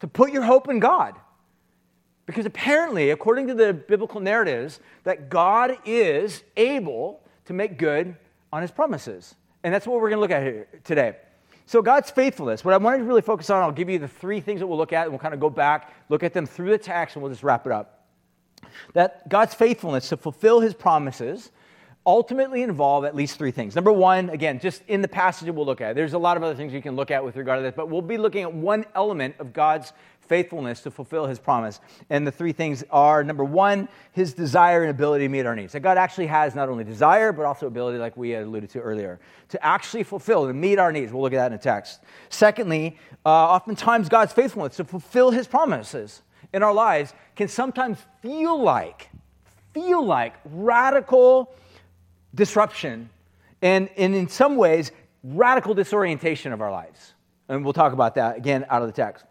to 0.00 0.06
put 0.06 0.32
your 0.32 0.42
hope 0.42 0.68
in 0.68 0.80
God. 0.80 1.14
Because 2.26 2.46
apparently, 2.46 3.10
according 3.10 3.46
to 3.48 3.54
the 3.54 3.72
biblical 3.72 4.20
narratives, 4.20 4.80
that 5.04 5.30
God 5.30 5.78
is 5.84 6.42
able 6.56 7.20
to 7.46 7.52
make 7.52 7.78
good 7.78 8.16
on 8.54 8.62
his 8.62 8.70
promises. 8.70 9.34
And 9.64 9.74
that's 9.74 9.84
what 9.84 10.00
we're 10.00 10.10
going 10.10 10.18
to 10.18 10.20
look 10.20 10.30
at 10.30 10.42
here 10.44 10.68
today. 10.84 11.16
So, 11.66 11.82
God's 11.82 12.10
faithfulness, 12.10 12.64
what 12.64 12.72
I 12.72 12.76
wanted 12.76 12.98
to 12.98 13.04
really 13.04 13.20
focus 13.20 13.50
on, 13.50 13.62
I'll 13.62 13.72
give 13.72 13.90
you 13.90 13.98
the 13.98 14.06
three 14.06 14.40
things 14.40 14.60
that 14.60 14.66
we'll 14.66 14.78
look 14.78 14.92
at, 14.92 15.04
and 15.04 15.10
we'll 15.10 15.18
kind 15.18 15.34
of 15.34 15.40
go 15.40 15.50
back, 15.50 15.92
look 16.08 16.22
at 16.22 16.32
them 16.32 16.46
through 16.46 16.70
the 16.70 16.78
text, 16.78 17.16
and 17.16 17.22
we'll 17.22 17.32
just 17.32 17.42
wrap 17.42 17.66
it 17.66 17.72
up. 17.72 18.06
That 18.92 19.28
God's 19.28 19.54
faithfulness 19.54 20.08
to 20.10 20.16
fulfill 20.16 20.60
his 20.60 20.72
promises 20.72 21.50
ultimately 22.06 22.62
involve 22.62 23.04
at 23.04 23.16
least 23.16 23.38
three 23.38 23.50
things. 23.50 23.74
Number 23.74 23.90
one, 23.90 24.30
again, 24.30 24.60
just 24.60 24.82
in 24.86 25.02
the 25.02 25.08
passage 25.08 25.50
we'll 25.50 25.66
look 25.66 25.80
at, 25.80 25.96
there's 25.96 26.12
a 26.12 26.18
lot 26.18 26.36
of 26.36 26.42
other 26.42 26.54
things 26.54 26.72
you 26.72 26.82
can 26.82 26.94
look 26.94 27.10
at 27.10 27.24
with 27.24 27.34
regard 27.34 27.58
to 27.58 27.62
this, 27.62 27.74
but 27.74 27.88
we'll 27.88 28.02
be 28.02 28.18
looking 28.18 28.42
at 28.42 28.52
one 28.52 28.84
element 28.94 29.34
of 29.40 29.52
God's 29.52 29.92
faithfulness 30.24 30.80
to 30.82 30.90
fulfill 30.90 31.26
his 31.26 31.38
promise. 31.38 31.80
And 32.10 32.26
the 32.26 32.32
three 32.32 32.52
things 32.52 32.84
are 32.90 33.22
number 33.22 33.44
one, 33.44 33.88
his 34.12 34.34
desire 34.34 34.82
and 34.82 34.90
ability 34.90 35.24
to 35.24 35.28
meet 35.28 35.46
our 35.46 35.54
needs. 35.54 35.72
That 35.72 35.80
God 35.80 35.98
actually 35.98 36.26
has 36.26 36.54
not 36.54 36.68
only 36.68 36.84
desire, 36.84 37.32
but 37.32 37.44
also 37.44 37.66
ability, 37.66 37.98
like 37.98 38.16
we 38.16 38.30
had 38.30 38.44
alluded 38.44 38.70
to 38.70 38.80
earlier, 38.80 39.20
to 39.50 39.64
actually 39.64 40.02
fulfill 40.02 40.46
and 40.46 40.60
meet 40.60 40.78
our 40.78 40.92
needs. 40.92 41.12
We'll 41.12 41.22
look 41.22 41.32
at 41.32 41.36
that 41.36 41.52
in 41.52 41.58
the 41.58 41.62
text. 41.62 42.00
Secondly, 42.28 42.98
uh, 43.24 43.28
oftentimes 43.28 44.08
God's 44.08 44.32
faithfulness 44.32 44.76
to 44.76 44.84
fulfill 44.84 45.30
his 45.30 45.46
promises 45.46 46.22
in 46.52 46.62
our 46.62 46.74
lives 46.74 47.14
can 47.36 47.48
sometimes 47.48 47.98
feel 48.22 48.60
like, 48.60 49.10
feel 49.72 50.04
like 50.04 50.34
radical 50.44 51.54
disruption 52.34 53.10
and, 53.62 53.88
and 53.96 54.14
in 54.14 54.28
some 54.28 54.56
ways, 54.56 54.92
radical 55.22 55.72
disorientation 55.72 56.52
of 56.52 56.60
our 56.60 56.70
lives. 56.70 57.14
And 57.48 57.64
we'll 57.64 57.72
talk 57.72 57.92
about 57.92 58.14
that 58.16 58.36
again 58.36 58.66
out 58.68 58.82
of 58.82 58.88
the 58.88 58.92
text. 58.92 59.24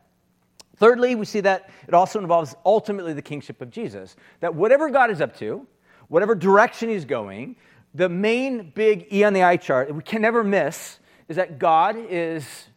Thirdly, 0.78 1.16
we 1.16 1.26
see 1.26 1.42
that 1.42 1.70
it 1.88 1.94
also 1.94 2.20
involves 2.20 2.56
ultimately 2.66 3.14
the 3.14 3.22
kingship 3.22 3.62
of 3.62 3.70
Jesus. 3.70 4.16
That 4.40 4.56
whatever 4.56 4.90
God 4.90 5.12
is 5.12 5.22
up 5.22 5.38
to, 5.38 5.68
whatever 6.08 6.36
direction 6.36 6.90
he's 6.90 7.06
going, 7.06 7.56
the 7.94 8.10
main 8.10 8.72
big 8.74 9.08
E 9.12 9.24
on 9.24 9.34
the 9.34 9.44
I 9.44 9.58
chart 9.58 9.94
we 9.94 10.02
can 10.02 10.22
never 10.22 10.44
miss 10.44 11.00
is 11.28 11.36
that 11.36 11.60
God 11.60 11.96
is 12.10 12.68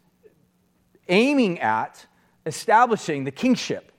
aiming 1.09 1.61
at 1.61 2.07
establishing 2.45 3.25
the 3.25 3.31
kingship, 3.31 3.93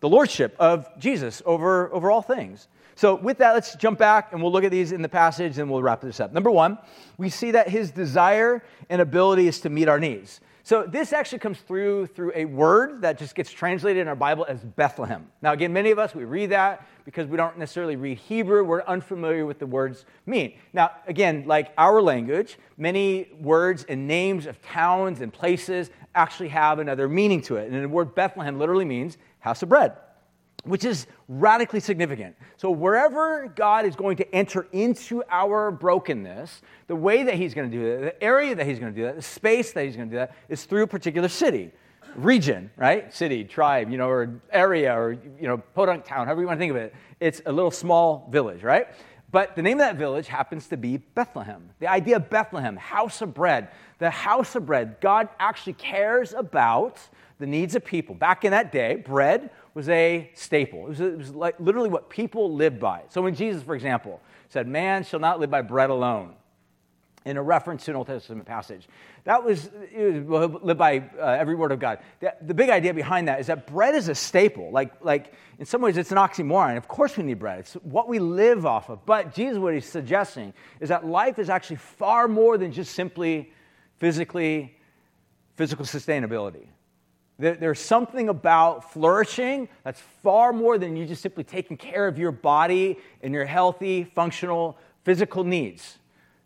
the 0.00 0.08
lordship 0.08 0.56
of 0.58 0.88
Jesus 0.98 1.42
over, 1.44 1.92
over 1.92 2.10
all 2.10 2.22
things. 2.22 2.68
So, 2.94 3.14
with 3.14 3.38
that, 3.38 3.52
let's 3.54 3.74
jump 3.76 3.98
back 3.98 4.32
and 4.32 4.42
we'll 4.42 4.52
look 4.52 4.64
at 4.64 4.70
these 4.70 4.92
in 4.92 5.02
the 5.02 5.08
passage 5.08 5.58
and 5.58 5.70
we'll 5.70 5.82
wrap 5.82 6.02
this 6.02 6.20
up. 6.20 6.32
Number 6.32 6.50
one, 6.50 6.78
we 7.16 7.30
see 7.30 7.52
that 7.52 7.68
his 7.68 7.90
desire 7.90 8.62
and 8.90 9.00
ability 9.00 9.48
is 9.48 9.60
to 9.60 9.70
meet 9.70 9.88
our 9.88 9.98
needs. 9.98 10.40
So, 10.64 10.84
this 10.84 11.12
actually 11.12 11.40
comes 11.40 11.58
through 11.58 12.06
through 12.06 12.32
a 12.36 12.44
word 12.44 13.02
that 13.02 13.18
just 13.18 13.34
gets 13.34 13.50
translated 13.50 14.02
in 14.02 14.08
our 14.08 14.14
Bible 14.14 14.46
as 14.48 14.60
Bethlehem. 14.62 15.26
Now, 15.42 15.52
again, 15.52 15.72
many 15.72 15.90
of 15.90 15.98
us, 15.98 16.14
we 16.14 16.24
read 16.24 16.50
that 16.50 16.86
because 17.04 17.26
we 17.26 17.36
don't 17.36 17.58
necessarily 17.58 17.96
read 17.96 18.18
Hebrew. 18.18 18.62
We're 18.62 18.82
unfamiliar 18.82 19.44
with 19.44 19.58
the 19.58 19.66
words 19.66 20.04
mean. 20.24 20.54
Now, 20.72 20.92
again, 21.08 21.44
like 21.46 21.72
our 21.76 22.00
language, 22.00 22.58
many 22.76 23.28
words 23.40 23.84
and 23.88 24.06
names 24.06 24.46
of 24.46 24.62
towns 24.62 25.20
and 25.20 25.32
places 25.32 25.90
actually 26.14 26.50
have 26.50 26.78
another 26.78 27.08
meaning 27.08 27.40
to 27.42 27.56
it. 27.56 27.70
And 27.70 27.82
the 27.82 27.88
word 27.88 28.14
Bethlehem 28.14 28.58
literally 28.58 28.84
means 28.84 29.18
house 29.40 29.62
of 29.64 29.68
bread 29.68 29.96
which 30.64 30.84
is 30.84 31.06
radically 31.28 31.80
significant. 31.80 32.36
So, 32.56 32.70
wherever 32.70 33.48
God 33.48 33.84
is 33.84 33.96
going 33.96 34.16
to 34.18 34.34
enter 34.34 34.68
into 34.72 35.22
our 35.30 35.70
brokenness, 35.70 36.62
the 36.86 36.96
way 36.96 37.24
that 37.24 37.34
He's 37.34 37.54
going 37.54 37.70
to 37.70 37.76
do 37.76 37.84
that, 37.84 38.00
the 38.00 38.22
area 38.22 38.54
that 38.54 38.66
He's 38.66 38.78
going 38.78 38.94
to 38.94 38.98
do 38.98 39.04
that, 39.06 39.16
the 39.16 39.22
space 39.22 39.72
that 39.72 39.84
He's 39.84 39.96
going 39.96 40.08
to 40.08 40.14
do 40.14 40.18
that 40.18 40.36
is 40.48 40.64
through 40.64 40.84
a 40.84 40.86
particular 40.86 41.28
city, 41.28 41.72
region, 42.14 42.70
right? 42.76 43.12
City, 43.12 43.44
tribe, 43.44 43.90
you 43.90 43.98
know, 43.98 44.08
or 44.08 44.40
area, 44.50 44.96
or, 44.96 45.12
you 45.12 45.48
know, 45.48 45.58
podunk 45.58 46.04
town, 46.04 46.26
however 46.26 46.42
you 46.42 46.46
want 46.46 46.58
to 46.58 46.62
think 46.62 46.70
of 46.70 46.76
it. 46.76 46.94
It's 47.18 47.42
a 47.46 47.52
little 47.52 47.70
small 47.70 48.28
village, 48.30 48.62
right? 48.62 48.88
But 49.32 49.56
the 49.56 49.62
name 49.62 49.80
of 49.80 49.86
that 49.86 49.96
village 49.96 50.28
happens 50.28 50.68
to 50.68 50.76
be 50.76 50.98
Bethlehem. 50.98 51.70
The 51.80 51.88
idea 51.88 52.16
of 52.16 52.28
Bethlehem, 52.28 52.76
house 52.76 53.22
of 53.22 53.32
bread, 53.32 53.68
the 53.98 54.10
house 54.10 54.54
of 54.54 54.66
bread, 54.66 54.96
God 55.00 55.28
actually 55.40 55.72
cares 55.72 56.34
about 56.34 57.00
the 57.38 57.46
needs 57.46 57.74
of 57.74 57.84
people. 57.84 58.14
Back 58.14 58.44
in 58.44 58.50
that 58.50 58.70
day, 58.70 58.96
bread 58.96 59.50
was 59.74 59.88
a 59.88 60.30
staple. 60.34 60.86
It 60.86 60.88
was, 60.88 61.00
it 61.00 61.18
was 61.18 61.34
like 61.34 61.58
literally 61.58 61.88
what 61.88 62.10
people 62.10 62.54
lived 62.54 62.80
by. 62.80 63.02
So 63.08 63.22
when 63.22 63.34
Jesus, 63.34 63.62
for 63.62 63.74
example, 63.74 64.20
said, 64.48 64.68
Man 64.68 65.04
shall 65.04 65.20
not 65.20 65.40
live 65.40 65.50
by 65.50 65.62
bread 65.62 65.90
alone, 65.90 66.34
in 67.24 67.36
a 67.36 67.42
reference 67.42 67.84
to 67.84 67.92
an 67.92 67.96
Old 67.96 68.06
Testament 68.06 68.46
passage, 68.46 68.88
that 69.24 69.44
was, 69.44 69.70
it 69.92 70.26
was 70.26 70.50
live 70.62 70.76
by 70.76 70.98
uh, 71.18 71.24
every 71.24 71.54
word 71.54 71.70
of 71.70 71.78
God. 71.78 72.00
The, 72.20 72.34
the, 72.42 72.54
big 72.54 72.68
idea 72.68 72.92
behind 72.92 73.28
that 73.28 73.38
is 73.38 73.46
that 73.46 73.66
bread 73.66 73.94
is 73.94 74.08
a 74.08 74.14
staple. 74.14 74.70
Like, 74.72 74.92
like, 75.04 75.32
in 75.58 75.64
some 75.64 75.80
ways, 75.80 75.96
it's 75.96 76.10
an 76.10 76.18
oxymoron. 76.18 76.76
Of 76.76 76.88
course, 76.88 77.16
we 77.16 77.22
need 77.22 77.38
bread, 77.38 77.60
it's 77.60 77.74
what 77.74 78.08
we 78.08 78.18
live 78.18 78.66
off 78.66 78.90
of. 78.90 79.06
But 79.06 79.34
Jesus, 79.34 79.58
what 79.58 79.74
he's 79.74 79.86
suggesting 79.86 80.52
is 80.80 80.88
that 80.88 81.06
life 81.06 81.38
is 81.38 81.48
actually 81.48 81.76
far 81.76 82.26
more 82.26 82.58
than 82.58 82.72
just 82.72 82.92
simply 82.94 83.52
physically, 83.98 84.76
physical 85.54 85.84
sustainability. 85.84 86.66
There's 87.42 87.80
something 87.80 88.28
about 88.28 88.92
flourishing 88.92 89.68
that's 89.82 90.00
far 90.22 90.52
more 90.52 90.78
than 90.78 90.94
you 90.94 91.04
just 91.06 91.22
simply 91.22 91.42
taking 91.42 91.76
care 91.76 92.06
of 92.06 92.16
your 92.16 92.30
body 92.30 92.98
and 93.20 93.34
your 93.34 93.44
healthy, 93.44 94.04
functional, 94.04 94.78
physical 95.02 95.42
needs. 95.42 95.98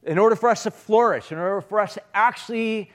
In 0.04 0.16
order 0.16 0.34
for 0.34 0.48
us 0.48 0.62
to 0.62 0.70
flourish, 0.70 1.32
in 1.32 1.36
order 1.36 1.60
for 1.60 1.80
us 1.80 1.94
to 1.94 2.02
actually 2.14 2.90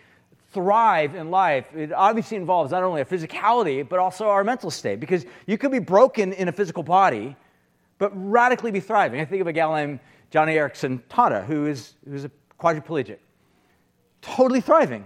thrive 0.51 1.13
in 1.13 1.29
life, 1.29 1.67
it 1.75 1.93
obviously 1.93 2.37
involves 2.37 2.71
not 2.71 2.81
only 2.81 3.01
a 3.01 3.05
physicality, 3.05 3.87
but 3.87 3.99
also 3.99 4.29
our 4.29 4.43
mental 4.43 4.71
state. 4.71 4.99
Because 4.99 5.23
you 5.45 5.59
could 5.59 5.71
be 5.71 5.77
broken 5.77 6.33
in 6.33 6.47
a 6.47 6.51
physical 6.51 6.81
body, 6.81 7.35
but 7.99 8.11
radically 8.15 8.71
be 8.71 8.79
thriving. 8.79 9.21
I 9.21 9.25
think 9.25 9.41
of 9.41 9.47
a 9.47 9.53
gal 9.53 9.75
named 9.75 9.99
Joni 10.31 10.55
Eareckson 10.55 11.03
Tada, 11.07 11.45
who 11.45 11.67
is, 11.67 11.93
who 12.09 12.15
is 12.15 12.25
a 12.25 12.31
quadriplegic, 12.59 13.17
totally 14.23 14.59
thriving 14.59 15.05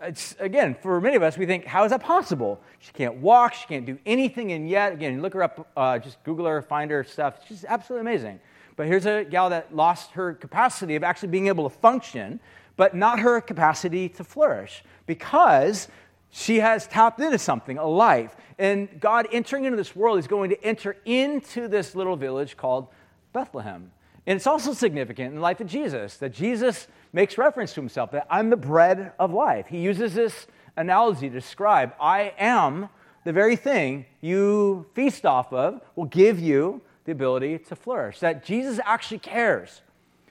it's, 0.00 0.36
again, 0.38 0.76
for 0.80 1.00
many 1.00 1.16
of 1.16 1.22
us, 1.22 1.36
we 1.36 1.46
think, 1.46 1.64
how 1.64 1.84
is 1.84 1.90
that 1.90 2.02
possible? 2.02 2.60
She 2.78 2.92
can't 2.92 3.16
walk, 3.16 3.54
she 3.54 3.66
can't 3.66 3.84
do 3.84 3.98
anything, 4.06 4.52
and 4.52 4.68
yet, 4.68 4.92
again, 4.92 5.20
look 5.22 5.34
her 5.34 5.42
up, 5.42 5.68
uh, 5.76 5.98
just 5.98 6.22
Google 6.22 6.46
her, 6.46 6.62
find 6.62 6.90
her 6.90 7.02
stuff. 7.02 7.40
She's 7.48 7.64
absolutely 7.64 8.08
amazing. 8.08 8.40
But 8.76 8.86
here's 8.86 9.06
a 9.06 9.24
gal 9.24 9.50
that 9.50 9.74
lost 9.74 10.12
her 10.12 10.34
capacity 10.34 10.94
of 10.94 11.02
actually 11.02 11.30
being 11.30 11.48
able 11.48 11.68
to 11.68 11.76
function, 11.76 12.38
but 12.76 12.94
not 12.94 13.18
her 13.18 13.40
capacity 13.40 14.08
to 14.10 14.22
flourish 14.22 14.84
because 15.06 15.88
she 16.30 16.60
has 16.60 16.86
tapped 16.86 17.18
into 17.18 17.38
something, 17.38 17.76
a 17.76 17.86
life. 17.86 18.36
And 18.56 19.00
God 19.00 19.26
entering 19.32 19.64
into 19.64 19.76
this 19.76 19.96
world 19.96 20.20
is 20.20 20.28
going 20.28 20.50
to 20.50 20.64
enter 20.64 20.96
into 21.04 21.66
this 21.66 21.96
little 21.96 22.14
village 22.14 22.56
called 22.56 22.86
Bethlehem. 23.32 23.90
And 24.26 24.36
it's 24.36 24.46
also 24.46 24.72
significant 24.72 25.30
in 25.30 25.34
the 25.36 25.40
life 25.40 25.60
of 25.60 25.66
Jesus 25.66 26.18
that 26.18 26.32
Jesus 26.32 26.86
makes 27.12 27.38
reference 27.38 27.74
to 27.74 27.80
himself 27.80 28.10
that 28.12 28.26
I'm 28.30 28.50
the 28.50 28.56
bread 28.56 29.12
of 29.18 29.32
life. 29.32 29.66
He 29.66 29.78
uses 29.78 30.14
this 30.14 30.46
analogy 30.76 31.28
to 31.28 31.34
describe 31.34 31.94
I 32.00 32.32
am 32.38 32.88
the 33.24 33.32
very 33.32 33.56
thing 33.56 34.06
you 34.20 34.86
feast 34.94 35.26
off 35.26 35.52
of, 35.52 35.80
will 35.96 36.06
give 36.06 36.40
you 36.40 36.80
the 37.04 37.12
ability 37.12 37.58
to 37.58 37.76
flourish. 37.76 38.20
That 38.20 38.44
Jesus 38.44 38.80
actually 38.84 39.18
cares 39.18 39.82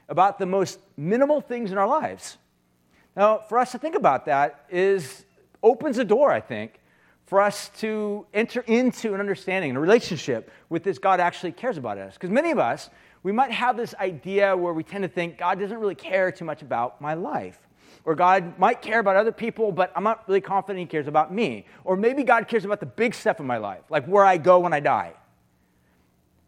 about 0.09 0.39
the 0.39 0.45
most 0.45 0.79
minimal 0.95 1.41
things 1.41 1.71
in 1.71 1.77
our 1.77 1.87
lives. 1.87 2.37
Now, 3.15 3.39
for 3.39 3.59
us 3.59 3.71
to 3.73 3.77
think 3.77 3.95
about 3.95 4.25
that 4.25 4.65
is 4.69 5.25
opens 5.61 5.97
a 5.97 6.05
door, 6.05 6.31
I 6.31 6.39
think, 6.39 6.79
for 7.25 7.41
us 7.41 7.69
to 7.79 8.25
enter 8.33 8.61
into 8.61 9.13
an 9.13 9.19
understanding 9.19 9.71
and 9.71 9.77
a 9.77 9.81
relationship 9.81 10.49
with 10.69 10.83
this 10.83 10.97
God 10.97 11.19
actually 11.19 11.51
cares 11.51 11.77
about 11.77 11.97
us. 11.97 12.13
Because 12.13 12.29
many 12.29 12.51
of 12.51 12.59
us, 12.59 12.89
we 13.23 13.31
might 13.31 13.51
have 13.51 13.77
this 13.77 13.93
idea 13.95 14.55
where 14.55 14.73
we 14.73 14.83
tend 14.83 15.03
to 15.03 15.07
think 15.07 15.37
God 15.37 15.59
doesn't 15.59 15.77
really 15.77 15.95
care 15.95 16.31
too 16.31 16.45
much 16.45 16.61
about 16.61 17.01
my 17.01 17.13
life. 17.13 17.59
Or 18.05 18.15
God 18.15 18.57
might 18.57 18.81
care 18.81 18.99
about 18.99 19.17
other 19.17 19.31
people, 19.31 19.71
but 19.71 19.91
I'm 19.95 20.03
not 20.03 20.27
really 20.27 20.41
confident 20.41 20.79
He 20.79 20.85
cares 20.85 21.07
about 21.07 21.33
me. 21.33 21.65
Or 21.83 21.97
maybe 21.97 22.23
God 22.23 22.47
cares 22.47 22.63
about 22.63 22.79
the 22.79 22.85
big 22.85 23.13
stuff 23.13 23.39
in 23.39 23.45
my 23.45 23.57
life, 23.57 23.81
like 23.89 24.05
where 24.05 24.25
I 24.25 24.37
go 24.37 24.59
when 24.59 24.73
I 24.73 24.79
die 24.79 25.13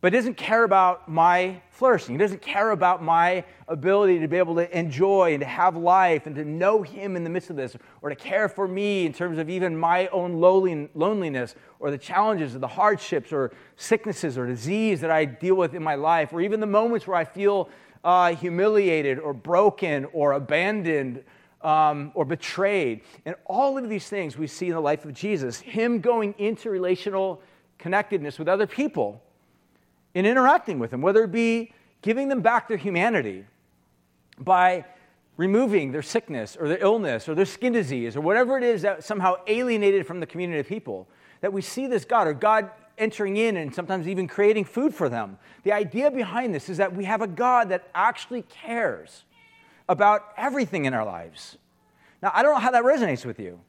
but 0.01 0.13
doesn't 0.13 0.35
care 0.35 0.63
about 0.63 1.09
my 1.09 1.61
flourishing. 1.71 2.15
He 2.15 2.19
doesn't 2.19 2.41
care 2.41 2.71
about 2.71 3.03
my 3.03 3.43
ability 3.67 4.19
to 4.19 4.27
be 4.27 4.37
able 4.37 4.55
to 4.55 4.77
enjoy 4.77 5.33
and 5.33 5.41
to 5.41 5.45
have 5.45 5.75
life 5.75 6.25
and 6.25 6.35
to 6.35 6.45
know 6.45 6.81
Him 6.81 7.17
in 7.17 7.23
the 7.23 7.29
midst 7.29 7.49
of 7.49 7.57
this, 7.57 7.75
or 8.01 8.09
to 8.09 8.15
care 8.15 8.47
for 8.47 8.67
me 8.67 9.05
in 9.05 9.11
terms 9.11 9.37
of 9.37 9.49
even 9.49 9.75
my 9.77 10.07
own 10.07 10.39
loneliness, 10.39 11.55
or 11.79 11.91
the 11.91 11.97
challenges, 11.97 12.55
or 12.55 12.59
the 12.59 12.67
hardships, 12.67 13.33
or 13.33 13.51
sicknesses, 13.75 14.37
or 14.37 14.45
disease 14.45 15.01
that 15.01 15.11
I 15.11 15.25
deal 15.25 15.55
with 15.55 15.73
in 15.73 15.83
my 15.83 15.95
life, 15.95 16.31
or 16.31 16.41
even 16.41 16.61
the 16.61 16.67
moments 16.67 17.05
where 17.05 17.17
I 17.17 17.25
feel 17.25 17.69
uh, 18.03 18.33
humiliated, 18.35 19.19
or 19.19 19.33
broken, 19.33 20.05
or 20.13 20.33
abandoned. 20.33 21.23
Um, 21.61 22.13
or 22.15 22.23
betrayed. 22.23 23.01
And 23.25 23.35
all 23.43 23.77
of 23.77 23.89
these 23.89 24.07
things 24.07 24.37
we 24.37 24.47
see 24.47 24.67
in 24.67 24.75
the 24.75 24.79
life 24.79 25.03
of 25.03 25.13
Jesus, 25.13 25.59
Him 25.59 25.99
going 25.99 26.33
into 26.37 26.69
relational 26.69 27.41
connectedness 27.77 28.39
with 28.39 28.47
other 28.47 28.65
people 28.65 29.21
in 30.13 30.25
interacting 30.25 30.79
with 30.79 30.91
them, 30.91 31.01
whether 31.01 31.23
it 31.23 31.31
be 31.31 31.73
giving 32.01 32.29
them 32.29 32.41
back 32.41 32.67
their 32.67 32.77
humanity 32.77 33.45
by 34.37 34.85
removing 35.37 35.91
their 35.91 36.01
sickness 36.01 36.57
or 36.59 36.67
their 36.67 36.79
illness 36.79 37.29
or 37.29 37.35
their 37.35 37.45
skin 37.45 37.73
disease 37.73 38.15
or 38.15 38.21
whatever 38.21 38.57
it 38.57 38.63
is 38.63 38.81
that 38.81 39.03
somehow 39.03 39.35
alienated 39.47 40.05
from 40.05 40.19
the 40.19 40.25
community 40.25 40.59
of 40.59 40.67
people, 40.67 41.07
that 41.41 41.53
we 41.53 41.61
see 41.61 41.87
this 41.87 42.05
God 42.05 42.27
or 42.27 42.33
God 42.33 42.69
entering 42.97 43.37
in 43.37 43.57
and 43.57 43.73
sometimes 43.73 44.07
even 44.07 44.27
creating 44.27 44.65
food 44.65 44.93
for 44.93 45.07
them. 45.07 45.37
The 45.63 45.71
idea 45.71 46.11
behind 46.11 46.53
this 46.53 46.67
is 46.67 46.77
that 46.77 46.93
we 46.93 47.05
have 47.05 47.21
a 47.21 47.27
God 47.27 47.69
that 47.69 47.87
actually 47.95 48.41
cares 48.43 49.23
about 49.87 50.33
everything 50.37 50.85
in 50.85 50.93
our 50.93 51.05
lives. 51.05 51.57
Now, 52.21 52.31
I 52.33 52.43
don't 52.43 52.53
know 52.53 52.59
how 52.59 52.71
that 52.71 52.83
resonates 52.83 53.25
with 53.25 53.39
you. 53.39 53.59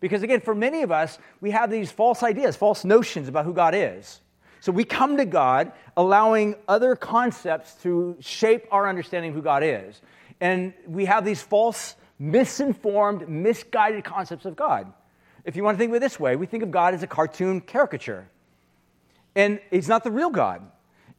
Because 0.00 0.22
again, 0.22 0.40
for 0.40 0.54
many 0.54 0.82
of 0.82 0.92
us, 0.92 1.18
we 1.40 1.50
have 1.50 1.70
these 1.70 1.90
false 1.90 2.22
ideas, 2.22 2.56
false 2.56 2.84
notions 2.84 3.28
about 3.28 3.44
who 3.44 3.52
God 3.52 3.74
is. 3.74 4.20
So 4.60 4.72
we 4.72 4.84
come 4.84 5.16
to 5.16 5.24
God 5.24 5.72
allowing 5.96 6.56
other 6.66 6.96
concepts 6.96 7.74
to 7.82 8.16
shape 8.20 8.66
our 8.70 8.88
understanding 8.88 9.30
of 9.30 9.36
who 9.36 9.42
God 9.42 9.62
is. 9.62 10.00
And 10.40 10.72
we 10.86 11.04
have 11.06 11.24
these 11.24 11.42
false, 11.42 11.96
misinformed, 12.18 13.28
misguided 13.28 14.04
concepts 14.04 14.44
of 14.44 14.56
God. 14.56 14.92
If 15.44 15.56
you 15.56 15.62
want 15.62 15.76
to 15.76 15.78
think 15.78 15.90
of 15.90 15.96
it 15.96 16.00
this 16.00 16.18
way, 16.18 16.36
we 16.36 16.46
think 16.46 16.62
of 16.62 16.70
God 16.70 16.94
as 16.94 17.02
a 17.02 17.06
cartoon 17.06 17.60
caricature. 17.60 18.28
And 19.34 19.60
he's 19.70 19.88
not 19.88 20.04
the 20.04 20.10
real 20.10 20.30
God. 20.30 20.62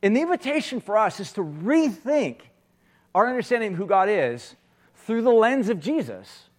And 0.02 0.16
the 0.16 0.22
invitation 0.22 0.80
for 0.82 0.98
us 0.98 1.20
is 1.20 1.34
to 1.34 1.42
rethink 1.42 2.38
our 3.16 3.28
understanding 3.28 3.74
of 3.74 3.78
who 3.78 3.86
God 3.86 4.10
is 4.10 4.56
through 4.96 5.22
the 5.24 5.32
lens 5.32 5.70
of 5.70 5.80
Jesus. 5.80 6.50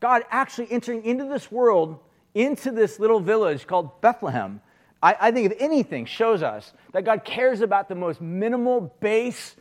God 0.00 0.22
actually 0.30 0.70
entering 0.70 1.04
into 1.04 1.24
this 1.24 1.50
world, 1.50 1.98
into 2.34 2.70
this 2.70 3.00
little 3.00 3.20
village 3.20 3.66
called 3.66 4.00
Bethlehem, 4.00 4.60
I, 5.06 5.28
I 5.28 5.30
think 5.30 5.52
if 5.52 5.60
anything 5.60 6.04
shows 6.04 6.42
us 6.42 6.72
that 6.92 7.04
God 7.04 7.24
cares 7.24 7.60
about 7.60 7.88
the 7.88 7.94
most 7.94 8.20
minimal 8.20 8.92
base 8.98 9.54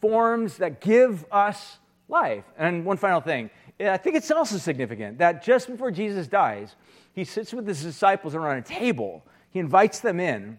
forms 0.00 0.56
that 0.56 0.80
give 0.80 1.24
us 1.30 1.78
life. 2.08 2.42
And 2.58 2.84
one 2.84 2.96
final 2.96 3.20
thing 3.20 3.50
I 3.80 3.96
think 3.96 4.16
it's 4.16 4.28
also 4.32 4.58
significant 4.58 5.18
that 5.18 5.44
just 5.44 5.68
before 5.68 5.92
Jesus 5.92 6.26
dies, 6.26 6.74
he 7.12 7.22
sits 7.22 7.52
with 7.52 7.64
his 7.68 7.80
disciples 7.80 8.34
around 8.34 8.58
a 8.58 8.62
table. 8.62 9.24
He 9.50 9.60
invites 9.60 10.00
them 10.00 10.18
in, 10.18 10.58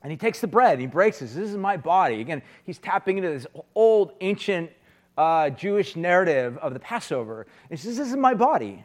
and 0.00 0.12
he 0.12 0.16
takes 0.16 0.40
the 0.40 0.46
bread 0.46 0.74
and 0.74 0.80
he 0.80 0.86
breaks 0.86 1.20
it. 1.20 1.24
This 1.24 1.50
is 1.50 1.56
my 1.56 1.76
body. 1.76 2.20
Again, 2.20 2.42
he's 2.62 2.78
tapping 2.78 3.18
into 3.18 3.30
this 3.30 3.48
old, 3.74 4.12
ancient 4.20 4.70
uh, 5.18 5.50
Jewish 5.50 5.96
narrative 5.96 6.56
of 6.58 6.72
the 6.72 6.78
Passover. 6.78 7.48
And 7.68 7.76
he 7.76 7.84
says, 7.84 7.96
This 7.96 8.10
is 8.10 8.16
my 8.16 8.34
body. 8.34 8.84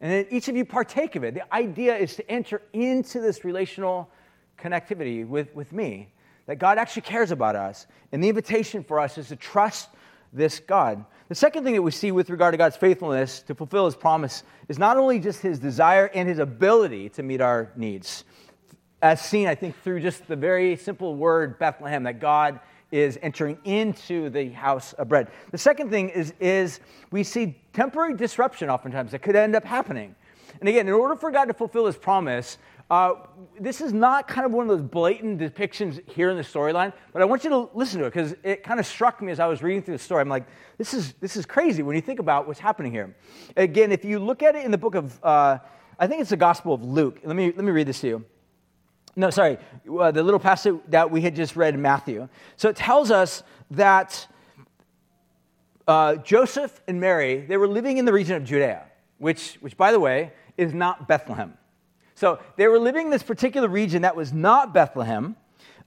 And 0.00 0.10
then 0.10 0.26
each 0.30 0.48
of 0.48 0.56
you 0.56 0.64
partake 0.64 1.16
of 1.16 1.22
it. 1.22 1.34
The 1.34 1.54
idea 1.54 1.94
is 1.96 2.16
to 2.16 2.30
enter 2.30 2.62
into 2.72 3.20
this 3.20 3.44
relational 3.44 4.08
connectivity 4.62 5.26
with, 5.26 5.54
with 5.54 5.72
me, 5.72 6.12
that 6.46 6.56
God 6.56 6.78
actually 6.78 7.02
cares 7.02 7.30
about 7.30 7.56
us. 7.56 7.86
And 8.12 8.22
the 8.22 8.28
invitation 8.28 8.82
for 8.84 9.00
us 9.00 9.18
is 9.18 9.28
to 9.28 9.36
trust 9.36 9.88
this 10.32 10.60
God. 10.60 11.04
The 11.28 11.34
second 11.34 11.64
thing 11.64 11.74
that 11.74 11.82
we 11.82 11.90
see 11.90 12.12
with 12.12 12.30
regard 12.30 12.52
to 12.52 12.58
God's 12.58 12.76
faithfulness 12.76 13.42
to 13.42 13.54
fulfill 13.54 13.84
his 13.84 13.94
promise 13.94 14.42
is 14.68 14.78
not 14.78 14.96
only 14.96 15.18
just 15.18 15.40
his 15.40 15.58
desire 15.58 16.10
and 16.14 16.28
his 16.28 16.38
ability 16.38 17.10
to 17.10 17.22
meet 17.22 17.40
our 17.40 17.70
needs, 17.76 18.24
as 19.02 19.20
seen, 19.20 19.48
I 19.48 19.54
think, 19.54 19.76
through 19.82 20.00
just 20.00 20.26
the 20.28 20.36
very 20.36 20.76
simple 20.76 21.16
word 21.16 21.58
Bethlehem, 21.58 22.04
that 22.04 22.20
God 22.20 22.60
is 22.92 23.18
entering 23.22 23.58
into 23.64 24.30
the 24.30 24.50
house 24.50 24.92
of 24.94 25.08
bread. 25.08 25.28
The 25.50 25.58
second 25.58 25.90
thing 25.90 26.10
is, 26.10 26.34
is 26.38 26.80
we 27.10 27.24
see 27.24 27.58
temporary 27.72 28.14
disruption 28.14 28.68
oftentimes 28.68 29.12
that 29.12 29.22
could 29.22 29.34
end 29.34 29.56
up 29.56 29.64
happening. 29.64 30.14
And 30.60 30.68
again, 30.68 30.86
in 30.86 30.92
order 30.92 31.16
for 31.16 31.30
God 31.30 31.46
to 31.46 31.54
fulfill 31.54 31.86
his 31.86 31.96
promise, 31.96 32.58
uh, 32.92 33.14
this 33.58 33.80
is 33.80 33.94
not 33.94 34.28
kind 34.28 34.44
of 34.44 34.52
one 34.52 34.68
of 34.68 34.68
those 34.68 34.86
blatant 34.86 35.40
depictions 35.40 36.06
here 36.10 36.28
in 36.28 36.36
the 36.36 36.42
storyline, 36.42 36.92
but 37.14 37.22
I 37.22 37.24
want 37.24 37.42
you 37.42 37.48
to 37.48 37.70
listen 37.72 38.00
to 38.00 38.04
it 38.04 38.10
because 38.10 38.34
it 38.42 38.62
kind 38.62 38.78
of 38.78 38.84
struck 38.84 39.22
me 39.22 39.32
as 39.32 39.40
I 39.40 39.46
was 39.46 39.62
reading 39.62 39.82
through 39.82 39.94
the 39.94 40.02
story. 40.02 40.20
I'm 40.20 40.28
like, 40.28 40.44
this 40.76 40.92
is, 40.92 41.14
this 41.14 41.34
is 41.34 41.46
crazy 41.46 41.82
when 41.82 41.96
you 41.96 42.02
think 42.02 42.20
about 42.20 42.46
what's 42.46 42.60
happening 42.60 42.92
here. 42.92 43.16
Again, 43.56 43.92
if 43.92 44.04
you 44.04 44.18
look 44.18 44.42
at 44.42 44.56
it 44.56 44.66
in 44.66 44.70
the 44.70 44.76
book 44.76 44.94
of, 44.94 45.18
uh, 45.24 45.56
I 45.98 46.06
think 46.06 46.20
it's 46.20 46.28
the 46.28 46.36
Gospel 46.36 46.74
of 46.74 46.84
Luke. 46.84 47.18
Let 47.24 47.34
me, 47.34 47.46
let 47.46 47.64
me 47.64 47.70
read 47.70 47.86
this 47.86 48.02
to 48.02 48.08
you. 48.08 48.24
No, 49.16 49.30
sorry, 49.30 49.56
uh, 49.98 50.10
the 50.10 50.22
little 50.22 50.38
passage 50.38 50.76
that 50.88 51.10
we 51.10 51.22
had 51.22 51.34
just 51.34 51.56
read 51.56 51.72
in 51.72 51.80
Matthew. 51.80 52.28
So 52.58 52.68
it 52.68 52.76
tells 52.76 53.10
us 53.10 53.42
that 53.70 54.26
uh, 55.88 56.16
Joseph 56.16 56.82
and 56.86 57.00
Mary, 57.00 57.40
they 57.40 57.56
were 57.56 57.68
living 57.68 57.96
in 57.96 58.04
the 58.04 58.12
region 58.12 58.36
of 58.36 58.44
Judea, 58.44 58.84
which, 59.16 59.54
which, 59.60 59.78
by 59.78 59.92
the 59.92 60.00
way, 60.00 60.34
is 60.58 60.74
not 60.74 61.08
Bethlehem. 61.08 61.56
So 62.22 62.38
they 62.54 62.68
were 62.68 62.78
living 62.78 63.06
in 63.06 63.10
this 63.10 63.24
particular 63.24 63.66
region 63.66 64.02
that 64.02 64.14
was 64.14 64.32
not 64.32 64.72
Bethlehem. 64.72 65.34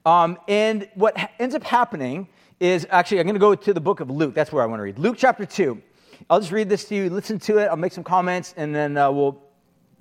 Um, 0.06 0.38
and 0.50 0.86
what 0.96 1.18
ha- 1.18 1.30
ends 1.40 1.56
up 1.56 1.64
happening 1.64 2.28
is 2.60 2.86
actually, 2.90 3.22
I'm 3.22 3.26
going 3.26 3.36
to 3.36 3.40
go 3.40 3.56
to 3.56 3.74
the 3.74 3.80
book 3.80 4.02
of 4.02 4.10
Luke. 4.10 4.34
That's 4.34 4.52
where 4.52 4.62
I 4.62 4.66
want 4.66 4.80
to 4.80 4.84
read. 4.84 5.00
Luke 5.00 5.16
chapter 5.18 5.46
2. 5.46 5.82
I'll 6.30 6.42
just 6.42 6.52
read 6.52 6.68
this 6.68 6.84
to 6.90 6.96
you, 6.96 7.10
listen 7.10 7.40
to 7.40 7.60
it, 7.60 7.68
I'll 7.68 7.78
make 7.78 7.94
some 7.94 8.04
comments, 8.04 8.54
and 8.58 8.76
then 8.76 8.98
uh, 8.98 9.10
we'll 9.12 9.42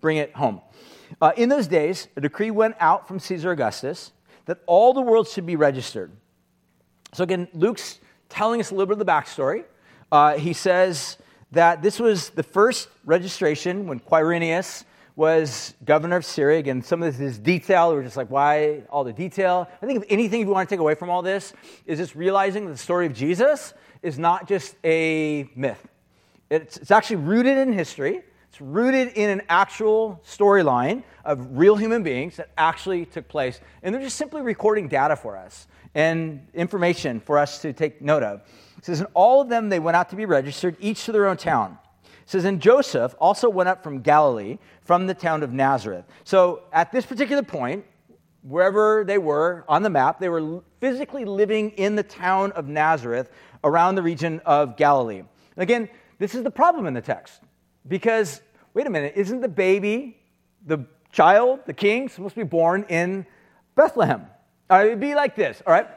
bring 0.01 0.17
it 0.17 0.35
home. 0.35 0.61
Uh, 1.23 1.31
in 1.37 1.49
those 1.49 1.69
days, 1.69 2.09
a 2.17 2.21
decree 2.21 2.51
went 2.51 2.75
out 2.81 3.07
from 3.07 3.21
Caesar 3.21 3.53
Augustus 3.53 4.11
that 4.47 4.59
all 4.67 4.93
the 4.93 5.03
world 5.03 5.29
should 5.29 5.47
be 5.47 5.55
registered. 5.55 6.11
So, 7.13 7.23
again, 7.23 7.47
Luke's 7.55 8.01
telling 8.29 8.59
us 8.59 8.73
a 8.73 8.75
little 8.75 8.87
bit 8.87 8.95
of 9.01 9.07
the 9.07 9.13
backstory. 9.13 9.67
Uh, 10.11 10.37
he 10.37 10.53
says 10.53 11.17
that 11.53 11.81
this 11.81 12.01
was 12.01 12.31
the 12.31 12.43
first 12.43 12.89
registration 13.05 13.87
when 13.87 14.01
Quirinius 14.01 14.83
was 15.17 15.75
governor 15.85 16.17
of 16.17 16.25
Syria. 16.25 16.59
Again, 16.59 16.83
some 16.83 17.03
of 17.03 17.13
this 17.13 17.21
is 17.21 17.39
detail. 17.39 17.93
We're 17.93 18.03
just 18.03 18.17
like, 18.17 18.31
why 18.31 18.83
all 18.91 19.05
the 19.05 19.13
detail? 19.13 19.69
I 19.81 19.87
think 19.87 20.03
if 20.03 20.11
anything 20.11 20.41
you 20.41 20.49
want 20.49 20.69
to 20.69 20.73
take 20.73 20.81
away 20.81 20.95
from 20.95 21.11
all 21.11 21.23
this 21.23 21.53
is 21.87 21.99
just 21.99 22.15
realizing 22.15 22.67
that 22.67 22.73
the 22.73 22.79
story 22.79 23.07
of 23.07 23.15
Jesus 23.15 23.75
is 24.03 24.19
not 24.19 24.49
just 24.49 24.75
a 24.85 25.49
myth. 25.55 25.87
It's, 26.51 26.77
it's 26.77 26.91
actually 26.91 27.17
rooted 27.17 27.59
in 27.59 27.73
history. 27.73 28.23
It's 28.49 28.61
rooted 28.61 29.09
in 29.15 29.31
an 29.31 29.43
actual 29.49 30.21
storyline 30.27 31.03
of 31.25 31.59
real 31.59 31.77
human 31.77 32.03
beings 32.03 32.37
that 32.37 32.51
actually 32.59 33.07
took 33.07 33.29
place. 33.29 33.61
And 33.83 33.95
they're 33.95 34.03
just 34.03 34.17
simply 34.17 34.43
recording 34.43 34.89
data 34.89 35.17
for 35.17 35.37
us 35.37 35.69
and 35.95 36.47
information 36.55 37.21
for 37.21 37.39
us 37.39 37.61
to 37.63 37.73
take 37.73 38.03
note 38.03 38.23
of. 38.23 38.43
It 38.79 38.85
says, 38.85 39.01
In 39.01 39.07
all 39.15 39.41
of 39.41 39.49
them 39.49 39.69
they 39.69 39.79
went 39.79 39.97
out 39.97 40.11
to 40.11 40.17
be 40.17 40.27
registered, 40.27 40.77
each 40.81 41.05
to 41.07 41.13
their 41.13 41.27
own 41.27 41.37
town. 41.37 41.79
It 42.25 42.31
says, 42.31 42.45
And 42.45 42.61
Joseph 42.61 43.15
also 43.19 43.49
went 43.49 43.69
up 43.69 43.83
from 43.83 44.01
Galilee, 44.01 44.59
from 44.83 45.07
the 45.07 45.15
town 45.15 45.43
of 45.43 45.53
Nazareth. 45.53 46.05
So 46.25 46.63
at 46.73 46.91
this 46.91 47.05
particular 47.05 47.43
point, 47.43 47.85
wherever 48.43 49.05
they 49.05 49.19
were 49.19 49.65
on 49.69 49.83
the 49.83 49.91
map, 49.91 50.21
they 50.21 50.29
were 50.29 50.63
physically 50.81 51.25
living 51.25 51.71
in 51.73 51.97
the 51.97 52.03
town 52.03 52.53
of 52.53 52.67
Nazareth 52.67 53.31
around 53.63 53.95
the 53.95 54.03
region 54.03 54.41
of 54.45 54.77
Galilee. 54.77 55.23
Again, 55.57 55.89
this 56.19 56.35
is 56.35 56.43
the 56.43 56.51
problem 56.51 56.87
in 56.87 56.95
the 56.95 57.01
text 57.01 57.41
because, 57.89 58.41
wait 58.73 58.87
a 58.87 58.91
minute, 58.91 59.15
isn't 59.17 59.41
the 59.41 59.49
baby, 59.49 60.19
the 60.67 60.85
child, 61.13 61.61
the 61.67 61.73
king, 61.73 62.09
supposed 62.09 62.35
to 62.35 62.41
be 62.41 62.49
born 62.49 62.85
in 62.89 63.27
Bethlehem? 63.75 64.27
Right, 64.71 64.87
it'd 64.87 65.01
be 65.01 65.15
like 65.15 65.37
this, 65.37 65.63
all 65.67 65.73
right? 65.73 65.89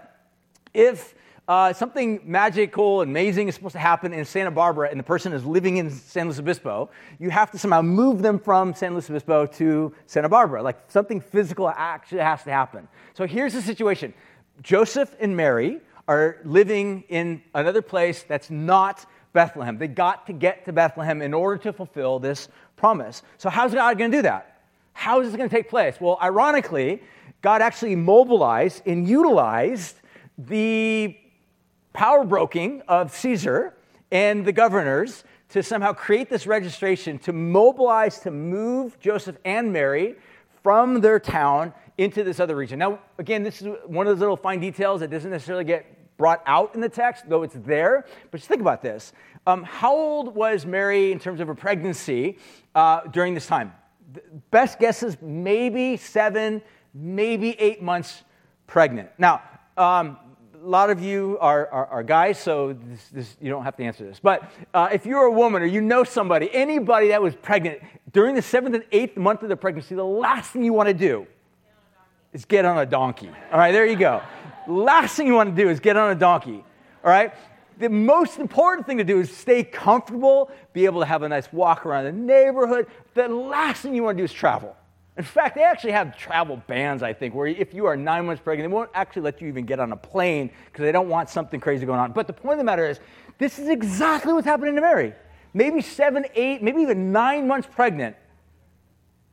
If 0.73 1.15
uh, 1.47 1.71
something 1.71 2.21
magical 2.25 3.01
and 3.01 3.10
amazing 3.10 3.47
is 3.47 3.55
supposed 3.55 3.73
to 3.73 3.79
happen 3.79 4.12
in 4.12 4.25
Santa 4.25 4.51
Barbara 4.51 4.89
and 4.89 4.99
the 4.99 5.03
person 5.03 5.31
is 5.31 5.45
living 5.45 5.77
in 5.77 5.89
San 5.89 6.25
Luis 6.25 6.39
Obispo, 6.39 6.89
you 7.19 7.29
have 7.29 7.51
to 7.51 7.57
somehow 7.57 7.81
move 7.81 8.21
them 8.21 8.38
from 8.38 8.73
San 8.73 8.93
Luis 8.93 9.10
Obispo 9.10 9.45
to 9.45 9.93
Santa 10.07 10.27
Barbara. 10.27 10.62
Like 10.62 10.77
something 10.89 11.21
physical 11.21 11.69
actually 11.69 12.19
has 12.19 12.43
to 12.43 12.51
happen. 12.51 12.88
So 13.13 13.25
here's 13.25 13.53
the 13.53 13.62
situation 13.62 14.13
Joseph 14.62 15.15
and 15.19 15.38
Mary 15.38 15.79
are 16.07 16.38
living 16.43 17.03
in 17.10 17.41
another 17.53 17.81
place 17.81 18.23
that's 18.23 18.49
not 18.49 19.05
Bethlehem. 19.33 19.77
They 19.77 19.88
got 19.88 20.27
to 20.27 20.33
get 20.33 20.65
to 20.65 20.73
Bethlehem 20.73 21.21
in 21.21 21.33
order 21.33 21.62
to 21.63 21.73
fulfill 21.73 22.19
this 22.19 22.47
promise. 22.75 23.23
So, 23.38 23.49
how's 23.49 23.73
God 23.73 23.97
going 23.97 24.12
to 24.12 24.17
do 24.17 24.21
that? 24.23 24.62
How 24.93 25.21
is 25.21 25.27
this 25.27 25.38
going 25.38 25.49
to 25.49 25.55
take 25.55 25.69
place? 25.69 25.97
Well, 25.99 26.17
ironically, 26.21 27.03
God 27.41 27.62
actually 27.62 27.95
mobilized 27.95 28.81
and 28.88 29.07
utilized 29.07 29.99
the 30.38 31.15
power 31.97 32.23
broking 32.23 32.79
of 32.88 33.12
Caesar 33.12 33.73
and 34.12 34.45
the 34.45 34.51
governors 34.51 35.23
to 35.49 35.63
somehow 35.63 35.91
create 35.91 36.29
this 36.29 36.45
registration 36.45 37.17
to 37.17 37.33
mobilize 37.33 38.19
to 38.19 38.29
move 38.29 38.99
Joseph 38.99 39.36
and 39.43 39.73
Mary 39.73 40.15
from 40.62 41.01
their 41.01 41.19
town 41.19 41.73
into 41.97 42.23
this 42.23 42.39
other 42.39 42.55
region. 42.55 42.77
Now, 42.77 42.99
again, 43.17 43.41
this 43.41 43.63
is 43.63 43.69
one 43.88 44.05
of 44.05 44.12
those 44.12 44.19
little 44.19 44.38
fine 44.38 44.60
details 44.60 44.99
that 44.99 45.10
doesn't 45.10 45.31
necessarily 45.31 45.63
get 45.63 45.88
brought 46.17 46.43
out 46.45 46.75
in 46.75 46.81
the 46.81 46.89
text, 46.89 47.27
though 47.27 47.41
it's 47.41 47.55
there. 47.65 48.05
But 48.29 48.38
just 48.38 48.47
think 48.47 48.62
about 48.62 48.83
this. 48.83 49.12
Um, 49.47 49.63
how 49.63 49.95
old 49.95 50.36
was 50.36 50.67
Mary 50.67 51.12
in 51.12 51.17
terms 51.17 51.39
of 51.39 51.47
her 51.47 51.55
pregnancy 51.55 52.38
uh, 52.75 53.07
during 53.07 53.33
this 53.33 53.47
time? 53.47 53.73
Best 54.51 54.77
guess 54.77 55.01
is 55.01 55.17
maybe 55.19 55.97
seven, 55.97 56.62
maybe 56.93 57.60
eight 57.60 57.81
months 57.81 58.23
pregnant. 58.67 59.10
Now, 59.17 59.41
um, 59.77 60.17
lot 60.67 60.89
of 60.89 61.01
you 61.01 61.38
are, 61.39 61.67
are, 61.69 61.86
are 61.88 62.03
guys, 62.03 62.38
so 62.38 62.73
this, 62.73 63.08
this, 63.10 63.38
you 63.41 63.49
don't 63.49 63.63
have 63.63 63.77
to 63.77 63.84
answer 63.84 64.03
this. 64.03 64.19
But 64.19 64.51
uh, 64.73 64.89
if 64.91 65.06
you're 65.06 65.23
a 65.23 65.32
woman 65.32 65.62
or 65.62 65.65
you 65.65 65.82
know 65.82 66.03
somebody, 66.03 66.53
anybody 66.53 67.10
that 67.10 67.21
was 67.21 67.36
pregnant 67.36 67.82
during 68.12 68.36
the 68.36 68.41
seventh 68.41 68.75
and 68.75 68.84
eighth 68.91 69.17
month 69.17 69.41
of 69.43 69.49
their 69.49 69.58
pregnancy, 69.58 69.95
the 69.95 70.03
last 70.03 70.51
thing 70.51 70.63
you 70.63 70.73
want 70.73 70.88
to 70.88 70.93
do 70.93 71.25
is 72.34 72.45
get 72.45 72.65
on 72.65 72.77
a 72.77 72.86
donkey. 72.86 73.30
All 73.51 73.58
right, 73.58 73.71
there 73.71 73.86
you 73.86 73.95
go. 73.95 74.21
last 74.67 75.15
thing 75.15 75.27
you 75.27 75.34
want 75.34 75.56
to 75.56 75.63
do 75.63 75.69
is 75.69 75.80
get 75.80 75.95
on 75.95 76.12
a 76.12 76.15
donkey. 76.15 76.63
All 77.03 77.12
right? 77.12 77.34
The 77.80 77.89
most 77.89 78.39
important 78.39 78.88
thing 78.88 78.97
to 78.97 79.03
do 79.03 79.19
is 79.19 79.36
stay 79.36 79.63
comfortable, 79.63 80.51
be 80.73 80.86
able 80.86 80.99
to 80.99 81.06
have 81.06 81.23
a 81.23 81.30
nice 81.30 81.51
walk 81.53 81.86
around 81.86 82.06
the 82.06 82.12
neighborhood. 82.12 82.88
The 83.13 83.27
last 83.27 83.82
thing 83.82 83.93
you 83.93 84.03
want 84.03 84.17
to 84.17 84.21
do 84.21 84.25
is 84.25 84.34
travel. 84.34 84.75
In 85.17 85.23
fact, 85.23 85.56
they 85.56 85.63
actually 85.63 85.93
have 85.93 86.15
travel 86.15 86.62
bans, 86.67 87.01
I 87.01 87.12
think, 87.12 87.34
where 87.34 87.47
if 87.47 87.73
you 87.73 87.88
are 87.88 87.97
nine 87.97 88.27
months 88.27 88.41
pregnant, 88.41 88.69
they 88.69 88.73
won't 88.73 88.91
actually 88.93 89.23
let 89.23 89.41
you 89.41 89.47
even 89.47 89.65
get 89.65 89.80
on 89.80 89.91
a 89.91 89.97
plane 89.97 90.51
because 90.65 90.84
they 90.84 90.91
don't 90.91 91.10
want 91.10 91.30
something 91.30 91.60
crazy 91.60 91.88
going 91.88 91.99
on. 91.99 92.12
But 92.12 92.27
the 92.27 92.34
point 92.34 92.53
of 92.53 92.58
the 92.60 92.63
matter 92.63 92.86
is, 92.86 92.99
this 93.39 93.58
is 93.58 93.67
exactly 93.67 94.32
what's 94.32 94.45
happening 94.45 94.75
to 94.75 94.82
Mary. 94.82 95.15
Maybe 95.56 95.82
seven, 95.82 96.25
eight, 96.36 96.62
maybe 96.62 96.82
even 96.82 97.12
nine 97.12 97.47
months 97.47 97.67
pregnant. 97.71 98.15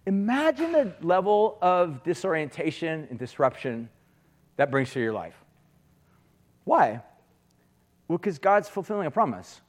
Imagine 0.06 0.72
the 0.72 0.94
level 1.02 1.58
of 1.60 2.02
disorientation 2.02 3.06
and 3.10 3.18
disruption 3.18 3.90
that 4.56 4.70
brings 4.70 4.90
to 4.92 5.00
your 5.00 5.12
life. 5.12 5.34
Why? 6.64 7.02
Well, 8.08 8.16
because 8.16 8.38
God's 8.38 8.70
fulfilling 8.70 9.06
a 9.06 9.10
promise. 9.10 9.60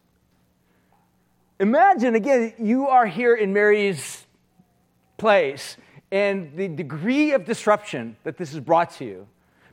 Imagine, 1.60 2.16
again, 2.16 2.54
you 2.58 2.88
are 2.88 3.06
here 3.06 3.36
in 3.36 3.52
Mary's 3.52 4.26
place 5.18 5.76
and 6.16 6.56
the 6.56 6.70
degree 6.70 7.34
of 7.34 7.44
disruption 7.44 8.16
that 8.24 8.38
this 8.38 8.54
has 8.54 8.62
brought 8.62 8.90
to 8.90 9.04
you. 9.04 9.28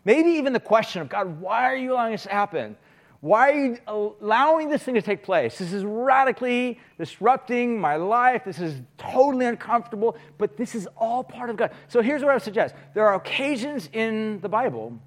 Maybe 0.04 0.30
even 0.30 0.52
the 0.52 0.58
question 0.58 1.00
of, 1.00 1.08
God, 1.08 1.40
why 1.40 1.66
are 1.66 1.76
you 1.76 1.92
allowing 1.92 2.10
this 2.10 2.24
to 2.24 2.30
happen? 2.30 2.76
Why 3.20 3.52
are 3.52 3.64
you 3.64 3.78
allowing 3.86 4.68
this 4.68 4.82
thing 4.82 4.94
to 4.94 5.02
take 5.02 5.22
place? 5.22 5.58
This 5.58 5.72
is 5.72 5.84
radically 5.84 6.80
disrupting 6.98 7.80
my 7.80 7.94
life. 7.94 8.42
This 8.44 8.58
is 8.58 8.80
totally 8.98 9.46
uncomfortable, 9.46 10.16
but 10.36 10.56
this 10.56 10.74
is 10.74 10.88
all 10.96 11.22
part 11.22 11.48
of 11.48 11.56
God. 11.56 11.70
So 11.86 12.02
here's 12.02 12.22
what 12.22 12.32
I 12.32 12.34
would 12.34 12.42
suggest 12.42 12.74
there 12.92 13.06
are 13.06 13.14
occasions 13.14 13.88
in 13.92 14.40
the 14.40 14.48
Bible, 14.48 14.98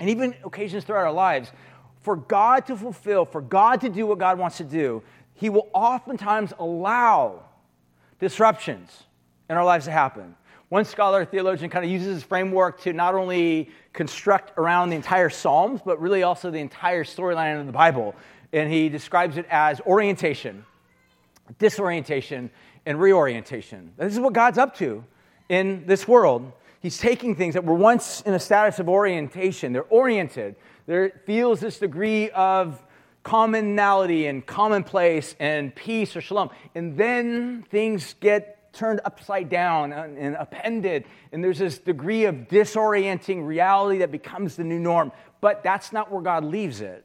and 0.00 0.08
even 0.08 0.34
occasions 0.46 0.84
throughout 0.84 1.04
our 1.04 1.12
lives, 1.12 1.52
for 2.00 2.16
God 2.16 2.64
to 2.68 2.76
fulfill, 2.76 3.26
for 3.26 3.42
God 3.42 3.82
to 3.82 3.90
do 3.90 4.06
what 4.06 4.18
God 4.18 4.38
wants 4.38 4.56
to 4.56 4.64
do, 4.64 5.02
He 5.34 5.50
will 5.50 5.68
oftentimes 5.74 6.54
allow 6.58 7.42
disruptions 8.18 9.02
in 9.50 9.58
our 9.58 9.64
lives 9.66 9.84
to 9.84 9.90
happen. 9.90 10.36
One 10.74 10.84
scholar, 10.84 11.24
theologian, 11.24 11.70
kind 11.70 11.84
of 11.84 11.90
uses 11.92 12.16
this 12.16 12.24
framework 12.24 12.80
to 12.80 12.92
not 12.92 13.14
only 13.14 13.70
construct 13.92 14.58
around 14.58 14.90
the 14.90 14.96
entire 14.96 15.30
Psalms, 15.30 15.80
but 15.84 16.00
really 16.00 16.24
also 16.24 16.50
the 16.50 16.58
entire 16.58 17.04
storyline 17.04 17.60
of 17.60 17.66
the 17.66 17.72
Bible. 17.72 18.12
And 18.52 18.72
he 18.72 18.88
describes 18.88 19.36
it 19.36 19.46
as 19.48 19.80
orientation, 19.82 20.64
disorientation, 21.60 22.50
and 22.86 23.00
reorientation. 23.00 23.92
This 23.96 24.14
is 24.14 24.18
what 24.18 24.32
God's 24.32 24.58
up 24.58 24.76
to 24.78 25.04
in 25.48 25.86
this 25.86 26.08
world. 26.08 26.50
He's 26.80 26.98
taking 26.98 27.36
things 27.36 27.54
that 27.54 27.64
were 27.64 27.74
once 27.74 28.22
in 28.22 28.34
a 28.34 28.40
status 28.40 28.80
of 28.80 28.88
orientation, 28.88 29.72
they're 29.72 29.84
oriented. 29.84 30.56
There 30.86 31.22
feels 31.24 31.60
this 31.60 31.78
degree 31.78 32.30
of 32.30 32.82
commonality 33.22 34.26
and 34.26 34.44
commonplace 34.44 35.36
and 35.38 35.72
peace 35.72 36.16
or 36.16 36.20
shalom. 36.20 36.50
And 36.74 36.96
then 36.96 37.64
things 37.70 38.16
get 38.18 38.53
turned 38.74 39.00
upside 39.04 39.48
down 39.48 39.92
and 39.92 40.36
appended, 40.36 41.04
and 41.32 41.42
there's 41.42 41.58
this 41.58 41.78
degree 41.78 42.24
of 42.24 42.48
disorienting 42.48 43.46
reality 43.46 43.98
that 43.98 44.10
becomes 44.10 44.56
the 44.56 44.64
new 44.64 44.78
norm. 44.78 45.12
But 45.40 45.62
that's 45.62 45.92
not 45.92 46.10
where 46.10 46.22
God 46.22 46.44
leaves 46.44 46.80
it. 46.80 47.04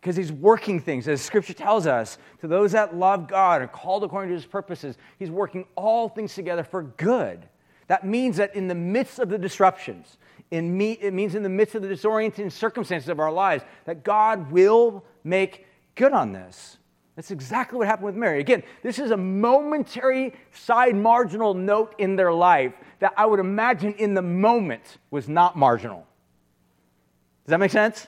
Because 0.00 0.16
he's 0.16 0.32
working 0.32 0.80
things, 0.80 1.06
as 1.08 1.20
scripture 1.20 1.52
tells 1.52 1.86
us, 1.86 2.16
to 2.40 2.48
those 2.48 2.72
that 2.72 2.96
love 2.96 3.28
God 3.28 3.60
and 3.60 3.70
called 3.70 4.02
according 4.02 4.30
to 4.30 4.34
his 4.34 4.46
purposes, 4.46 4.96
he's 5.18 5.30
working 5.30 5.66
all 5.76 6.08
things 6.08 6.34
together 6.34 6.64
for 6.64 6.82
good. 6.82 7.46
That 7.88 8.06
means 8.06 8.38
that 8.38 8.54
in 8.56 8.66
the 8.66 8.74
midst 8.74 9.18
of 9.18 9.28
the 9.28 9.36
disruptions, 9.36 10.16
in 10.50 10.76
me, 10.76 10.92
it 10.92 11.12
means 11.12 11.34
in 11.34 11.42
the 11.42 11.48
midst 11.48 11.74
of 11.74 11.82
the 11.82 11.88
disorienting 11.88 12.50
circumstances 12.50 13.08
of 13.08 13.20
our 13.20 13.30
lives, 13.30 13.62
that 13.84 14.02
God 14.02 14.50
will 14.50 15.04
make 15.22 15.66
good 15.96 16.12
on 16.12 16.32
this. 16.32 16.78
That's 17.20 17.32
exactly 17.32 17.76
what 17.76 17.86
happened 17.86 18.06
with 18.06 18.16
Mary. 18.16 18.40
Again, 18.40 18.62
this 18.82 18.98
is 18.98 19.10
a 19.10 19.16
momentary 19.18 20.32
side 20.52 20.96
marginal 20.96 21.52
note 21.52 21.94
in 21.98 22.16
their 22.16 22.32
life 22.32 22.72
that 23.00 23.12
I 23.14 23.26
would 23.26 23.40
imagine 23.40 23.92
in 23.98 24.14
the 24.14 24.22
moment 24.22 24.96
was 25.10 25.28
not 25.28 25.54
marginal. 25.54 26.06
Does 27.44 27.50
that 27.50 27.60
make 27.60 27.72
sense? 27.72 28.06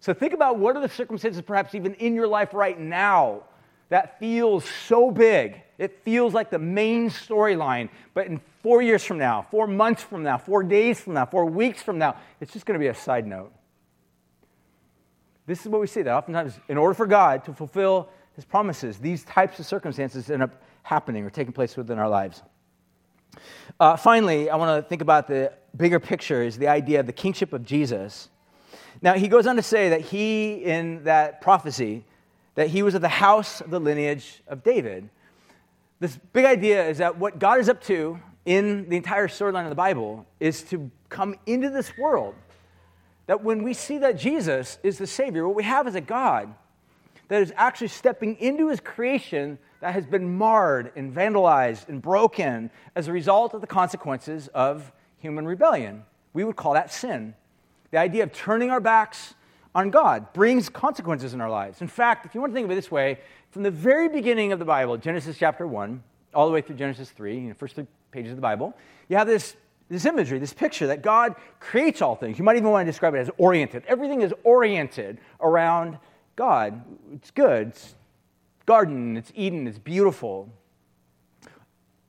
So 0.00 0.14
think 0.14 0.32
about 0.32 0.58
what 0.58 0.74
are 0.74 0.80
the 0.80 0.88
circumstances, 0.88 1.42
perhaps 1.42 1.74
even 1.74 1.92
in 1.96 2.14
your 2.14 2.26
life 2.26 2.54
right 2.54 2.80
now, 2.80 3.42
that 3.90 4.18
feels 4.18 4.64
so 4.64 5.10
big. 5.10 5.60
It 5.76 6.02
feels 6.02 6.32
like 6.32 6.48
the 6.48 6.58
main 6.58 7.10
storyline, 7.10 7.90
but 8.14 8.26
in 8.26 8.40
four 8.62 8.80
years 8.80 9.04
from 9.04 9.18
now, 9.18 9.46
four 9.50 9.66
months 9.66 10.02
from 10.02 10.22
now, 10.22 10.38
four 10.38 10.62
days 10.62 10.98
from 10.98 11.12
now, 11.12 11.26
four 11.26 11.44
weeks 11.44 11.82
from 11.82 11.98
now, 11.98 12.16
it's 12.40 12.54
just 12.54 12.64
going 12.64 12.80
to 12.80 12.82
be 12.82 12.88
a 12.88 12.94
side 12.94 13.26
note. 13.26 13.52
This 15.46 15.60
is 15.60 15.68
what 15.68 15.80
we 15.80 15.86
see 15.86 16.02
that 16.02 16.14
oftentimes, 16.14 16.58
in 16.68 16.78
order 16.78 16.94
for 16.94 17.06
God 17.06 17.44
to 17.44 17.52
fulfill 17.52 18.08
his 18.34 18.44
promises, 18.44 18.98
these 18.98 19.24
types 19.24 19.58
of 19.58 19.66
circumstances 19.66 20.30
end 20.30 20.42
up 20.42 20.62
happening 20.82 21.24
or 21.24 21.30
taking 21.30 21.52
place 21.52 21.76
within 21.76 21.98
our 21.98 22.08
lives. 22.08 22.42
Uh, 23.78 23.96
finally, 23.96 24.48
I 24.48 24.56
want 24.56 24.82
to 24.82 24.88
think 24.88 25.02
about 25.02 25.26
the 25.26 25.52
bigger 25.76 26.00
picture 26.00 26.42
is 26.42 26.56
the 26.56 26.68
idea 26.68 27.00
of 27.00 27.06
the 27.06 27.12
kingship 27.12 27.52
of 27.52 27.64
Jesus. 27.64 28.28
Now, 29.02 29.14
he 29.14 29.28
goes 29.28 29.46
on 29.46 29.56
to 29.56 29.62
say 29.62 29.90
that 29.90 30.00
he, 30.00 30.54
in 30.54 31.04
that 31.04 31.40
prophecy, 31.40 32.04
that 32.54 32.68
he 32.68 32.82
was 32.82 32.94
of 32.94 33.02
the 33.02 33.08
house 33.08 33.60
of 33.60 33.70
the 33.70 33.80
lineage 33.80 34.42
of 34.46 34.62
David. 34.62 35.10
This 36.00 36.18
big 36.32 36.44
idea 36.44 36.88
is 36.88 36.98
that 36.98 37.18
what 37.18 37.38
God 37.38 37.60
is 37.60 37.68
up 37.68 37.82
to 37.84 38.18
in 38.46 38.88
the 38.88 38.96
entire 38.96 39.28
storyline 39.28 39.64
of 39.64 39.70
the 39.70 39.74
Bible 39.74 40.26
is 40.38 40.62
to 40.64 40.90
come 41.08 41.34
into 41.46 41.70
this 41.70 41.96
world 41.98 42.34
that 43.26 43.42
when 43.42 43.62
we 43.62 43.74
see 43.74 43.98
that 43.98 44.18
Jesus 44.18 44.78
is 44.82 44.98
the 44.98 45.06
Savior, 45.06 45.46
what 45.46 45.56
we 45.56 45.62
have 45.62 45.86
is 45.86 45.94
a 45.94 46.00
God 46.00 46.54
that 47.28 47.42
is 47.42 47.52
actually 47.56 47.88
stepping 47.88 48.36
into 48.36 48.68
his 48.68 48.80
creation 48.80 49.58
that 49.80 49.94
has 49.94 50.06
been 50.06 50.36
marred 50.36 50.92
and 50.96 51.14
vandalized 51.14 51.88
and 51.88 52.00
broken 52.00 52.70
as 52.94 53.08
a 53.08 53.12
result 53.12 53.54
of 53.54 53.60
the 53.60 53.66
consequences 53.66 54.48
of 54.48 54.92
human 55.18 55.46
rebellion. 55.46 56.04
We 56.32 56.44
would 56.44 56.56
call 56.56 56.74
that 56.74 56.92
sin. 56.92 57.34
The 57.90 57.98
idea 57.98 58.24
of 58.24 58.32
turning 58.32 58.70
our 58.70 58.80
backs 58.80 59.34
on 59.74 59.90
God 59.90 60.32
brings 60.32 60.68
consequences 60.68 61.34
in 61.34 61.40
our 61.40 61.50
lives. 61.50 61.80
In 61.80 61.88
fact, 61.88 62.26
if 62.26 62.34
you 62.34 62.40
want 62.40 62.52
to 62.52 62.54
think 62.54 62.66
of 62.66 62.70
it 62.70 62.74
this 62.76 62.90
way, 62.90 63.18
from 63.50 63.62
the 63.62 63.70
very 63.70 64.08
beginning 64.08 64.52
of 64.52 64.58
the 64.58 64.64
Bible, 64.64 64.96
Genesis 64.96 65.36
chapter 65.38 65.66
1, 65.66 66.02
all 66.34 66.46
the 66.46 66.52
way 66.52 66.60
through 66.60 66.76
Genesis 66.76 67.10
3, 67.10 67.48
the 67.48 67.54
first 67.54 67.74
three 67.74 67.86
pages 68.10 68.32
of 68.32 68.36
the 68.36 68.42
Bible, 68.42 68.74
you 69.08 69.16
have 69.16 69.26
this, 69.26 69.56
this 69.88 70.06
imagery, 70.06 70.38
this 70.38 70.52
picture 70.52 70.86
that 70.86 71.02
God 71.02 71.34
creates 71.60 72.00
all 72.02 72.16
things. 72.16 72.38
You 72.38 72.44
might 72.44 72.56
even 72.56 72.70
want 72.70 72.86
to 72.86 72.90
describe 72.90 73.14
it 73.14 73.18
as 73.18 73.30
oriented. 73.36 73.84
Everything 73.86 74.22
is 74.22 74.32
oriented 74.42 75.18
around 75.40 75.98
God. 76.36 76.82
It's 77.12 77.30
good, 77.30 77.68
it's 77.68 77.94
garden, 78.66 79.16
it's 79.16 79.30
Eden, 79.34 79.66
it's 79.66 79.78
beautiful. 79.78 80.48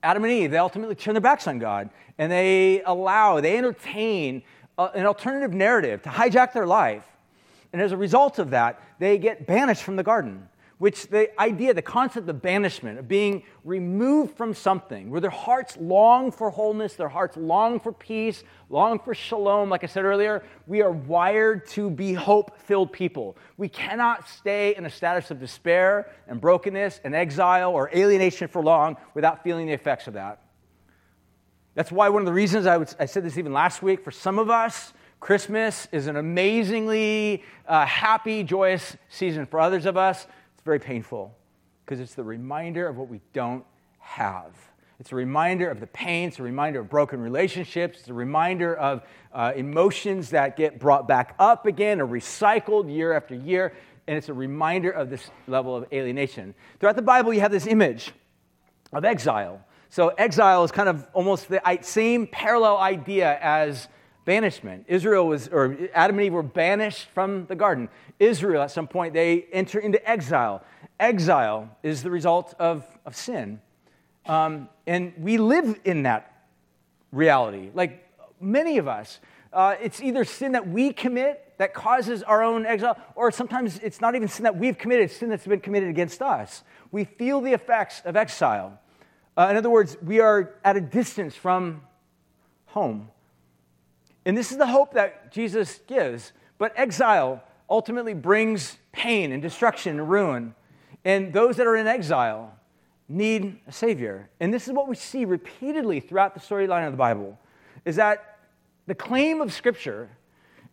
Adam 0.02 0.24
and 0.24 0.32
Eve, 0.32 0.50
they 0.50 0.58
ultimately 0.58 0.94
turn 0.94 1.14
their 1.14 1.20
backs 1.20 1.46
on 1.46 1.58
God 1.58 1.90
and 2.18 2.30
they 2.30 2.82
allow, 2.82 3.40
they 3.40 3.58
entertain 3.58 4.42
uh, 4.78 4.88
an 4.94 5.06
alternative 5.06 5.52
narrative 5.52 6.02
to 6.02 6.08
hijack 6.08 6.52
their 6.52 6.66
life. 6.66 7.04
And 7.72 7.82
as 7.82 7.92
a 7.92 7.96
result 7.96 8.38
of 8.38 8.50
that, 8.50 8.80
they 8.98 9.18
get 9.18 9.46
banished 9.46 9.82
from 9.82 9.96
the 9.96 10.02
garden 10.02 10.48
which 10.78 11.08
the 11.08 11.40
idea, 11.40 11.72
the 11.72 11.80
concept 11.80 12.28
of 12.28 12.42
banishment, 12.42 12.98
of 12.98 13.08
being 13.08 13.42
removed 13.64 14.36
from 14.36 14.52
something, 14.52 15.08
where 15.08 15.20
their 15.20 15.30
hearts 15.30 15.76
long 15.78 16.30
for 16.30 16.50
wholeness, 16.50 16.94
their 16.94 17.08
hearts 17.08 17.36
long 17.36 17.80
for 17.80 17.92
peace, 17.92 18.44
long 18.68 18.98
for 18.98 19.14
shalom, 19.14 19.70
like 19.70 19.84
I 19.84 19.86
said 19.86 20.04
earlier, 20.04 20.44
we 20.66 20.82
are 20.82 20.90
wired 20.92 21.66
to 21.68 21.88
be 21.88 22.12
hope 22.12 22.58
filled 22.60 22.92
people. 22.92 23.38
We 23.56 23.70
cannot 23.70 24.28
stay 24.28 24.76
in 24.76 24.84
a 24.84 24.90
status 24.90 25.30
of 25.30 25.40
despair 25.40 26.10
and 26.28 26.40
brokenness 26.40 27.00
and 27.04 27.14
exile 27.14 27.72
or 27.72 27.90
alienation 27.94 28.48
for 28.48 28.62
long 28.62 28.98
without 29.14 29.42
feeling 29.42 29.66
the 29.66 29.72
effects 29.72 30.06
of 30.06 30.14
that. 30.14 30.42
That's 31.74 31.92
why 31.92 32.10
one 32.10 32.22
of 32.22 32.26
the 32.26 32.32
reasons 32.32 32.66
I, 32.66 32.76
would, 32.76 32.94
I 32.98 33.06
said 33.06 33.24
this 33.24 33.38
even 33.38 33.52
last 33.52 33.82
week, 33.82 34.04
for 34.04 34.10
some 34.10 34.38
of 34.38 34.50
us, 34.50 34.92
Christmas 35.20 35.88
is 35.92 36.06
an 36.06 36.16
amazingly 36.16 37.42
uh, 37.66 37.86
happy, 37.86 38.42
joyous 38.42 38.96
season. 39.08 39.46
For 39.46 39.58
others 39.58 39.86
of 39.86 39.96
us, 39.96 40.26
very 40.66 40.80
painful 40.80 41.34
because 41.84 42.00
it's 42.00 42.14
the 42.14 42.24
reminder 42.24 42.88
of 42.88 42.96
what 42.98 43.08
we 43.08 43.20
don't 43.32 43.64
have. 44.00 44.52
It's 44.98 45.12
a 45.12 45.14
reminder 45.14 45.70
of 45.70 45.78
the 45.78 45.86
pain. 45.86 46.28
It's 46.28 46.40
a 46.40 46.42
reminder 46.42 46.80
of 46.80 46.90
broken 46.90 47.20
relationships. 47.20 48.00
It's 48.00 48.08
a 48.08 48.14
reminder 48.14 48.74
of 48.74 49.02
uh, 49.32 49.52
emotions 49.54 50.30
that 50.30 50.56
get 50.56 50.80
brought 50.80 51.06
back 51.06 51.36
up 51.38 51.66
again 51.66 52.00
or 52.00 52.06
recycled 52.06 52.92
year 52.92 53.12
after 53.12 53.34
year. 53.34 53.74
And 54.08 54.18
it's 54.18 54.28
a 54.28 54.34
reminder 54.34 54.90
of 54.90 55.08
this 55.08 55.30
level 55.46 55.76
of 55.76 55.86
alienation. 55.92 56.54
Throughout 56.80 56.96
the 56.96 57.02
Bible, 57.02 57.32
you 57.32 57.40
have 57.40 57.52
this 57.52 57.66
image 57.66 58.12
of 58.92 59.04
exile. 59.04 59.64
So, 59.88 60.08
exile 60.08 60.64
is 60.64 60.72
kind 60.72 60.88
of 60.88 61.06
almost 61.12 61.48
the 61.48 61.60
same 61.82 62.26
parallel 62.26 62.78
idea 62.78 63.38
as 63.40 63.86
banishment. 64.26 64.84
Israel 64.88 65.26
was, 65.26 65.48
or 65.48 65.78
Adam 65.94 66.18
and 66.18 66.26
Eve 66.26 66.32
were 66.34 66.42
banished 66.42 67.08
from 67.14 67.46
the 67.46 67.54
garden. 67.54 67.88
Israel, 68.18 68.62
at 68.62 68.70
some 68.70 68.86
point, 68.86 69.14
they 69.14 69.46
enter 69.52 69.78
into 69.78 70.06
exile. 70.06 70.62
Exile 71.00 71.70
is 71.82 72.02
the 72.02 72.10
result 72.10 72.52
of, 72.58 72.84
of 73.06 73.16
sin. 73.16 73.60
Um, 74.26 74.68
and 74.86 75.14
we 75.18 75.38
live 75.38 75.80
in 75.84 76.02
that 76.02 76.46
reality. 77.12 77.70
Like 77.72 78.04
many 78.40 78.76
of 78.78 78.88
us, 78.88 79.20
uh, 79.52 79.76
it's 79.80 80.02
either 80.02 80.24
sin 80.24 80.52
that 80.52 80.68
we 80.68 80.92
commit 80.92 81.54
that 81.58 81.72
causes 81.72 82.22
our 82.24 82.42
own 82.42 82.66
exile, 82.66 82.98
or 83.14 83.30
sometimes 83.30 83.78
it's 83.78 84.00
not 84.00 84.14
even 84.14 84.28
sin 84.28 84.42
that 84.42 84.56
we've 84.56 84.76
committed, 84.76 85.06
it's 85.06 85.16
sin 85.16 85.30
that's 85.30 85.46
been 85.46 85.60
committed 85.60 85.88
against 85.88 86.20
us. 86.20 86.64
We 86.90 87.04
feel 87.04 87.40
the 87.40 87.52
effects 87.52 88.02
of 88.04 88.16
exile. 88.16 88.78
Uh, 89.38 89.48
in 89.50 89.56
other 89.56 89.70
words, 89.70 89.96
we 90.02 90.20
are 90.20 90.54
at 90.64 90.76
a 90.76 90.80
distance 90.80 91.34
from 91.34 91.82
home. 92.66 93.08
And 94.26 94.36
this 94.36 94.50
is 94.50 94.58
the 94.58 94.66
hope 94.66 94.92
that 94.94 95.30
Jesus 95.30 95.80
gives. 95.86 96.32
But 96.58 96.72
exile 96.76 97.42
ultimately 97.70 98.12
brings 98.12 98.76
pain 98.92 99.30
and 99.32 99.40
destruction 99.40 100.00
and 100.00 100.10
ruin. 100.10 100.54
And 101.04 101.32
those 101.32 101.56
that 101.56 101.66
are 101.66 101.76
in 101.76 101.86
exile 101.86 102.52
need 103.08 103.60
a 103.68 103.72
savior. 103.72 104.28
And 104.40 104.52
this 104.52 104.66
is 104.66 104.74
what 104.74 104.88
we 104.88 104.96
see 104.96 105.24
repeatedly 105.24 106.00
throughout 106.00 106.34
the 106.34 106.40
storyline 106.40 106.86
of 106.86 106.92
the 106.92 106.98
Bible 106.98 107.38
is 107.84 107.96
that 107.96 108.38
the 108.88 108.96
claim 108.96 109.40
of 109.40 109.52
scripture 109.52 110.08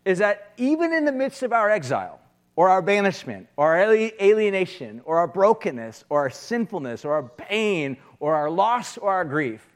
is 0.04 0.18
that 0.18 0.54
even 0.58 0.92
in 0.92 1.06
the 1.06 1.12
midst 1.12 1.44
of 1.44 1.54
our 1.54 1.70
exile 1.70 2.20
or 2.56 2.70
our 2.70 2.82
banishment 2.82 3.48
or 3.56 3.76
our 3.76 3.94
alienation 4.20 5.00
or 5.06 5.20
our 5.20 5.28
brokenness 5.28 6.06
or 6.10 6.22
our 6.22 6.30
sinfulness 6.32 7.06
or 7.06 7.14
our 7.14 7.24
pain 7.24 7.98
or 8.20 8.34
our 8.34 8.50
loss 8.50 8.98
or 8.98 9.12
our 9.12 9.26
grief 9.26 9.68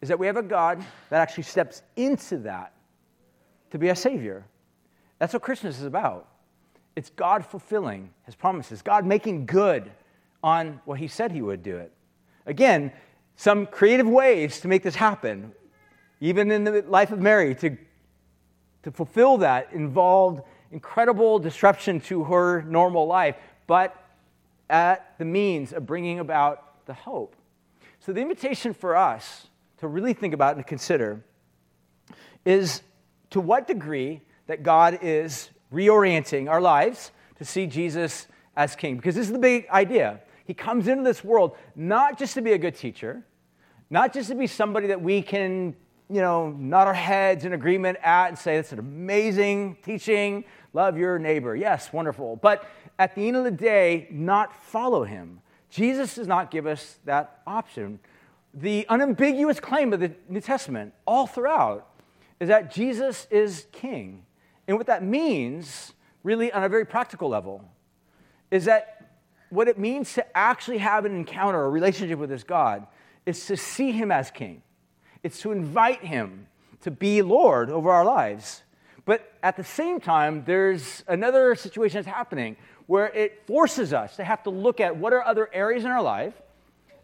is 0.00 0.08
that 0.08 0.18
we 0.18 0.26
have 0.26 0.36
a 0.36 0.42
God 0.42 0.84
that 1.10 1.20
actually 1.20 1.44
steps 1.44 1.82
into 1.96 2.38
that 2.38 2.72
to 3.72 3.78
be 3.78 3.88
a 3.88 3.96
Savior. 3.96 4.44
That's 5.18 5.32
what 5.32 5.42
Christmas 5.42 5.78
is 5.78 5.84
about. 5.84 6.28
It's 6.94 7.10
God 7.10 7.44
fulfilling 7.44 8.10
His 8.24 8.34
promises, 8.34 8.82
God 8.82 9.06
making 9.06 9.46
good 9.46 9.90
on 10.42 10.80
what 10.84 10.98
He 10.98 11.08
said 11.08 11.32
He 11.32 11.42
would 11.42 11.62
do 11.62 11.76
it. 11.78 11.90
Again, 12.46 12.92
some 13.36 13.66
creative 13.66 14.06
ways 14.06 14.60
to 14.60 14.68
make 14.68 14.82
this 14.82 14.94
happen, 14.94 15.52
even 16.20 16.50
in 16.50 16.64
the 16.64 16.82
life 16.82 17.12
of 17.12 17.18
Mary, 17.18 17.54
to, 17.56 17.76
to 18.82 18.90
fulfill 18.90 19.38
that 19.38 19.72
involved 19.72 20.42
incredible 20.70 21.38
disruption 21.38 22.00
to 22.00 22.24
her 22.24 22.62
normal 22.62 23.06
life, 23.06 23.36
but 23.66 23.96
at 24.68 25.14
the 25.18 25.24
means 25.24 25.72
of 25.72 25.86
bringing 25.86 26.18
about 26.18 26.84
the 26.86 26.94
hope. 26.94 27.36
So, 28.00 28.12
the 28.12 28.20
invitation 28.20 28.74
for 28.74 28.96
us 28.96 29.46
to 29.78 29.88
really 29.88 30.12
think 30.12 30.34
about 30.34 30.56
and 30.56 30.66
consider 30.66 31.24
is 32.44 32.82
to 33.32 33.40
what 33.40 33.66
degree 33.66 34.20
that 34.46 34.62
God 34.62 34.98
is 35.02 35.50
reorienting 35.72 36.48
our 36.48 36.60
lives 36.60 37.10
to 37.36 37.44
see 37.44 37.66
Jesus 37.66 38.26
as 38.56 38.76
king. 38.76 38.96
Because 38.96 39.14
this 39.14 39.26
is 39.26 39.32
the 39.32 39.38
big 39.38 39.66
idea. 39.68 40.20
He 40.44 40.54
comes 40.54 40.86
into 40.88 41.02
this 41.02 41.24
world 41.24 41.56
not 41.74 42.18
just 42.18 42.34
to 42.34 42.42
be 42.42 42.52
a 42.52 42.58
good 42.58 42.76
teacher, 42.76 43.24
not 43.90 44.12
just 44.12 44.28
to 44.28 44.34
be 44.34 44.46
somebody 44.46 44.86
that 44.88 45.00
we 45.00 45.22
can, 45.22 45.74
you 46.10 46.20
know, 46.20 46.50
nod 46.50 46.86
our 46.86 46.94
heads 46.94 47.44
in 47.44 47.52
agreement 47.52 47.98
at 48.02 48.28
and 48.28 48.38
say, 48.38 48.56
that's 48.56 48.72
an 48.72 48.78
amazing 48.78 49.76
teaching, 49.82 50.44
love 50.72 50.98
your 50.98 51.18
neighbor. 51.18 51.56
Yes, 51.56 51.92
wonderful. 51.92 52.36
But 52.36 52.68
at 52.98 53.14
the 53.14 53.26
end 53.26 53.36
of 53.36 53.44
the 53.44 53.50
day, 53.50 54.08
not 54.10 54.62
follow 54.62 55.04
him. 55.04 55.40
Jesus 55.70 56.16
does 56.16 56.26
not 56.26 56.50
give 56.50 56.66
us 56.66 56.98
that 57.06 57.40
option. 57.46 57.98
The 58.52 58.86
unambiguous 58.90 59.58
claim 59.58 59.94
of 59.94 60.00
the 60.00 60.12
New 60.28 60.42
Testament 60.42 60.92
all 61.06 61.26
throughout 61.26 61.88
is 62.42 62.48
that 62.48 62.72
Jesus 62.72 63.28
is 63.30 63.68
king. 63.70 64.24
And 64.66 64.76
what 64.76 64.88
that 64.88 65.04
means, 65.04 65.92
really 66.24 66.50
on 66.50 66.64
a 66.64 66.68
very 66.68 66.84
practical 66.84 67.28
level, 67.28 67.64
is 68.50 68.64
that 68.64 69.12
what 69.50 69.68
it 69.68 69.78
means 69.78 70.14
to 70.14 70.36
actually 70.36 70.78
have 70.78 71.04
an 71.04 71.14
encounter, 71.14 71.62
a 71.62 71.70
relationship 71.70 72.18
with 72.18 72.30
this 72.30 72.42
God, 72.42 72.88
is 73.26 73.46
to 73.46 73.56
see 73.56 73.92
him 73.92 74.10
as 74.10 74.32
king. 74.32 74.60
It's 75.22 75.40
to 75.42 75.52
invite 75.52 76.02
him 76.02 76.48
to 76.80 76.90
be 76.90 77.22
Lord 77.22 77.70
over 77.70 77.92
our 77.92 78.04
lives. 78.04 78.64
But 79.04 79.32
at 79.44 79.56
the 79.56 79.62
same 79.62 80.00
time, 80.00 80.42
there's 80.44 81.04
another 81.06 81.54
situation 81.54 81.98
that's 81.98 82.12
happening 82.12 82.56
where 82.88 83.06
it 83.10 83.46
forces 83.46 83.92
us 83.92 84.16
to 84.16 84.24
have 84.24 84.42
to 84.42 84.50
look 84.50 84.80
at 84.80 84.96
what 84.96 85.12
are 85.12 85.24
other 85.24 85.48
areas 85.52 85.84
in 85.84 85.92
our 85.92 86.02
life 86.02 86.34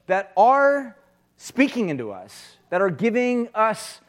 that 0.09 0.33
are 0.37 0.96
speaking 1.37 1.90
into 1.90 2.11
us, 2.11 2.57
that 2.70 2.81
are 2.81 2.90
giving 2.90 3.48
us 3.55 4.01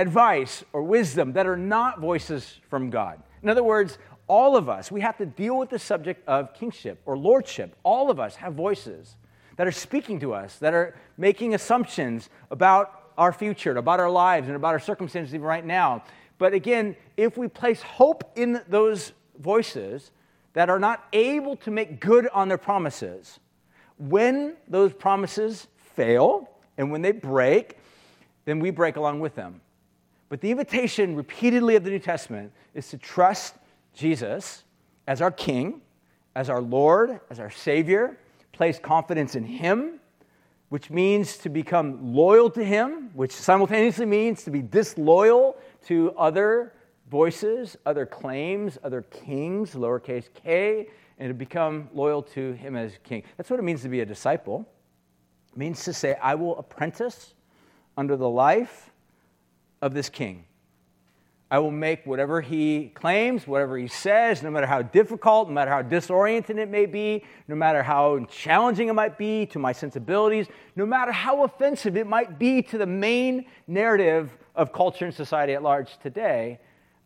advice 0.00 0.64
or 0.72 0.82
wisdom 0.82 1.32
that 1.34 1.46
are 1.46 1.56
not 1.56 2.00
voices 2.00 2.60
from 2.68 2.90
God. 2.90 3.22
In 3.42 3.48
other 3.48 3.62
words, 3.62 3.98
all 4.26 4.56
of 4.56 4.68
us, 4.68 4.90
we 4.90 5.00
have 5.00 5.16
to 5.18 5.26
deal 5.26 5.58
with 5.58 5.70
the 5.70 5.78
subject 5.78 6.26
of 6.28 6.52
kingship 6.54 7.00
or 7.06 7.16
lordship. 7.16 7.76
All 7.82 8.10
of 8.10 8.20
us 8.20 8.36
have 8.36 8.54
voices 8.54 9.16
that 9.56 9.66
are 9.66 9.72
speaking 9.72 10.20
to 10.20 10.34
us, 10.34 10.58
that 10.58 10.74
are 10.74 10.94
making 11.16 11.54
assumptions 11.54 12.28
about 12.50 13.12
our 13.16 13.32
future, 13.32 13.76
about 13.76 13.98
our 14.00 14.10
lives, 14.10 14.46
and 14.46 14.54
about 14.54 14.74
our 14.74 14.78
circumstances 14.78 15.34
even 15.34 15.46
right 15.46 15.64
now. 15.64 16.04
But 16.38 16.52
again, 16.54 16.94
if 17.16 17.36
we 17.36 17.48
place 17.48 17.82
hope 17.82 18.32
in 18.36 18.60
those 18.68 19.12
voices 19.38 20.12
that 20.52 20.70
are 20.70 20.78
not 20.78 21.04
able 21.12 21.56
to 21.56 21.70
make 21.70 22.00
good 22.00 22.28
on 22.28 22.48
their 22.48 22.58
promises, 22.58 23.40
when 23.98 24.56
those 24.68 24.92
promises 24.92 25.66
fail 25.96 26.48
and 26.76 26.92
when 26.92 27.02
they 27.02 27.12
break, 27.12 27.76
then 28.44 28.60
we 28.60 28.70
break 28.70 28.96
along 28.96 29.18
with 29.20 29.34
them. 29.34 29.60
But 30.28 30.40
the 30.40 30.50
invitation 30.50 31.16
repeatedly 31.16 31.76
of 31.76 31.84
the 31.84 31.90
New 31.90 31.98
Testament 31.98 32.52
is 32.74 32.88
to 32.88 32.98
trust 32.98 33.54
Jesus 33.94 34.64
as 35.06 35.22
our 35.22 35.30
King, 35.30 35.80
as 36.34 36.50
our 36.50 36.60
Lord, 36.60 37.20
as 37.30 37.40
our 37.40 37.50
Savior, 37.50 38.18
place 38.52 38.78
confidence 38.78 39.34
in 39.34 39.44
Him, 39.44 40.00
which 40.68 40.90
means 40.90 41.38
to 41.38 41.48
become 41.48 42.14
loyal 42.14 42.50
to 42.50 42.62
Him, 42.62 43.10
which 43.14 43.32
simultaneously 43.32 44.04
means 44.04 44.42
to 44.44 44.50
be 44.50 44.60
disloyal 44.60 45.56
to 45.86 46.12
other 46.18 46.74
voices, 47.10 47.76
other 47.86 48.04
claims, 48.04 48.76
other 48.84 49.02
kings, 49.02 49.72
lowercase 49.72 50.28
k, 50.34 50.88
and 51.18 51.30
to 51.30 51.34
become 51.34 51.88
loyal 51.94 52.22
to 52.22 52.52
Him 52.52 52.76
as 52.76 52.98
King. 53.02 53.22
That's 53.38 53.48
what 53.48 53.58
it 53.58 53.62
means 53.62 53.80
to 53.82 53.88
be 53.88 54.00
a 54.00 54.06
disciple. 54.06 54.68
It 55.52 55.58
means 55.58 55.84
to 55.84 55.94
say, 55.94 56.16
I 56.22 56.34
will 56.34 56.58
apprentice 56.58 57.34
under 57.96 58.16
the 58.16 58.28
life 58.28 58.87
of 59.80 59.94
this 59.94 60.08
king. 60.08 60.44
I 61.50 61.58
will 61.60 61.70
make 61.70 62.04
whatever 62.04 62.42
he 62.42 62.90
claims, 62.94 63.46
whatever 63.46 63.78
he 63.78 63.88
says, 63.88 64.42
no 64.42 64.50
matter 64.50 64.66
how 64.66 64.82
difficult, 64.82 65.48
no 65.48 65.54
matter 65.54 65.70
how 65.70 65.80
disoriented 65.80 66.58
it 66.58 66.68
may 66.68 66.84
be, 66.84 67.24
no 67.46 67.54
matter 67.54 67.82
how 67.82 68.18
challenging 68.26 68.88
it 68.88 68.92
might 68.92 69.16
be 69.16 69.46
to 69.46 69.58
my 69.58 69.72
sensibilities, 69.72 70.46
no 70.76 70.84
matter 70.84 71.10
how 71.10 71.44
offensive 71.44 71.96
it 71.96 72.06
might 72.06 72.38
be 72.38 72.60
to 72.62 72.76
the 72.76 72.86
main 72.86 73.46
narrative 73.66 74.36
of 74.54 74.74
culture 74.74 75.06
and 75.06 75.14
society 75.14 75.54
at 75.54 75.62
large 75.62 75.96
today, 76.02 76.58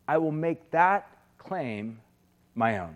I 0.09 0.17
will 0.17 0.31
make 0.31 0.71
that 0.71 1.07
claim 1.37 2.01
my 2.53 2.79
own. 2.79 2.95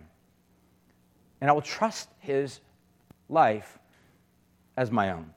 And 1.39 1.49
I 1.49 1.53
will 1.53 1.61
trust 1.61 2.09
his 2.19 2.59
life 3.30 3.80
as 4.75 4.91
my 4.91 5.11
own. 5.11 5.32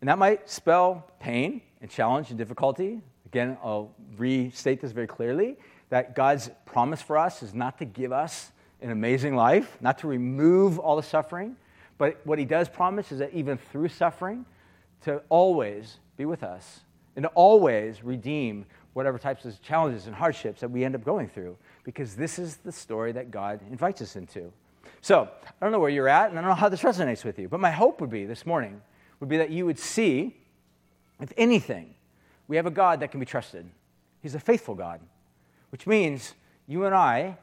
And 0.00 0.08
that 0.08 0.18
might 0.18 0.48
spell 0.48 1.10
pain 1.18 1.60
and 1.80 1.90
challenge 1.90 2.30
and 2.30 2.38
difficulty. 2.38 3.00
Again, 3.26 3.56
I'll 3.62 3.94
restate 4.16 4.80
this 4.80 4.92
very 4.92 5.06
clearly 5.06 5.56
that 5.88 6.14
God's 6.14 6.50
promise 6.66 7.02
for 7.02 7.18
us 7.18 7.42
is 7.42 7.54
not 7.54 7.78
to 7.78 7.84
give 7.84 8.12
us 8.12 8.52
an 8.80 8.90
amazing 8.90 9.34
life, 9.34 9.76
not 9.80 9.98
to 9.98 10.06
remove 10.06 10.78
all 10.78 10.96
the 10.96 11.02
suffering, 11.02 11.56
but 11.98 12.20
what 12.24 12.38
He 12.38 12.44
does 12.44 12.68
promise 12.68 13.12
is 13.12 13.18
that 13.18 13.32
even 13.34 13.58
through 13.58 13.88
suffering, 13.88 14.46
to 15.02 15.22
always 15.28 15.98
be 16.16 16.24
with 16.24 16.42
us 16.42 16.80
and 17.16 17.24
to 17.24 17.28
always 17.30 18.04
redeem 18.04 18.66
whatever 18.92 19.18
types 19.18 19.44
of 19.44 19.60
challenges 19.62 20.06
and 20.06 20.14
hardships 20.14 20.60
that 20.60 20.70
we 20.70 20.84
end 20.84 20.94
up 20.94 21.04
going 21.04 21.28
through, 21.28 21.56
because 21.84 22.14
this 22.14 22.38
is 22.38 22.56
the 22.56 22.72
story 22.72 23.12
that 23.12 23.30
God 23.30 23.60
invites 23.70 24.02
us 24.02 24.16
into. 24.16 24.52
So, 25.00 25.28
I 25.46 25.64
don't 25.64 25.72
know 25.72 25.78
where 25.78 25.90
you're 25.90 26.08
at, 26.08 26.30
and 26.30 26.38
I 26.38 26.42
don't 26.42 26.50
know 26.50 26.54
how 26.54 26.68
this 26.68 26.82
resonates 26.82 27.24
with 27.24 27.38
you, 27.38 27.48
but 27.48 27.60
my 27.60 27.70
hope 27.70 28.00
would 28.00 28.10
be 28.10 28.26
this 28.26 28.44
morning 28.44 28.80
would 29.20 29.28
be 29.28 29.36
that 29.36 29.50
you 29.50 29.66
would 29.66 29.78
see, 29.78 30.36
if 31.20 31.32
anything, 31.36 31.94
we 32.48 32.56
have 32.56 32.66
a 32.66 32.70
God 32.70 33.00
that 33.00 33.10
can 33.10 33.20
be 33.20 33.26
trusted. 33.26 33.68
He's 34.22 34.34
a 34.34 34.40
faithful 34.40 34.74
God, 34.74 35.00
which 35.70 35.86
means 35.86 36.34
you 36.66 36.84
and 36.84 36.94
I 36.94 37.36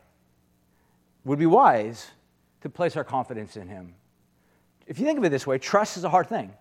would 1.24 1.40
be 1.40 1.46
wise 1.46 2.08
to 2.62 2.70
place 2.70 2.96
our 2.96 3.04
confidence 3.04 3.58
in 3.58 3.68
Him. 3.68 3.94
If 4.86 5.00
you 5.00 5.06
think 5.06 5.18
of 5.18 5.26
it 5.26 5.30
this 5.30 5.46
way, 5.46 5.58
trust 5.58 5.98
is 5.98 6.04
a 6.04 6.10
hard 6.10 6.28
thing 6.28 6.54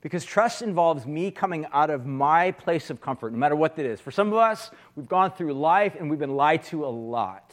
because 0.00 0.24
trust 0.24 0.62
involves 0.62 1.06
me 1.06 1.30
coming 1.30 1.66
out 1.72 1.90
of 1.90 2.06
my 2.06 2.52
place 2.52 2.90
of 2.90 3.00
comfort, 3.00 3.32
no 3.32 3.38
matter 3.38 3.56
what 3.56 3.78
it 3.78 3.84
is. 3.84 4.00
For 4.00 4.10
some 4.10 4.28
of 4.28 4.34
us, 4.34 4.70
we've 4.96 5.08
gone 5.08 5.30
through 5.30 5.52
life 5.52 5.94
and 5.98 6.08
we've 6.08 6.18
been 6.18 6.36
lied 6.36 6.62
to 6.64 6.86
a 6.86 6.88
lot 6.88 7.52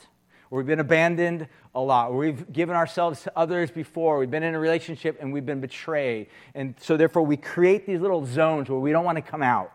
we've 0.49 0.65
been 0.65 0.79
abandoned 0.79 1.47
a 1.75 1.79
lot, 1.79 2.13
we've 2.13 2.51
given 2.51 2.75
ourselves 2.75 3.21
to 3.23 3.31
others 3.35 3.69
before, 3.71 4.17
we've 4.17 4.31
been 4.31 4.43
in 4.43 4.55
a 4.55 4.59
relationship 4.59 5.17
and 5.19 5.31
we've 5.31 5.45
been 5.45 5.61
betrayed. 5.61 6.27
And 6.55 6.75
so, 6.79 6.97
therefore, 6.97 7.23
we 7.23 7.37
create 7.37 7.85
these 7.85 7.99
little 7.99 8.25
zones 8.25 8.69
where 8.69 8.79
we 8.79 8.91
don't 8.91 9.05
want 9.05 9.17
to 9.17 9.21
come 9.21 9.43
out. 9.43 9.71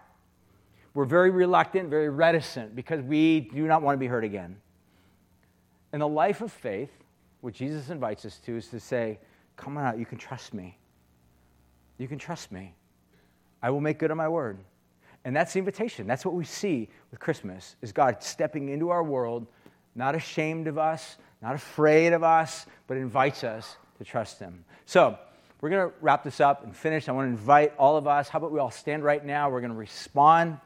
We're 0.95 1.05
very 1.05 1.31
reluctant, 1.31 1.89
very 1.89 2.11
reticent 2.11 2.77
because 2.77 3.03
we 3.03 3.41
do 3.41 3.67
not 3.67 3.83
want 3.83 3.95
to 3.95 3.99
be 3.99 4.07
hurt 4.07 4.25
again. 4.25 4.57
And 5.93 6.03
the 6.03 6.09
life 6.09 6.41
of 6.41 6.53
faith, 6.53 6.91
what 7.41 7.55
Jesus 7.55 7.91
invites 7.91 8.25
us 8.25 8.39
to, 8.47 8.57
is 8.57 8.69
to 8.69 8.81
say, 8.81 9.19
Come 9.57 9.77
on 9.77 9.85
out, 9.85 9.99
you 9.99 10.07
can 10.07 10.19
trust 10.19 10.55
me. 10.55 10.79
You 11.99 12.09
can 12.09 12.19
trust 12.19 12.51
me. 12.51 12.75
I 13.63 13.71
will 13.71 13.81
make 13.81 13.99
good 13.99 14.11
on 14.11 14.17
my 14.17 14.29
word. 14.29 14.59
And 15.25 15.37
that's 15.37 15.53
the 15.53 15.59
invitation. 15.61 16.07
That's 16.07 16.25
what 16.25 16.35
we 16.35 16.45
see 16.45 16.89
with 17.11 17.21
Christmas, 17.21 17.77
is 17.81 17.93
God 17.93 18.23
stepping 18.23 18.71
into 18.71 18.91
our 18.91 19.05
world 19.05 19.47
not 19.95 20.15
ashamed 20.15 20.67
of 20.67 20.79
us, 20.79 21.17
not 21.41 21.55
afraid 21.55 22.13
of 22.13 22.23
us, 22.23 22.67
but 22.87 22.97
invites 22.97 23.45
us 23.45 23.77
to 23.99 24.05
trust 24.05 24.39
Him. 24.39 24.65
So, 24.87 25.19
we're 25.61 25.71
going 25.71 25.89
to 25.91 25.95
wrap 26.01 26.25
this 26.25 26.41
up 26.41 26.65
and 26.65 26.75
finish. 26.75 27.09
I 27.09 27.13
want 27.13 27.27
to 27.27 27.31
invite 27.31 27.73
all 27.79 27.97
of 27.97 28.09
us. 28.09 28.29
How 28.29 28.39
about 28.39 28.51
we 28.51 28.59
all 28.59 28.73
stand 28.73 29.05
right 29.05 29.25
now? 29.25 29.49
We're 29.49 29.61
going 29.61 29.73
to 29.73 29.79
respond 29.79 30.59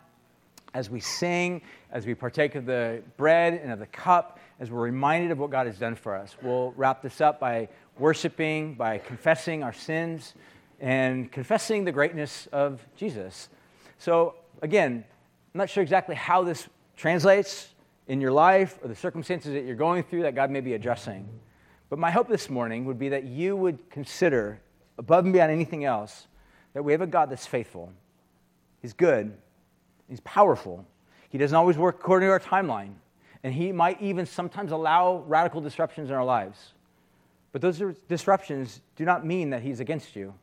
as 0.73 0.89
we 0.89 1.01
sing, 1.01 1.61
as 1.93 2.07
we 2.07 2.15
partake 2.15 2.55
of 2.55 2.65
the 2.65 3.03
bread 3.19 3.61
and 3.63 3.71
of 3.71 3.79
the 3.79 3.87
cup, 3.87 4.39
as 4.59 4.71
we're 4.71 4.81
reminded 4.81 5.33
of 5.33 5.39
what 5.39 5.51
God 5.51 5.67
has 5.67 5.79
done 5.79 5.97
for 5.97 6.17
us. 6.17 6.35
We'll 6.43 6.73
wrap 6.79 7.03
this 7.03 7.21
up 7.21 7.39
by 7.39 7.69
worshiping, 7.99 8.75
by 8.75 8.97
confessing 8.97 9.63
our 9.63 9.75
sins, 9.75 10.33
and 10.81 11.31
confessing 11.31 11.85
the 11.85 11.93
greatness 11.93 12.49
of 12.53 12.81
Jesus. 12.97 13.51
So, 13.99 14.35
again, 14.63 15.05
I'm 15.55 15.59
not 15.59 15.69
sure 15.69 15.83
exactly 15.83 16.15
how 16.15 16.43
this 16.43 16.67
translates 16.97 17.69
in 18.09 18.21
your 18.21 18.33
life 18.33 18.79
or 18.83 18.89
the 18.89 18.95
circumstances 18.95 19.53
that 19.53 19.65
you're 19.65 19.75
going 19.75 20.03
through 20.03 20.23
that 20.23 20.35
God 20.35 20.51
may 20.51 20.61
be 20.61 20.75
addressing. 20.75 21.29
But 21.89 21.99
my 21.99 22.11
hope 22.11 22.29
this 22.29 22.51
morning 22.51 22.85
would 22.85 22.99
be 22.99 23.11
that 23.11 23.25
you 23.25 23.57
would 23.57 23.91
consider, 23.91 24.61
above 24.99 25.25
and 25.25 25.33
beyond 25.33 25.53
anything 25.53 25.85
else, 25.85 26.27
that 26.73 26.83
we 26.83 26.93
have 26.93 27.01
a 27.01 27.07
God 27.07 27.31
that's 27.31 27.47
faithful. 27.47 27.93
He's 28.83 28.93
good, 28.93 29.37
He's 30.09 30.21
powerful. 30.21 30.87
He 31.29 31.39
doesn't 31.39 31.57
always 31.57 31.77
work 31.77 31.97
according 31.99 32.29
to 32.29 32.31
our 32.31 32.41
timeline, 32.41 32.95
and 33.43 33.53
He 33.53 33.73
might 33.73 34.01
even 34.01 34.27
sometimes 34.27 34.73
allow 34.73 35.25
radical 35.27 35.61
disruptions 35.61 36.09
in 36.09 36.15
our 36.15 36.25
lives. 36.25 36.75
But 37.53 37.63
those 37.63 37.83
disruptions 38.09 38.81
do 38.95 39.05
not 39.05 39.27
mean 39.27 39.51
that 39.51 39.63
He's 39.63 39.81
against 39.81 40.15
you. 40.15 40.35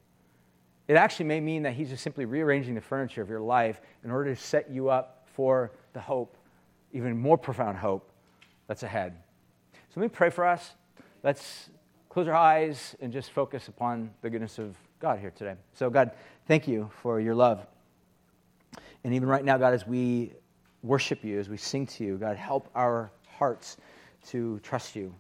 It 0.87 0.95
actually 0.95 1.25
may 1.25 1.39
mean 1.39 1.63
that 1.63 1.73
He's 1.73 1.89
just 1.89 2.03
simply 2.03 2.25
rearranging 2.25 2.75
the 2.75 2.81
furniture 2.81 3.21
of 3.21 3.29
your 3.29 3.39
life 3.39 3.79
in 4.03 4.11
order 4.11 4.35
to 4.35 4.41
set 4.41 4.69
you 4.69 4.89
up 4.89 5.25
for 5.33 5.71
the 5.93 6.01
hope 6.01 6.35
even 6.93 7.17
more 7.17 7.37
profound 7.37 7.77
hope 7.77 8.09
that's 8.67 8.83
ahead. 8.83 9.15
So 9.73 9.99
let 9.99 10.03
me 10.03 10.09
pray 10.09 10.29
for 10.29 10.45
us. 10.45 10.71
Let's 11.23 11.69
close 12.09 12.27
our 12.27 12.35
eyes 12.35 12.95
and 13.01 13.11
just 13.11 13.31
focus 13.31 13.67
upon 13.67 14.11
the 14.21 14.29
goodness 14.29 14.59
of 14.59 14.75
God 14.99 15.19
here 15.19 15.31
today. 15.31 15.55
So, 15.73 15.89
God, 15.89 16.11
thank 16.47 16.67
you 16.67 16.89
for 17.01 17.19
your 17.19 17.35
love. 17.35 17.65
And 19.03 19.13
even 19.13 19.27
right 19.27 19.43
now, 19.43 19.57
God, 19.57 19.73
as 19.73 19.85
we 19.85 20.33
worship 20.81 21.23
you, 21.23 21.39
as 21.39 21.49
we 21.49 21.57
sing 21.57 21.85
to 21.87 22.03
you, 22.03 22.17
God, 22.17 22.37
help 22.37 22.69
our 22.75 23.11
hearts 23.27 23.77
to 24.27 24.59
trust 24.59 24.95
you. 24.95 25.13